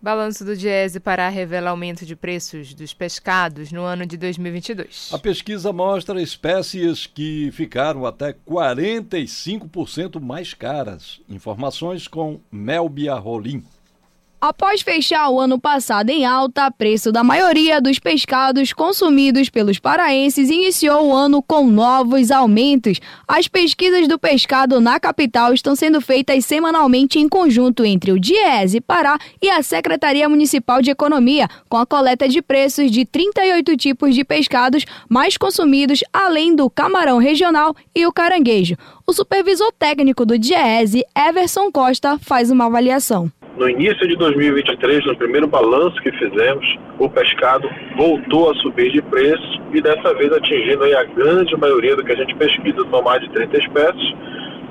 Balanço 0.02 0.46
do 0.46 0.56
Diese 0.56 0.98
Pará 0.98 1.28
revela 1.28 1.68
aumento 1.68 2.06
de 2.06 2.16
preços 2.16 2.72
dos 2.72 2.94
pescados 2.94 3.70
no 3.70 3.82
ano 3.82 4.06
de 4.06 4.16
2022. 4.16 5.10
A 5.12 5.18
pesquisa 5.18 5.74
mostra 5.74 6.22
espécies 6.22 7.04
que 7.06 7.50
ficaram 7.52 8.06
até 8.06 8.32
45% 8.32 10.18
mais 10.18 10.54
caras. 10.54 11.20
Informações 11.28 12.08
com 12.08 12.40
Melbia 12.50 13.14
Rolim. 13.14 13.62
Após 14.40 14.80
fechar 14.80 15.28
o 15.28 15.38
ano 15.38 15.60
passado 15.60 16.08
em 16.08 16.24
alta, 16.24 16.70
preço 16.70 17.12
da 17.12 17.22
maioria 17.22 17.78
dos 17.78 17.98
pescados 17.98 18.72
consumidos 18.72 19.50
pelos 19.50 19.78
paraenses 19.78 20.48
iniciou 20.48 21.08
o 21.08 21.14
ano 21.14 21.42
com 21.42 21.66
novos 21.66 22.30
aumentos. 22.30 22.98
As 23.28 23.46
pesquisas 23.46 24.08
do 24.08 24.18
pescado 24.18 24.80
na 24.80 24.98
capital 24.98 25.52
estão 25.52 25.76
sendo 25.76 26.00
feitas 26.00 26.46
semanalmente 26.46 27.18
em 27.18 27.28
conjunto 27.28 27.84
entre 27.84 28.12
o 28.12 28.18
Diese 28.18 28.80
Pará 28.80 29.18
e 29.42 29.50
a 29.50 29.62
Secretaria 29.62 30.26
Municipal 30.26 30.80
de 30.80 30.90
Economia, 30.90 31.46
com 31.68 31.76
a 31.76 31.84
coleta 31.84 32.26
de 32.26 32.40
preços 32.40 32.90
de 32.90 33.04
38 33.04 33.76
tipos 33.76 34.14
de 34.14 34.24
pescados 34.24 34.86
mais 35.06 35.36
consumidos, 35.36 36.00
além 36.14 36.56
do 36.56 36.70
camarão 36.70 37.18
regional 37.18 37.76
e 37.94 38.06
o 38.06 38.12
caranguejo. 38.12 38.74
O 39.06 39.12
supervisor 39.12 39.70
técnico 39.78 40.24
do 40.24 40.38
Diese, 40.38 41.04
Everson 41.14 41.70
Costa, 41.70 42.18
faz 42.18 42.50
uma 42.50 42.64
avaliação. 42.64 43.30
No 43.60 43.68
início 43.68 44.08
de 44.08 44.16
2023, 44.16 45.04
no 45.04 45.14
primeiro 45.14 45.46
balanço 45.46 46.00
que 46.00 46.10
fizemos, 46.12 46.64
o 46.98 47.10
pescado 47.10 47.68
voltou 47.94 48.50
a 48.50 48.54
subir 48.54 48.90
de 48.90 49.02
preço 49.02 49.60
e 49.74 49.82
dessa 49.82 50.14
vez 50.14 50.32
atingindo 50.32 50.82
a 50.84 51.04
grande 51.04 51.54
maioria 51.58 51.94
do 51.94 52.02
que 52.02 52.10
a 52.10 52.16
gente 52.16 52.34
pesquisa, 52.36 52.78
são 52.90 53.02
mais 53.02 53.20
de 53.20 53.28
30 53.28 53.58
espécies, 53.58 54.14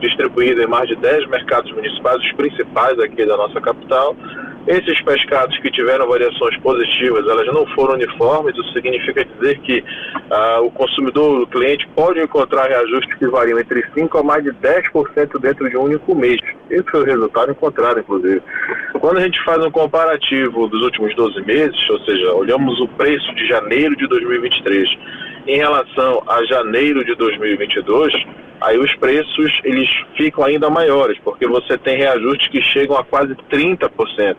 distribuídas 0.01 0.65
em 0.65 0.67
mais 0.67 0.89
de 0.89 0.95
10 0.95 1.29
mercados 1.29 1.71
municipais, 1.71 2.17
os 2.17 2.31
principais 2.31 2.97
aqui 2.97 3.27
da 3.27 3.37
nossa 3.37 3.61
capital. 3.61 4.15
Esses 4.69 5.01
pescados 5.01 5.57
que 5.57 5.71
tiveram 5.71 6.07
variações 6.07 6.55
positivas, 6.57 7.27
elas 7.27 7.47
não 7.47 7.65
foram 7.73 7.95
uniformes, 7.95 8.55
isso 8.55 8.71
significa 8.71 9.25
dizer 9.25 9.57
que 9.61 9.83
ah, 10.29 10.59
o 10.61 10.69
consumidor, 10.69 11.41
o 11.41 11.47
cliente, 11.47 11.87
pode 11.95 12.21
encontrar 12.21 12.67
reajustes 12.67 13.17
que 13.17 13.25
variam 13.25 13.57
entre 13.57 13.81
5% 13.97 14.19
a 14.19 14.21
mais 14.21 14.43
de 14.43 14.51
10% 14.51 15.39
dentro 15.41 15.67
de 15.67 15.75
um 15.75 15.85
único 15.85 16.13
mês. 16.13 16.39
Esse 16.69 16.83
foi 16.83 17.01
o 17.01 17.05
resultado 17.05 17.51
encontrado, 17.51 17.99
inclusive. 17.99 18.43
Quando 18.99 19.17
a 19.17 19.21
gente 19.21 19.43
faz 19.43 19.57
um 19.65 19.71
comparativo 19.71 20.67
dos 20.67 20.83
últimos 20.83 21.15
12 21.15 21.41
meses, 21.47 21.89
ou 21.89 21.99
seja, 22.01 22.31
olhamos 22.35 22.79
o 22.79 22.87
preço 22.89 23.33
de 23.33 23.47
janeiro 23.47 23.95
de 23.95 24.07
2023 24.07 24.87
em 25.49 25.57
relação 25.57 26.21
a 26.27 26.43
janeiro 26.45 27.03
de 27.03 27.15
2022, 27.15 28.13
aí 28.61 28.77
os 28.77 28.93
preços 28.97 29.59
eles 29.63 29.89
ficam 30.15 30.43
ainda 30.43 30.69
maiores, 30.69 31.17
porque 31.23 31.47
você 31.47 31.75
tem 31.75 31.97
reajustes 31.97 32.47
que 32.49 32.61
chegam 32.61 32.95
a 32.95 33.03
quase 33.03 33.33
30%. 33.51 34.37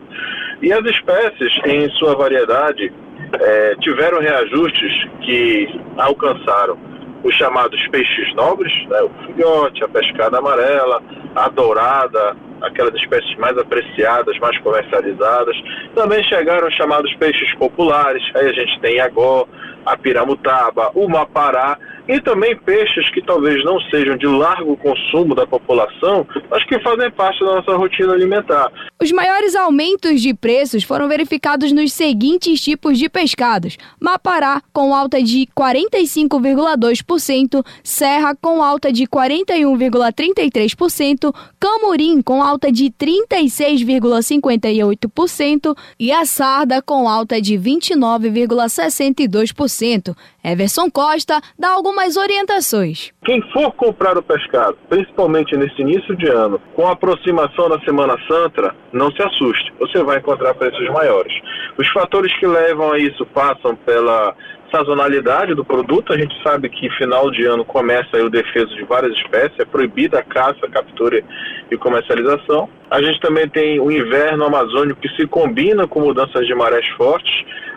E 0.61 0.71
as 0.71 0.85
espécies, 0.85 1.51
em 1.65 1.89
sua 1.97 2.15
variedade, 2.15 2.93
é, 3.33 3.75
tiveram 3.81 4.21
reajustes 4.21 5.09
que 5.21 5.67
alcançaram 5.97 6.77
os 7.23 7.35
chamados 7.35 7.79
peixes 7.89 8.33
nobres, 8.35 8.73
né, 8.87 9.01
o 9.01 9.09
filhote, 9.25 9.83
a 9.83 9.87
pescada 9.87 10.39
amarela, 10.39 11.01
a 11.35 11.49
dourada, 11.49 12.35
aquelas 12.61 12.93
espécies 12.95 13.35
mais 13.37 13.57
apreciadas, 13.57 14.37
mais 14.39 14.57
comercializadas. 14.59 15.55
Também 15.95 16.23
chegaram 16.23 16.67
os 16.67 16.75
chamados 16.75 17.13
peixes 17.15 17.53
populares, 17.55 18.23
aí 18.35 18.47
a 18.47 18.53
gente 18.53 18.79
tem 18.79 18.99
a 18.99 19.09
gó, 19.09 19.47
a 19.85 19.97
piramutaba, 19.97 20.91
o 20.93 21.07
mapará 21.07 21.77
e 22.07 22.21
também 22.21 22.55
peixes 22.57 23.09
que 23.11 23.21
talvez 23.21 23.63
não 23.63 23.79
sejam 23.81 24.17
de 24.17 24.25
largo 24.27 24.75
consumo 24.77 25.35
da 25.35 25.45
população, 25.45 26.25
mas 26.49 26.63
que 26.65 26.79
fazem 26.79 27.11
parte 27.11 27.39
da 27.39 27.55
nossa 27.55 27.75
rotina 27.75 28.13
alimentar. 28.13 28.71
Os 29.01 29.11
maiores 29.11 29.55
aumentos 29.55 30.21
de 30.21 30.33
preços 30.33 30.83
foram 30.83 31.07
verificados 31.07 31.71
nos 31.71 31.93
seguintes 31.93 32.59
tipos 32.61 32.97
de 32.97 33.07
pescados: 33.09 33.77
Mapará 33.99 34.61
com 34.71 34.93
alta 34.93 35.21
de 35.21 35.47
45,2%, 35.57 37.65
Serra 37.83 38.35
com 38.35 38.63
alta 38.63 38.91
de 38.91 39.07
41,33%, 39.07 41.33
Camurim 41.59 42.21
com 42.21 42.43
alta 42.43 42.71
de 42.71 42.91
36,58% 42.91 45.75
e 45.99 46.11
a 46.11 46.25
Sarda 46.25 46.81
com 46.81 47.07
alta 47.07 47.39
de 47.41 47.55
29,62%. 47.55 50.15
Everson 50.43 50.89
Costa 50.89 51.39
dá 51.57 51.69
algumas 51.69 52.17
orientações. 52.17 53.11
Quem 53.23 53.41
for 53.51 53.71
comprar 53.73 54.17
o 54.17 54.23
pescado, 54.23 54.77
principalmente 54.89 55.55
nesse 55.55 55.81
início 55.81 56.15
de 56.15 56.27
ano, 56.27 56.59
com 56.75 56.87
a 56.87 56.93
aproximação 56.93 57.69
da 57.69 57.79
Semana 57.81 58.17
Santa, 58.27 58.75
não 58.91 59.11
se 59.11 59.21
assuste, 59.21 59.71
você 59.79 60.03
vai 60.03 60.17
encontrar 60.17 60.53
preços 60.55 60.89
maiores. 60.89 61.33
Os 61.77 61.87
fatores 61.89 62.33
que 62.39 62.47
levam 62.47 62.91
a 62.91 62.97
isso 62.97 63.25
passam 63.27 63.75
pela 63.75 64.35
sazonalidade 64.71 65.53
do 65.53 65.65
produto. 65.65 66.13
A 66.13 66.17
gente 66.17 66.33
sabe 66.41 66.69
que 66.69 66.89
final 66.91 67.29
de 67.29 67.45
ano 67.45 67.65
começa 67.65 68.17
o 68.17 68.29
defeso 68.29 68.73
de 68.75 68.83
várias 68.85 69.13
espécies, 69.17 69.59
é 69.59 69.65
proibida 69.65 70.19
a 70.19 70.23
caça, 70.23 70.67
captura 70.71 71.21
e 71.69 71.77
comercialização. 71.77 72.69
A 72.89 73.01
gente 73.01 73.19
também 73.19 73.47
tem 73.47 73.79
o 73.79 73.91
inverno 73.91 74.45
amazônico 74.45 75.01
que 75.01 75.09
se 75.15 75.27
combina 75.27 75.87
com 75.87 75.99
mudanças 75.99 76.47
de 76.47 76.55
marés 76.55 76.87
fortes. 76.97 77.31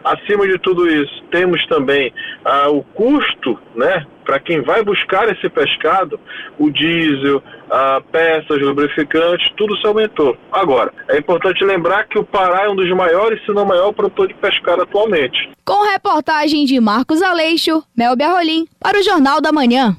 Acima 0.04 0.46
de 0.46 0.58
tudo 0.58 0.86
isso, 0.86 1.24
temos 1.30 1.66
também 1.66 2.12
ah, 2.44 2.68
o 2.68 2.82
custo, 2.82 3.58
né, 3.74 4.06
para 4.24 4.38
quem 4.38 4.60
vai 4.60 4.84
buscar 4.84 5.28
esse 5.32 5.48
pescado, 5.48 6.20
o 6.58 6.70
diesel, 6.70 7.42
ah, 7.70 8.02
peças, 8.12 8.60
lubrificantes, 8.60 9.50
tudo 9.56 9.76
se 9.78 9.86
aumentou. 9.86 10.36
Agora, 10.52 10.92
é 11.08 11.18
importante 11.18 11.64
lembrar 11.64 12.06
que 12.06 12.18
o 12.18 12.24
Pará 12.24 12.64
é 12.64 12.68
um 12.68 12.76
dos 12.76 12.90
maiores, 12.90 13.42
se 13.46 13.52
não 13.52 13.64
maior, 13.64 13.92
produtor 13.92 14.28
de 14.28 14.34
pescado 14.34 14.82
atualmente. 14.82 15.50
Com 15.64 15.90
reportagem 15.90 16.66
de 16.66 16.78
Marcos 16.80 17.22
Aleixo, 17.22 17.82
Melbia 17.96 18.28
Rolim, 18.28 18.66
para 18.78 18.98
o 18.98 19.02
Jornal 19.02 19.40
da 19.40 19.52
Manhã. 19.52 19.96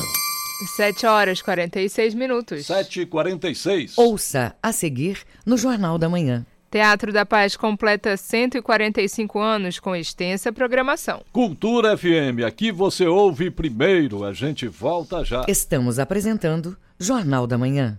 7 0.76 1.07
horas 1.07 1.41
46 1.41 2.14
minutos. 2.14 2.66
7h46. 2.66 3.95
Ouça 3.97 4.55
a 4.62 4.70
seguir 4.70 5.20
no 5.47 5.57
Jornal 5.57 5.97
da 5.97 6.11
Manhã. 6.11 6.45
Teatro 6.75 7.12
da 7.12 7.25
Paz 7.25 7.57
completa 7.57 8.16
145 8.16 9.39
anos 9.39 9.79
com 9.79 9.95
extensa 9.95 10.53
programação. 10.53 11.22
Cultura 11.33 11.97
FM, 11.97 12.43
aqui 12.45 12.72
você 12.72 13.07
ouve 13.07 13.49
primeiro. 13.49 14.25
A 14.25 14.33
gente 14.33 14.66
volta 14.66 15.25
já. 15.25 15.45
Estamos 15.47 16.01
apresentando 16.01 16.77
Jornal 16.99 17.47
da 17.47 17.57
Manhã. 17.57 17.97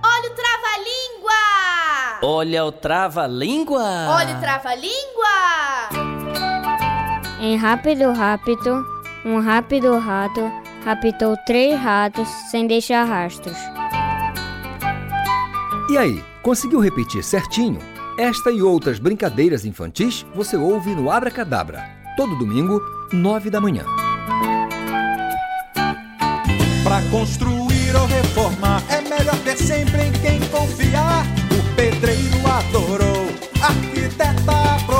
Olha 0.00 0.30
o 0.30 0.36
trava-língua! 0.36 2.22
Olha 2.22 2.64
o 2.64 2.70
trava-língua! 2.70 3.82
Olha 4.10 4.36
o 4.36 4.40
trava-língua! 4.40 5.26
Em 7.40 7.56
rápido, 7.56 8.12
rápido, 8.12 8.86
um 9.24 9.40
rápido 9.40 9.98
rato 9.98 10.40
raptou 10.84 11.36
três 11.44 11.76
ratos 11.80 12.28
sem 12.48 12.68
deixar 12.68 13.02
rastros. 13.02 13.58
E 15.90 15.96
aí, 15.96 16.22
conseguiu 16.42 16.80
repetir 16.80 17.24
certinho? 17.24 17.78
Esta 18.18 18.50
e 18.50 18.60
outras 18.60 18.98
brincadeiras 18.98 19.64
infantis 19.64 20.26
você 20.34 20.54
ouve 20.54 20.94
no 20.94 21.10
Abra 21.10 21.30
Cadabra, 21.30 21.82
todo 22.14 22.36
domingo, 22.36 22.78
nove 23.10 23.48
da 23.48 23.58
manhã. 23.58 23.86
Para 26.84 27.00
construir 27.10 27.96
ou 27.96 28.06
reformar, 28.06 28.82
é 28.90 29.00
melhor 29.00 29.38
ter 29.38 29.56
sempre 29.56 30.02
em 30.02 30.12
quem 30.12 30.40
confiar. 30.50 31.24
O 31.50 31.74
pedreiro 31.74 32.46
adorou, 32.46 33.26
arquiteta 33.62 34.74
aprovou, 34.74 34.97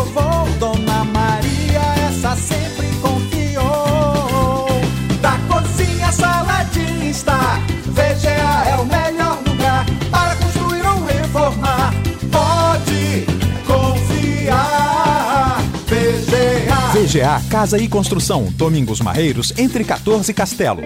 Casa 17.50 17.76
e 17.78 17.88
Construção, 17.88 18.44
Domingos 18.52 19.00
Marreiros, 19.00 19.52
entre 19.58 19.82
14 19.82 20.30
e 20.30 20.34
Castelo. 20.34 20.82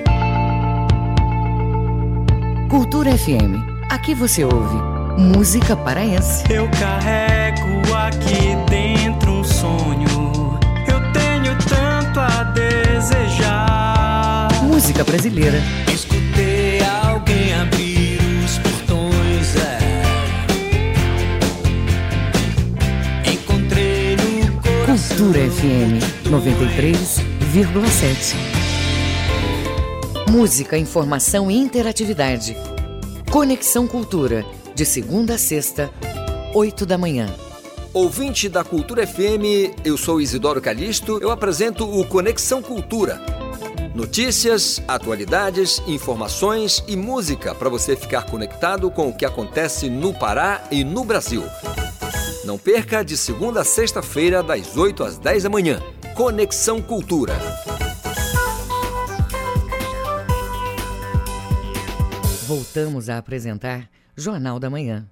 Cultura 2.71 3.19
FM. 3.19 3.61
Aqui 3.91 4.15
você 4.15 4.43
ouve 4.43 4.77
música 5.19 5.77
paraense. 5.77 6.43
Eu 6.51 6.67
carrego 6.71 7.95
aqui 7.95 8.57
dentro 8.71 9.31
um 9.31 9.45
sonho. 9.45 10.59
Eu 10.89 11.13
tenho 11.13 11.55
tanto 11.69 12.19
a 12.19 12.45
desejar. 12.45 14.49
Música 14.63 15.05
brasileira. 15.05 15.61
Escutei 15.93 16.81
alguém 17.05 17.53
abrir 17.61 18.19
os 18.43 18.59
portões. 18.59 19.55
É. 23.27 23.33
Encontrei 23.33 24.17
no 24.17 24.51
coração. 24.63 25.17
Cultura 25.19 25.51
FM 25.51 26.22
93,7. 26.33 28.35
Música, 30.31 30.79
informação 30.79 31.51
e 31.51 31.59
interatividade. 31.59 32.57
Conexão 33.31 33.87
Cultura, 33.87 34.43
de 34.75 34.87
segunda 34.87 35.35
a 35.35 35.39
sexta, 35.39 35.91
8 36.55 36.87
da 36.87 36.97
manhã. 36.97 37.29
Ouvinte 37.93 38.49
da 38.49 38.65
Cultura 38.65 39.07
FM, 39.07 39.77
eu 39.85 39.99
sou 39.99 40.23
Isidoro 40.23 40.63
Calixto, 40.63 41.19
eu 41.21 41.31
apresento 41.31 41.85
o 41.85 42.03
Conexão 42.07 42.63
Cultura. 42.63 43.21
Notícias, 43.95 44.81
atualidades, 44.89 45.83
informações 45.87 46.83
e 46.89 46.97
música 46.97 47.55
para 47.55 47.69
você 47.69 47.95
ficar 47.95 48.23
conectado 48.23 48.91
com 48.91 49.11
o 49.11 49.15
que 49.15 49.27
acontece 49.27 49.91
no 49.91 50.15
Pará 50.15 50.65
e 50.71 50.83
no 50.83 51.05
Brasil. 51.05 51.45
Não 52.47 52.57
perca 52.57 53.05
de 53.05 53.19
segunda 53.19 53.61
a 53.61 53.65
sexta-feira, 53.65 54.43
das 54.43 54.79
8 54.79 55.05
às 55.05 55.19
10 55.19 55.43
da 55.43 55.51
manhã. 55.51 55.79
Conexão 56.15 56.83
Cultura. 56.83 57.39
Voltamos 62.47 63.09
a 63.09 63.17
apresentar 63.17 63.89
Jornal 64.15 64.61
da 64.61 64.69
Manhã. 64.69 65.07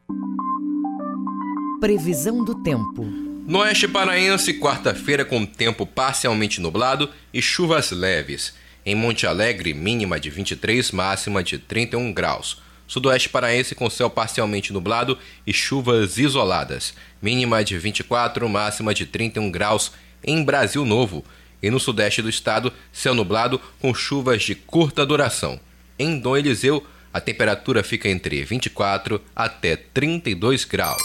Previsão 1.80 2.44
do 2.44 2.54
tempo. 2.62 3.02
No 3.02 3.60
oeste 3.60 3.88
paraense, 3.88 4.60
quarta-feira 4.60 5.24
com 5.24 5.46
tempo 5.46 5.86
parcialmente 5.86 6.60
nublado 6.60 7.08
e 7.32 7.40
chuvas 7.40 7.90
leves. 7.90 8.52
Em 8.84 8.94
Monte 8.94 9.26
Alegre, 9.26 9.72
mínima 9.72 10.20
de 10.20 10.28
23, 10.28 10.90
máxima 10.90 11.42
de 11.42 11.56
31 11.56 12.12
graus. 12.12 12.60
Sudoeste 12.86 13.30
paraense 13.30 13.74
com 13.74 13.88
céu 13.88 14.10
parcialmente 14.10 14.70
nublado 14.70 15.16
e 15.46 15.52
chuvas 15.52 16.18
isoladas. 16.18 16.92
Mínima 17.22 17.64
de 17.64 17.78
24, 17.78 18.46
máxima 18.48 18.92
de 18.92 19.06
31 19.06 19.50
graus 19.50 19.92
em 20.24 20.42
Brasil 20.44 20.84
Novo. 20.84 21.24
E 21.62 21.70
no 21.70 21.78
sudeste 21.78 22.22
do 22.22 22.28
estado, 22.28 22.72
céu 22.92 23.14
nublado 23.14 23.60
com 23.80 23.94
chuvas 23.94 24.42
de 24.42 24.54
curta 24.54 25.04
duração. 25.04 25.60
Em 25.98 26.18
Dom 26.18 26.36
Eliseu, 26.36 26.84
a 27.12 27.20
temperatura 27.20 27.82
fica 27.82 28.08
entre 28.08 28.42
24 28.44 29.20
até 29.34 29.76
32 29.76 30.64
graus. 30.64 31.02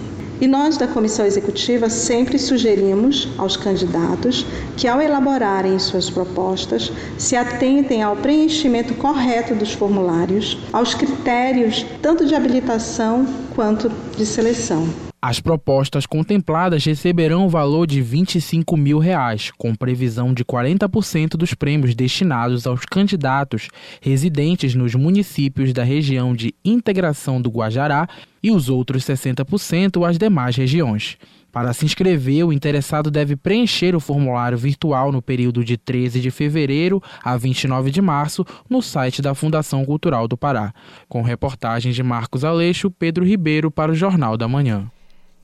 E 0.41 0.47
nós 0.47 0.77
da 0.77 0.87
comissão 0.87 1.25
executiva 1.25 1.89
sempre 1.89 2.37
sugerimos 2.37 3.29
aos 3.37 3.55
candidatos 3.55 4.45
que, 4.75 4.87
ao 4.87 5.01
elaborarem 5.01 5.79
suas 5.79 6.09
propostas, 6.09 6.91
se 7.17 7.35
atentem 7.35 8.03
ao 8.03 8.15
preenchimento 8.15 8.93
correto 8.95 9.55
dos 9.55 9.71
formulários, 9.73 10.57
aos 10.73 10.93
critérios 10.93 11.85
tanto 12.01 12.25
de 12.25 12.35
habilitação 12.35 13.25
quanto 13.55 13.89
de 14.17 14.25
seleção. 14.25 15.12
As 15.25 15.39
propostas 15.39 16.05
contempladas 16.05 16.83
receberão 16.83 17.45
o 17.45 17.49
valor 17.49 17.87
de 17.87 18.01
25 18.01 18.75
mil 18.75 18.99
reais, 18.99 19.51
com 19.57 19.73
previsão 19.73 20.33
de 20.33 20.43
40% 20.43 21.37
dos 21.37 21.53
prêmios 21.53 21.95
destinados 21.95 22.67
aos 22.67 22.81
candidatos 22.81 23.69
residentes 24.01 24.75
nos 24.75 24.93
municípios 24.95 25.71
da 25.71 25.81
região 25.81 26.35
de 26.35 26.53
integração 26.65 27.41
do 27.41 27.49
Guajará 27.49 28.05
e 28.43 28.51
os 28.51 28.67
outros 28.67 29.05
60% 29.05 30.05
às 30.05 30.17
demais 30.17 30.57
regiões. 30.57 31.17
Para 31.53 31.71
se 31.71 31.85
inscrever, 31.85 32.45
o 32.45 32.51
interessado 32.51 33.09
deve 33.09 33.37
preencher 33.37 33.95
o 33.95 34.01
formulário 34.01 34.57
virtual 34.57 35.09
no 35.09 35.21
período 35.21 35.63
de 35.63 35.77
13 35.77 36.19
de 36.19 36.31
fevereiro 36.31 37.01
a 37.23 37.37
29 37.37 37.91
de 37.91 38.01
março 38.01 38.45
no 38.69 38.81
site 38.81 39.21
da 39.21 39.33
Fundação 39.33 39.85
Cultural 39.85 40.27
do 40.27 40.35
Pará. 40.35 40.73
Com 41.07 41.21
reportagens 41.21 41.95
de 41.95 42.03
Marcos 42.03 42.43
Aleixo, 42.43 42.91
Pedro 42.91 43.23
Ribeiro 43.23 43.71
para 43.71 43.93
o 43.93 43.95
Jornal 43.95 44.35
da 44.35 44.49
Manhã. 44.49 44.91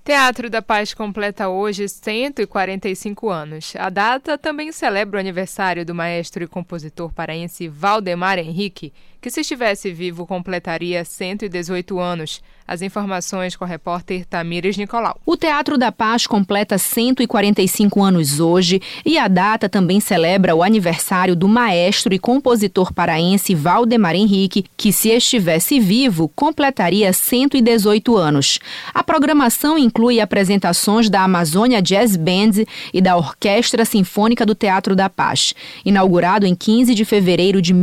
Teatro 0.09 0.49
da 0.49 0.59
Paz 0.59 0.91
completa 0.91 1.49
hoje 1.49 1.87
145 1.87 3.29
anos. 3.29 3.75
A 3.77 3.91
data 3.91 4.39
também 4.39 4.71
celebra 4.71 5.17
o 5.17 5.19
aniversário 5.19 5.85
do 5.85 5.93
maestro 5.93 6.43
e 6.43 6.47
compositor 6.47 7.13
paraense 7.13 7.67
Valdemar 7.67 8.39
Henrique, 8.39 8.91
que 9.21 9.29
se 9.29 9.41
estivesse 9.41 9.91
vivo 9.91 10.25
completaria 10.25 11.03
118 11.03 11.99
anos. 11.99 12.41
As 12.67 12.83
informações 12.83 13.55
com 13.55 13.63
a 13.63 13.67
repórter 13.67 14.25
Tamires 14.25 14.77
Nicolau. 14.77 15.19
O 15.25 15.35
Teatro 15.35 15.75
da 15.75 15.91
Paz 15.91 16.27
completa 16.27 16.77
145 16.77 17.99
anos 17.99 18.39
hoje 18.39 18.79
e 19.03 19.17
a 19.17 19.27
data 19.27 19.67
também 19.67 19.99
celebra 19.99 20.55
o 20.55 20.61
aniversário 20.61 21.35
do 21.35 21.47
maestro 21.47 22.13
e 22.13 22.19
compositor 22.19 22.93
paraense 22.93 23.55
Valdemar 23.55 24.15
Henrique, 24.15 24.65
que 24.77 24.93
se 24.93 25.09
estivesse 25.09 25.79
vivo 25.79 26.29
completaria 26.29 27.11
118 27.11 28.15
anos. 28.15 28.59
A 28.93 29.03
programação 29.03 29.75
inclui 29.75 30.19
apresentações 30.19 31.09
da 31.09 31.23
Amazônia 31.23 31.81
Jazz 31.81 32.15
Band 32.15 32.65
e 32.93 33.01
da 33.01 33.17
Orquestra 33.17 33.83
Sinfônica 33.83 34.45
do 34.45 34.53
Teatro 34.53 34.95
da 34.95 35.09
Paz. 35.09 35.55
Inaugurado 35.83 36.45
em 36.45 36.53
15 36.53 36.93
de 36.93 37.03
fevereiro 37.03 37.63
de 37.63 37.73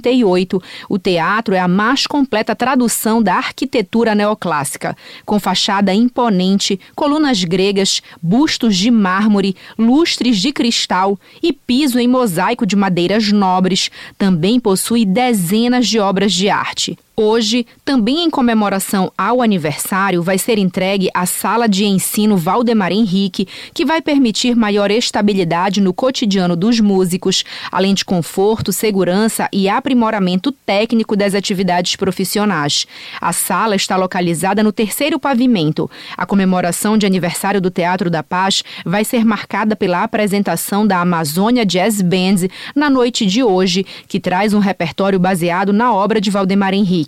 1878, 0.00 0.62
o 0.88 0.98
teatro 0.98 1.54
é 1.54 1.58
a 1.58 1.68
mais 1.68 2.06
completa 2.06 2.56
tradução 2.56 3.22
da 3.22 3.34
arquitetura 3.34 4.14
neoclássica, 4.14 4.96
com 5.24 5.38
fachada 5.38 5.92
imponente, 5.92 6.80
colunas 6.94 7.44
gregas, 7.44 8.02
bustos 8.22 8.76
de 8.76 8.90
mármore, 8.90 9.54
lustres 9.78 10.38
de 10.38 10.52
cristal 10.52 11.18
e 11.42 11.52
piso 11.52 11.98
em 11.98 12.08
mosaico 12.08 12.66
de 12.66 12.76
madeiras 12.76 13.30
nobres. 13.30 13.90
Também 14.16 14.58
possui 14.58 15.04
dezenas 15.04 15.86
de 15.86 15.98
obras 15.98 16.32
de 16.32 16.48
arte. 16.48 16.98
Hoje, 17.16 17.66
também 17.84 18.24
em 18.24 18.30
comemoração 18.30 19.12
ao 19.18 19.42
aniversário, 19.42 20.22
vai 20.22 20.38
ser 20.38 20.56
entregue 20.56 21.10
a 21.12 21.26
sala 21.26 21.68
de 21.68 21.84
ensino 21.84 22.34
Valdemar 22.34 22.92
Henrique, 22.92 23.46
que 23.74 23.84
vai 23.84 24.00
permitir 24.00 24.56
maior 24.56 24.90
estabilidade 24.90 25.82
no 25.82 25.92
cotidiano 25.92 26.56
dos 26.56 26.80
músicos, 26.80 27.44
além 27.70 27.92
de 27.92 28.06
conforto, 28.06 28.72
segurança 28.72 29.48
e 29.52 29.68
aprimoramento 29.68 30.50
técnico 30.50 31.14
das 31.14 31.34
atividades 31.34 31.94
profissionais. 31.94 32.86
A 33.20 33.34
sala 33.34 33.76
está 33.76 33.96
localizada 33.96 34.62
no 34.62 34.72
terceiro 34.72 35.18
pavimento. 35.18 35.90
A 36.16 36.24
comemoração 36.24 36.96
de 36.96 37.04
aniversário 37.04 37.60
do 37.60 37.70
Teatro 37.70 38.08
da 38.08 38.22
Paz 38.22 38.62
vai 38.86 39.04
ser 39.04 39.26
marcada 39.26 39.76
pela 39.76 40.04
apresentação 40.04 40.86
da 40.86 41.00
Amazônia 41.00 41.66
Jazz 41.66 42.00
Band 42.00 42.48
na 42.74 42.88
noite 42.88 43.26
de 43.26 43.42
hoje, 43.42 43.84
que 44.08 44.18
traz 44.18 44.54
um 44.54 44.58
repertório 44.58 45.18
baseado 45.18 45.72
na 45.72 45.92
obra 45.92 46.20
de 46.20 46.30
Valdemar 46.30 46.72
Henrique. 46.72 46.99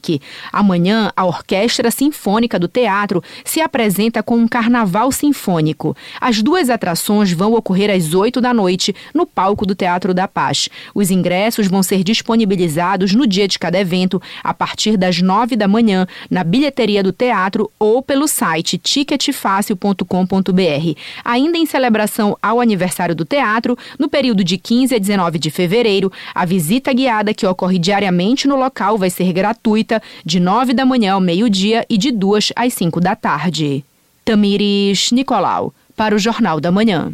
Amanhã, 0.52 1.12
a 1.16 1.24
Orquestra 1.24 1.90
Sinfônica 1.90 2.58
do 2.58 2.68
Teatro 2.68 3.22
se 3.44 3.60
apresenta 3.60 4.22
com 4.22 4.36
um 4.36 4.48
carnaval 4.48 5.12
sinfônico. 5.12 5.96
As 6.20 6.42
duas 6.42 6.70
atrações 6.70 7.32
vão 7.32 7.54
ocorrer 7.54 7.90
às 7.90 8.14
8 8.14 8.40
da 8.40 8.54
noite 8.54 8.94
no 9.14 9.26
palco 9.26 9.66
do 9.66 9.74
Teatro 9.74 10.14
da 10.14 10.28
Paz. 10.28 10.68
Os 10.94 11.10
ingressos 11.10 11.66
vão 11.66 11.82
ser 11.82 12.04
disponibilizados 12.04 13.14
no 13.14 13.26
dia 13.26 13.48
de 13.48 13.58
cada 13.58 13.78
evento, 13.78 14.20
a 14.42 14.54
partir 14.54 14.96
das 14.96 15.20
9 15.20 15.56
da 15.56 15.68
manhã, 15.68 16.06
na 16.30 16.44
bilheteria 16.44 17.02
do 17.02 17.12
teatro 17.12 17.70
ou 17.78 18.02
pelo 18.02 18.28
site 18.28 18.78
ticketfácil.com.br. 18.78 20.98
Ainda 21.24 21.58
em 21.58 21.66
celebração 21.66 22.38
ao 22.42 22.60
aniversário 22.60 23.14
do 23.14 23.24
teatro, 23.24 23.76
no 23.98 24.08
período 24.08 24.44
de 24.44 24.58
15 24.58 24.94
a 24.94 24.98
19 24.98 25.38
de 25.38 25.50
fevereiro, 25.50 26.12
a 26.34 26.44
visita 26.44 26.92
guiada 26.92 27.34
que 27.34 27.46
ocorre 27.46 27.78
diariamente 27.78 28.46
no 28.46 28.56
local 28.56 28.98
vai 28.98 29.10
ser 29.10 29.32
gratuita 29.32 29.81
de 30.24 30.38
9 30.38 30.72
da 30.74 30.84
manhã 30.84 31.14
ao 31.14 31.20
meio-dia 31.20 31.84
e 31.88 31.96
de 31.96 32.10
2 32.10 32.52
às 32.56 32.74
5 32.74 33.00
da 33.00 33.14
tarde. 33.14 33.84
Tamires 34.24 35.10
Nicolau, 35.10 35.74
para 35.96 36.14
o 36.14 36.18
Jornal 36.18 36.60
da 36.60 36.70
Manhã. 36.70 37.12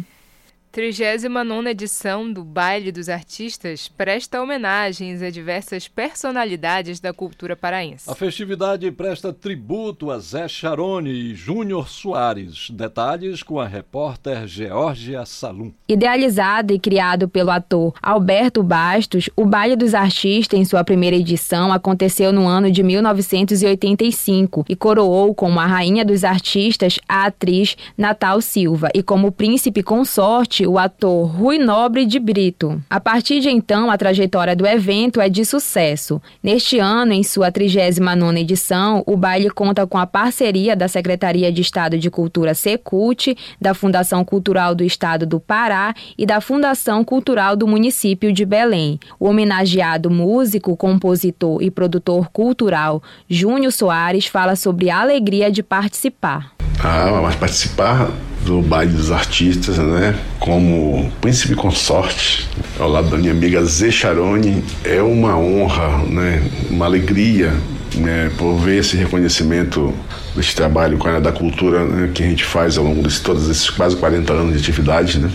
39 0.71 1.67
edição 1.67 2.31
do 2.31 2.43
Baile 2.43 2.91
dos 2.91 3.09
Artistas 3.09 3.87
presta 3.87 4.39
homenagens 4.39 5.23
a 5.23 5.31
diversas 5.31 5.87
personalidades 5.87 6.99
da 6.99 7.11
cultura 7.11 7.55
paraense. 7.55 8.07
A 8.07 8.13
festividade 8.13 8.91
presta 8.91 9.33
tributo 9.33 10.11
a 10.11 10.19
Zé 10.19 10.47
Charone 10.47 11.09
e 11.09 11.33
Júnior 11.33 11.89
Soares. 11.89 12.69
Detalhes 12.69 13.41
com 13.41 13.59
a 13.59 13.67
repórter 13.67 14.45
Georgia 14.47 15.25
Salum. 15.25 15.71
Idealizado 15.87 16.71
e 16.71 16.77
criado 16.77 17.27
pelo 17.27 17.49
ator 17.49 17.95
Alberto 17.99 18.61
Bastos, 18.61 19.27
o 19.35 19.45
Baile 19.45 19.75
dos 19.75 19.95
Artistas, 19.95 20.59
em 20.59 20.65
sua 20.65 20.83
primeira 20.83 21.15
edição, 21.15 21.73
aconteceu 21.73 22.31
no 22.31 22.47
ano 22.47 22.71
de 22.71 22.83
1985 22.83 24.65
e 24.69 24.75
coroou 24.75 25.33
como 25.33 25.59
a 25.59 25.65
rainha 25.65 26.05
dos 26.05 26.23
artistas 26.23 26.99
a 27.09 27.25
atriz 27.25 27.75
Natal 27.97 28.39
Silva 28.39 28.89
e 28.93 29.01
como 29.01 29.31
príncipe 29.31 29.81
consorte 29.81 30.58
presidente, 30.59 30.67
o 30.67 30.77
ator 30.77 31.27
Rui 31.27 31.57
Nobre 31.57 32.05
de 32.05 32.19
Brito. 32.19 32.81
A 32.89 32.99
partir 32.99 33.39
de 33.39 33.49
então, 33.49 33.89
a 33.89 33.97
trajetória 33.97 34.55
do 34.55 34.65
evento 34.67 35.21
é 35.21 35.29
de 35.29 35.45
sucesso. 35.45 36.21
Neste 36.43 36.79
ano, 36.79 37.13
em 37.13 37.23
sua 37.23 37.51
39ª 37.51 38.37
edição, 38.37 39.03
o 39.05 39.15
baile 39.15 39.49
conta 39.49 39.87
com 39.87 39.97
a 39.97 40.05
parceria 40.05 40.75
da 40.75 40.87
Secretaria 40.87 41.51
de 41.51 41.61
Estado 41.61 41.97
de 41.97 42.09
Cultura 42.09 42.53
Secult, 42.53 43.35
da 43.59 43.73
Fundação 43.73 44.25
Cultural 44.25 44.75
do 44.75 44.83
Estado 44.83 45.25
do 45.25 45.39
Pará 45.39 45.93
e 46.17 46.25
da 46.25 46.41
Fundação 46.41 47.03
Cultural 47.03 47.55
do 47.55 47.67
município 47.67 48.31
de 48.33 48.45
Belém. 48.45 48.99
O 49.19 49.27
homenageado 49.27 50.09
músico, 50.09 50.75
compositor 50.75 51.61
e 51.61 51.71
produtor 51.71 52.29
cultural 52.31 53.01
Júnior 53.29 53.71
Soares 53.71 54.25
fala 54.25 54.55
sobre 54.55 54.89
a 54.89 54.99
alegria 55.01 55.51
de 55.51 55.63
participar. 55.63 56.58
Ah, 56.81 57.19
mas 57.21 57.35
participar 57.35 58.09
do 58.45 58.61
baile 58.61 58.93
dos 58.93 59.11
artistas, 59.11 59.77
né? 59.77 60.15
Como 60.39 61.11
príncipe 61.19 61.55
consorte, 61.55 62.47
ao 62.79 62.89
lado 62.89 63.09
da 63.09 63.17
minha 63.17 63.31
amiga 63.31 63.63
Zé 63.65 63.91
Charone, 63.91 64.63
é 64.83 65.01
uma 65.01 65.37
honra, 65.37 66.05
né? 66.05 66.41
Uma 66.69 66.85
alegria, 66.85 67.53
né? 67.95 68.31
Por 68.37 68.55
ver 68.57 68.79
esse 68.79 68.95
reconhecimento 68.95 69.93
desse 70.35 70.55
trabalho 70.55 70.97
com 70.97 71.07
a 71.07 71.11
área 71.11 71.21
da 71.21 71.31
cultura 71.31 71.83
né? 71.85 72.11
que 72.13 72.23
a 72.23 72.25
gente 72.25 72.45
faz 72.45 72.77
ao 72.77 72.85
longo 72.85 73.05
de 73.05 73.19
todos 73.19 73.49
esses 73.49 73.69
quase 73.69 73.95
40 73.95 74.31
anos 74.31 74.53
de 74.53 74.59
atividade, 74.59 75.19
né? 75.19 75.29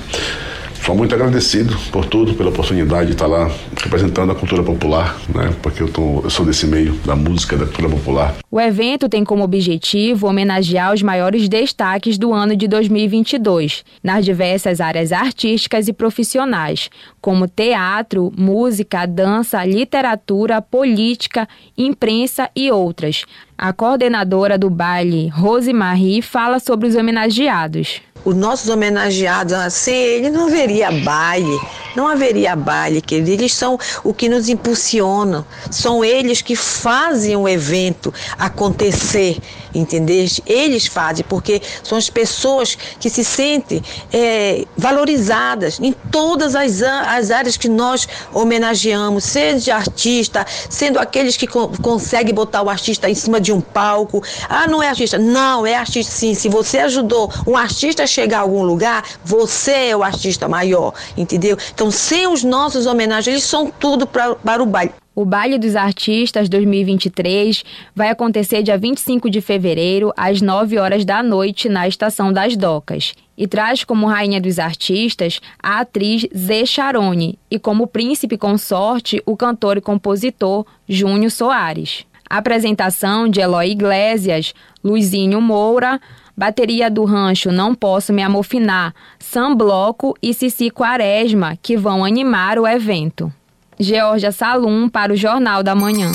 Sou 0.84 0.94
muito 0.94 1.14
agradecido 1.14 1.74
por 1.90 2.04
tudo, 2.04 2.34
pela 2.34 2.50
oportunidade 2.50 3.06
de 3.06 3.12
estar 3.12 3.26
lá 3.26 3.50
representando 3.82 4.32
a 4.32 4.34
cultura 4.34 4.62
popular, 4.62 5.16
né? 5.34 5.50
Porque 5.62 5.82
eu, 5.82 5.90
tô, 5.90 6.20
eu 6.22 6.28
sou 6.28 6.44
desse 6.44 6.66
meio 6.66 6.92
da 7.06 7.16
música, 7.16 7.56
da 7.56 7.64
cultura 7.64 7.88
popular. 7.88 8.34
O 8.50 8.60
evento 8.60 9.08
tem 9.08 9.24
como 9.24 9.42
objetivo 9.42 10.26
homenagear 10.26 10.92
os 10.92 11.00
maiores 11.00 11.48
destaques 11.48 12.18
do 12.18 12.34
ano 12.34 12.54
de 12.54 12.68
2022, 12.68 13.82
nas 14.02 14.26
diversas 14.26 14.78
áreas 14.78 15.10
artísticas 15.10 15.88
e 15.88 15.92
profissionais, 15.94 16.90
como 17.18 17.48
teatro, 17.48 18.30
música, 18.36 19.06
dança, 19.06 19.64
literatura, 19.64 20.60
política, 20.60 21.48
imprensa 21.78 22.50
e 22.54 22.70
outras. 22.70 23.24
A 23.56 23.72
coordenadora 23.72 24.58
do 24.58 24.68
baile, 24.68 25.28
Rose 25.28 25.72
Marie, 25.72 26.20
fala 26.20 26.58
sobre 26.58 26.88
os 26.88 26.94
homenageados 26.94 28.02
os 28.24 28.34
nossos 28.34 28.68
homenageados, 28.68 29.54
sem 29.72 29.94
eles 29.94 30.32
não 30.32 30.46
haveria 30.46 30.90
baile, 30.90 31.58
não 31.94 32.08
haveria 32.08 32.56
baile, 32.56 33.00
querido. 33.00 33.30
Eles 33.30 33.52
são 33.54 33.78
o 34.02 34.14
que 34.14 34.28
nos 34.28 34.48
impulsionam, 34.48 35.44
são 35.70 36.04
eles 36.04 36.40
que 36.40 36.56
fazem 36.56 37.36
o 37.36 37.48
evento 37.48 38.12
acontecer, 38.38 39.38
entendeu? 39.74 40.26
Eles 40.46 40.86
fazem, 40.86 41.24
porque 41.28 41.60
são 41.82 41.98
as 41.98 42.08
pessoas 42.08 42.76
que 43.00 43.10
se 43.10 43.24
sentem 43.24 43.82
é, 44.12 44.64
valorizadas 44.76 45.80
em 45.80 45.92
todas 45.92 46.54
as, 46.54 46.82
as 46.82 47.30
áreas 47.30 47.56
que 47.56 47.68
nós 47.68 48.06
homenageamos, 48.32 49.24
seja 49.24 49.74
artista, 49.74 50.46
sendo 50.70 50.98
aqueles 50.98 51.36
que 51.36 51.46
co 51.46 51.68
conseguem 51.82 52.34
botar 52.34 52.62
o 52.62 52.70
artista 52.70 53.08
em 53.08 53.14
cima 53.14 53.40
de 53.40 53.52
um 53.52 53.60
palco. 53.60 54.22
Ah, 54.48 54.66
não 54.66 54.82
é 54.82 54.88
artista. 54.88 55.18
Não, 55.18 55.66
é 55.66 55.74
artista 55.74 56.12
sim. 56.12 56.34
Se 56.34 56.48
você 56.48 56.78
ajudou 56.78 57.32
um 57.46 57.56
artista 57.56 58.04
a 58.04 58.06
chegar 58.06 58.38
a 58.38 58.42
algum 58.42 58.62
lugar, 58.62 59.04
você 59.24 59.88
é 59.88 59.96
o 59.96 60.02
artista 60.02 60.48
maior, 60.48 60.94
entendeu? 61.16 61.56
Então, 61.74 61.90
sem 61.90 62.26
os 62.26 62.44
nossos 62.44 62.86
homenagens, 62.86 63.26
eles 63.26 63.44
são 63.44 63.70
tudo 63.70 64.06
pra, 64.06 64.34
para 64.34 64.62
o 64.62 64.66
baile. 64.66 65.03
O 65.16 65.24
Baile 65.24 65.58
dos 65.60 65.76
Artistas 65.76 66.48
2023 66.48 67.64
vai 67.94 68.08
acontecer 68.08 68.64
dia 68.64 68.76
25 68.76 69.30
de 69.30 69.40
fevereiro, 69.40 70.12
às 70.16 70.42
9 70.42 70.76
horas 70.76 71.04
da 71.04 71.22
noite, 71.22 71.68
na 71.68 71.86
Estação 71.86 72.32
das 72.32 72.56
Docas. 72.56 73.14
E 73.38 73.46
traz 73.46 73.84
como 73.84 74.08
rainha 74.08 74.40
dos 74.40 74.58
artistas 74.58 75.40
a 75.62 75.78
atriz 75.78 76.26
Zé 76.36 76.66
Charone 76.66 77.38
e 77.48 77.60
como 77.60 77.86
príncipe 77.86 78.36
consorte 78.36 79.22
o 79.24 79.36
cantor 79.36 79.76
e 79.76 79.80
compositor 79.80 80.66
Júnior 80.88 81.30
Soares. 81.30 82.04
A 82.28 82.38
apresentação 82.38 83.28
de 83.28 83.40
Eloy 83.40 83.70
Iglesias, 83.70 84.52
Luizinho 84.82 85.40
Moura, 85.40 86.00
bateria 86.36 86.90
do 86.90 87.04
rancho 87.04 87.52
Não 87.52 87.72
Posso 87.72 88.12
Me 88.12 88.22
Amofinar, 88.22 88.92
Sam 89.20 89.54
Bloco 89.54 90.16
e 90.20 90.34
Cici 90.34 90.70
Quaresma, 90.72 91.56
que 91.62 91.76
vão 91.76 92.04
animar 92.04 92.58
o 92.58 92.66
evento. 92.66 93.32
Georgia 93.78 94.30
Salum 94.30 94.88
para 94.88 95.12
o 95.12 95.16
Jornal 95.16 95.62
da 95.62 95.74
Manhã. 95.74 96.10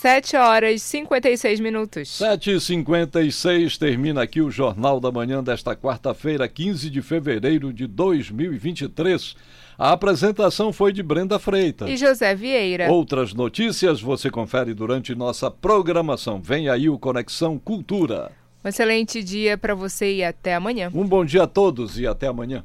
7 0.00 0.36
horas 0.36 0.74
e 0.74 0.78
56 0.84 1.60
minutos. 1.60 2.08
7 2.10 2.50
e 2.50 2.60
56 2.60 3.78
termina 3.78 4.22
aqui 4.22 4.42
o 4.42 4.50
Jornal 4.50 5.00
da 5.00 5.10
Manhã 5.10 5.42
desta 5.42 5.74
quarta-feira, 5.74 6.46
15 6.46 6.90
de 6.90 7.00
fevereiro 7.00 7.72
de 7.72 7.86
2023. 7.86 9.34
A 9.78 9.92
apresentação 9.92 10.72
foi 10.72 10.92
de 10.92 11.02
Brenda 11.02 11.38
Freitas 11.38 11.88
e 11.88 11.96
José 11.96 12.34
Vieira. 12.34 12.90
Outras 12.90 13.32
notícias 13.32 14.00
você 14.00 14.30
confere 14.30 14.74
durante 14.74 15.14
nossa 15.14 15.50
programação. 15.50 16.42
Vem 16.42 16.68
aí 16.68 16.88
o 16.88 16.98
Conexão 16.98 17.58
Cultura. 17.58 18.30
Um 18.64 18.68
excelente 18.68 19.22
dia 19.22 19.56
para 19.56 19.74
você 19.74 20.16
e 20.16 20.24
até 20.24 20.54
amanhã. 20.54 20.90
Um 20.92 21.06
bom 21.06 21.24
dia 21.24 21.44
a 21.44 21.46
todos 21.46 21.98
e 21.98 22.06
até 22.06 22.26
amanhã. 22.26 22.64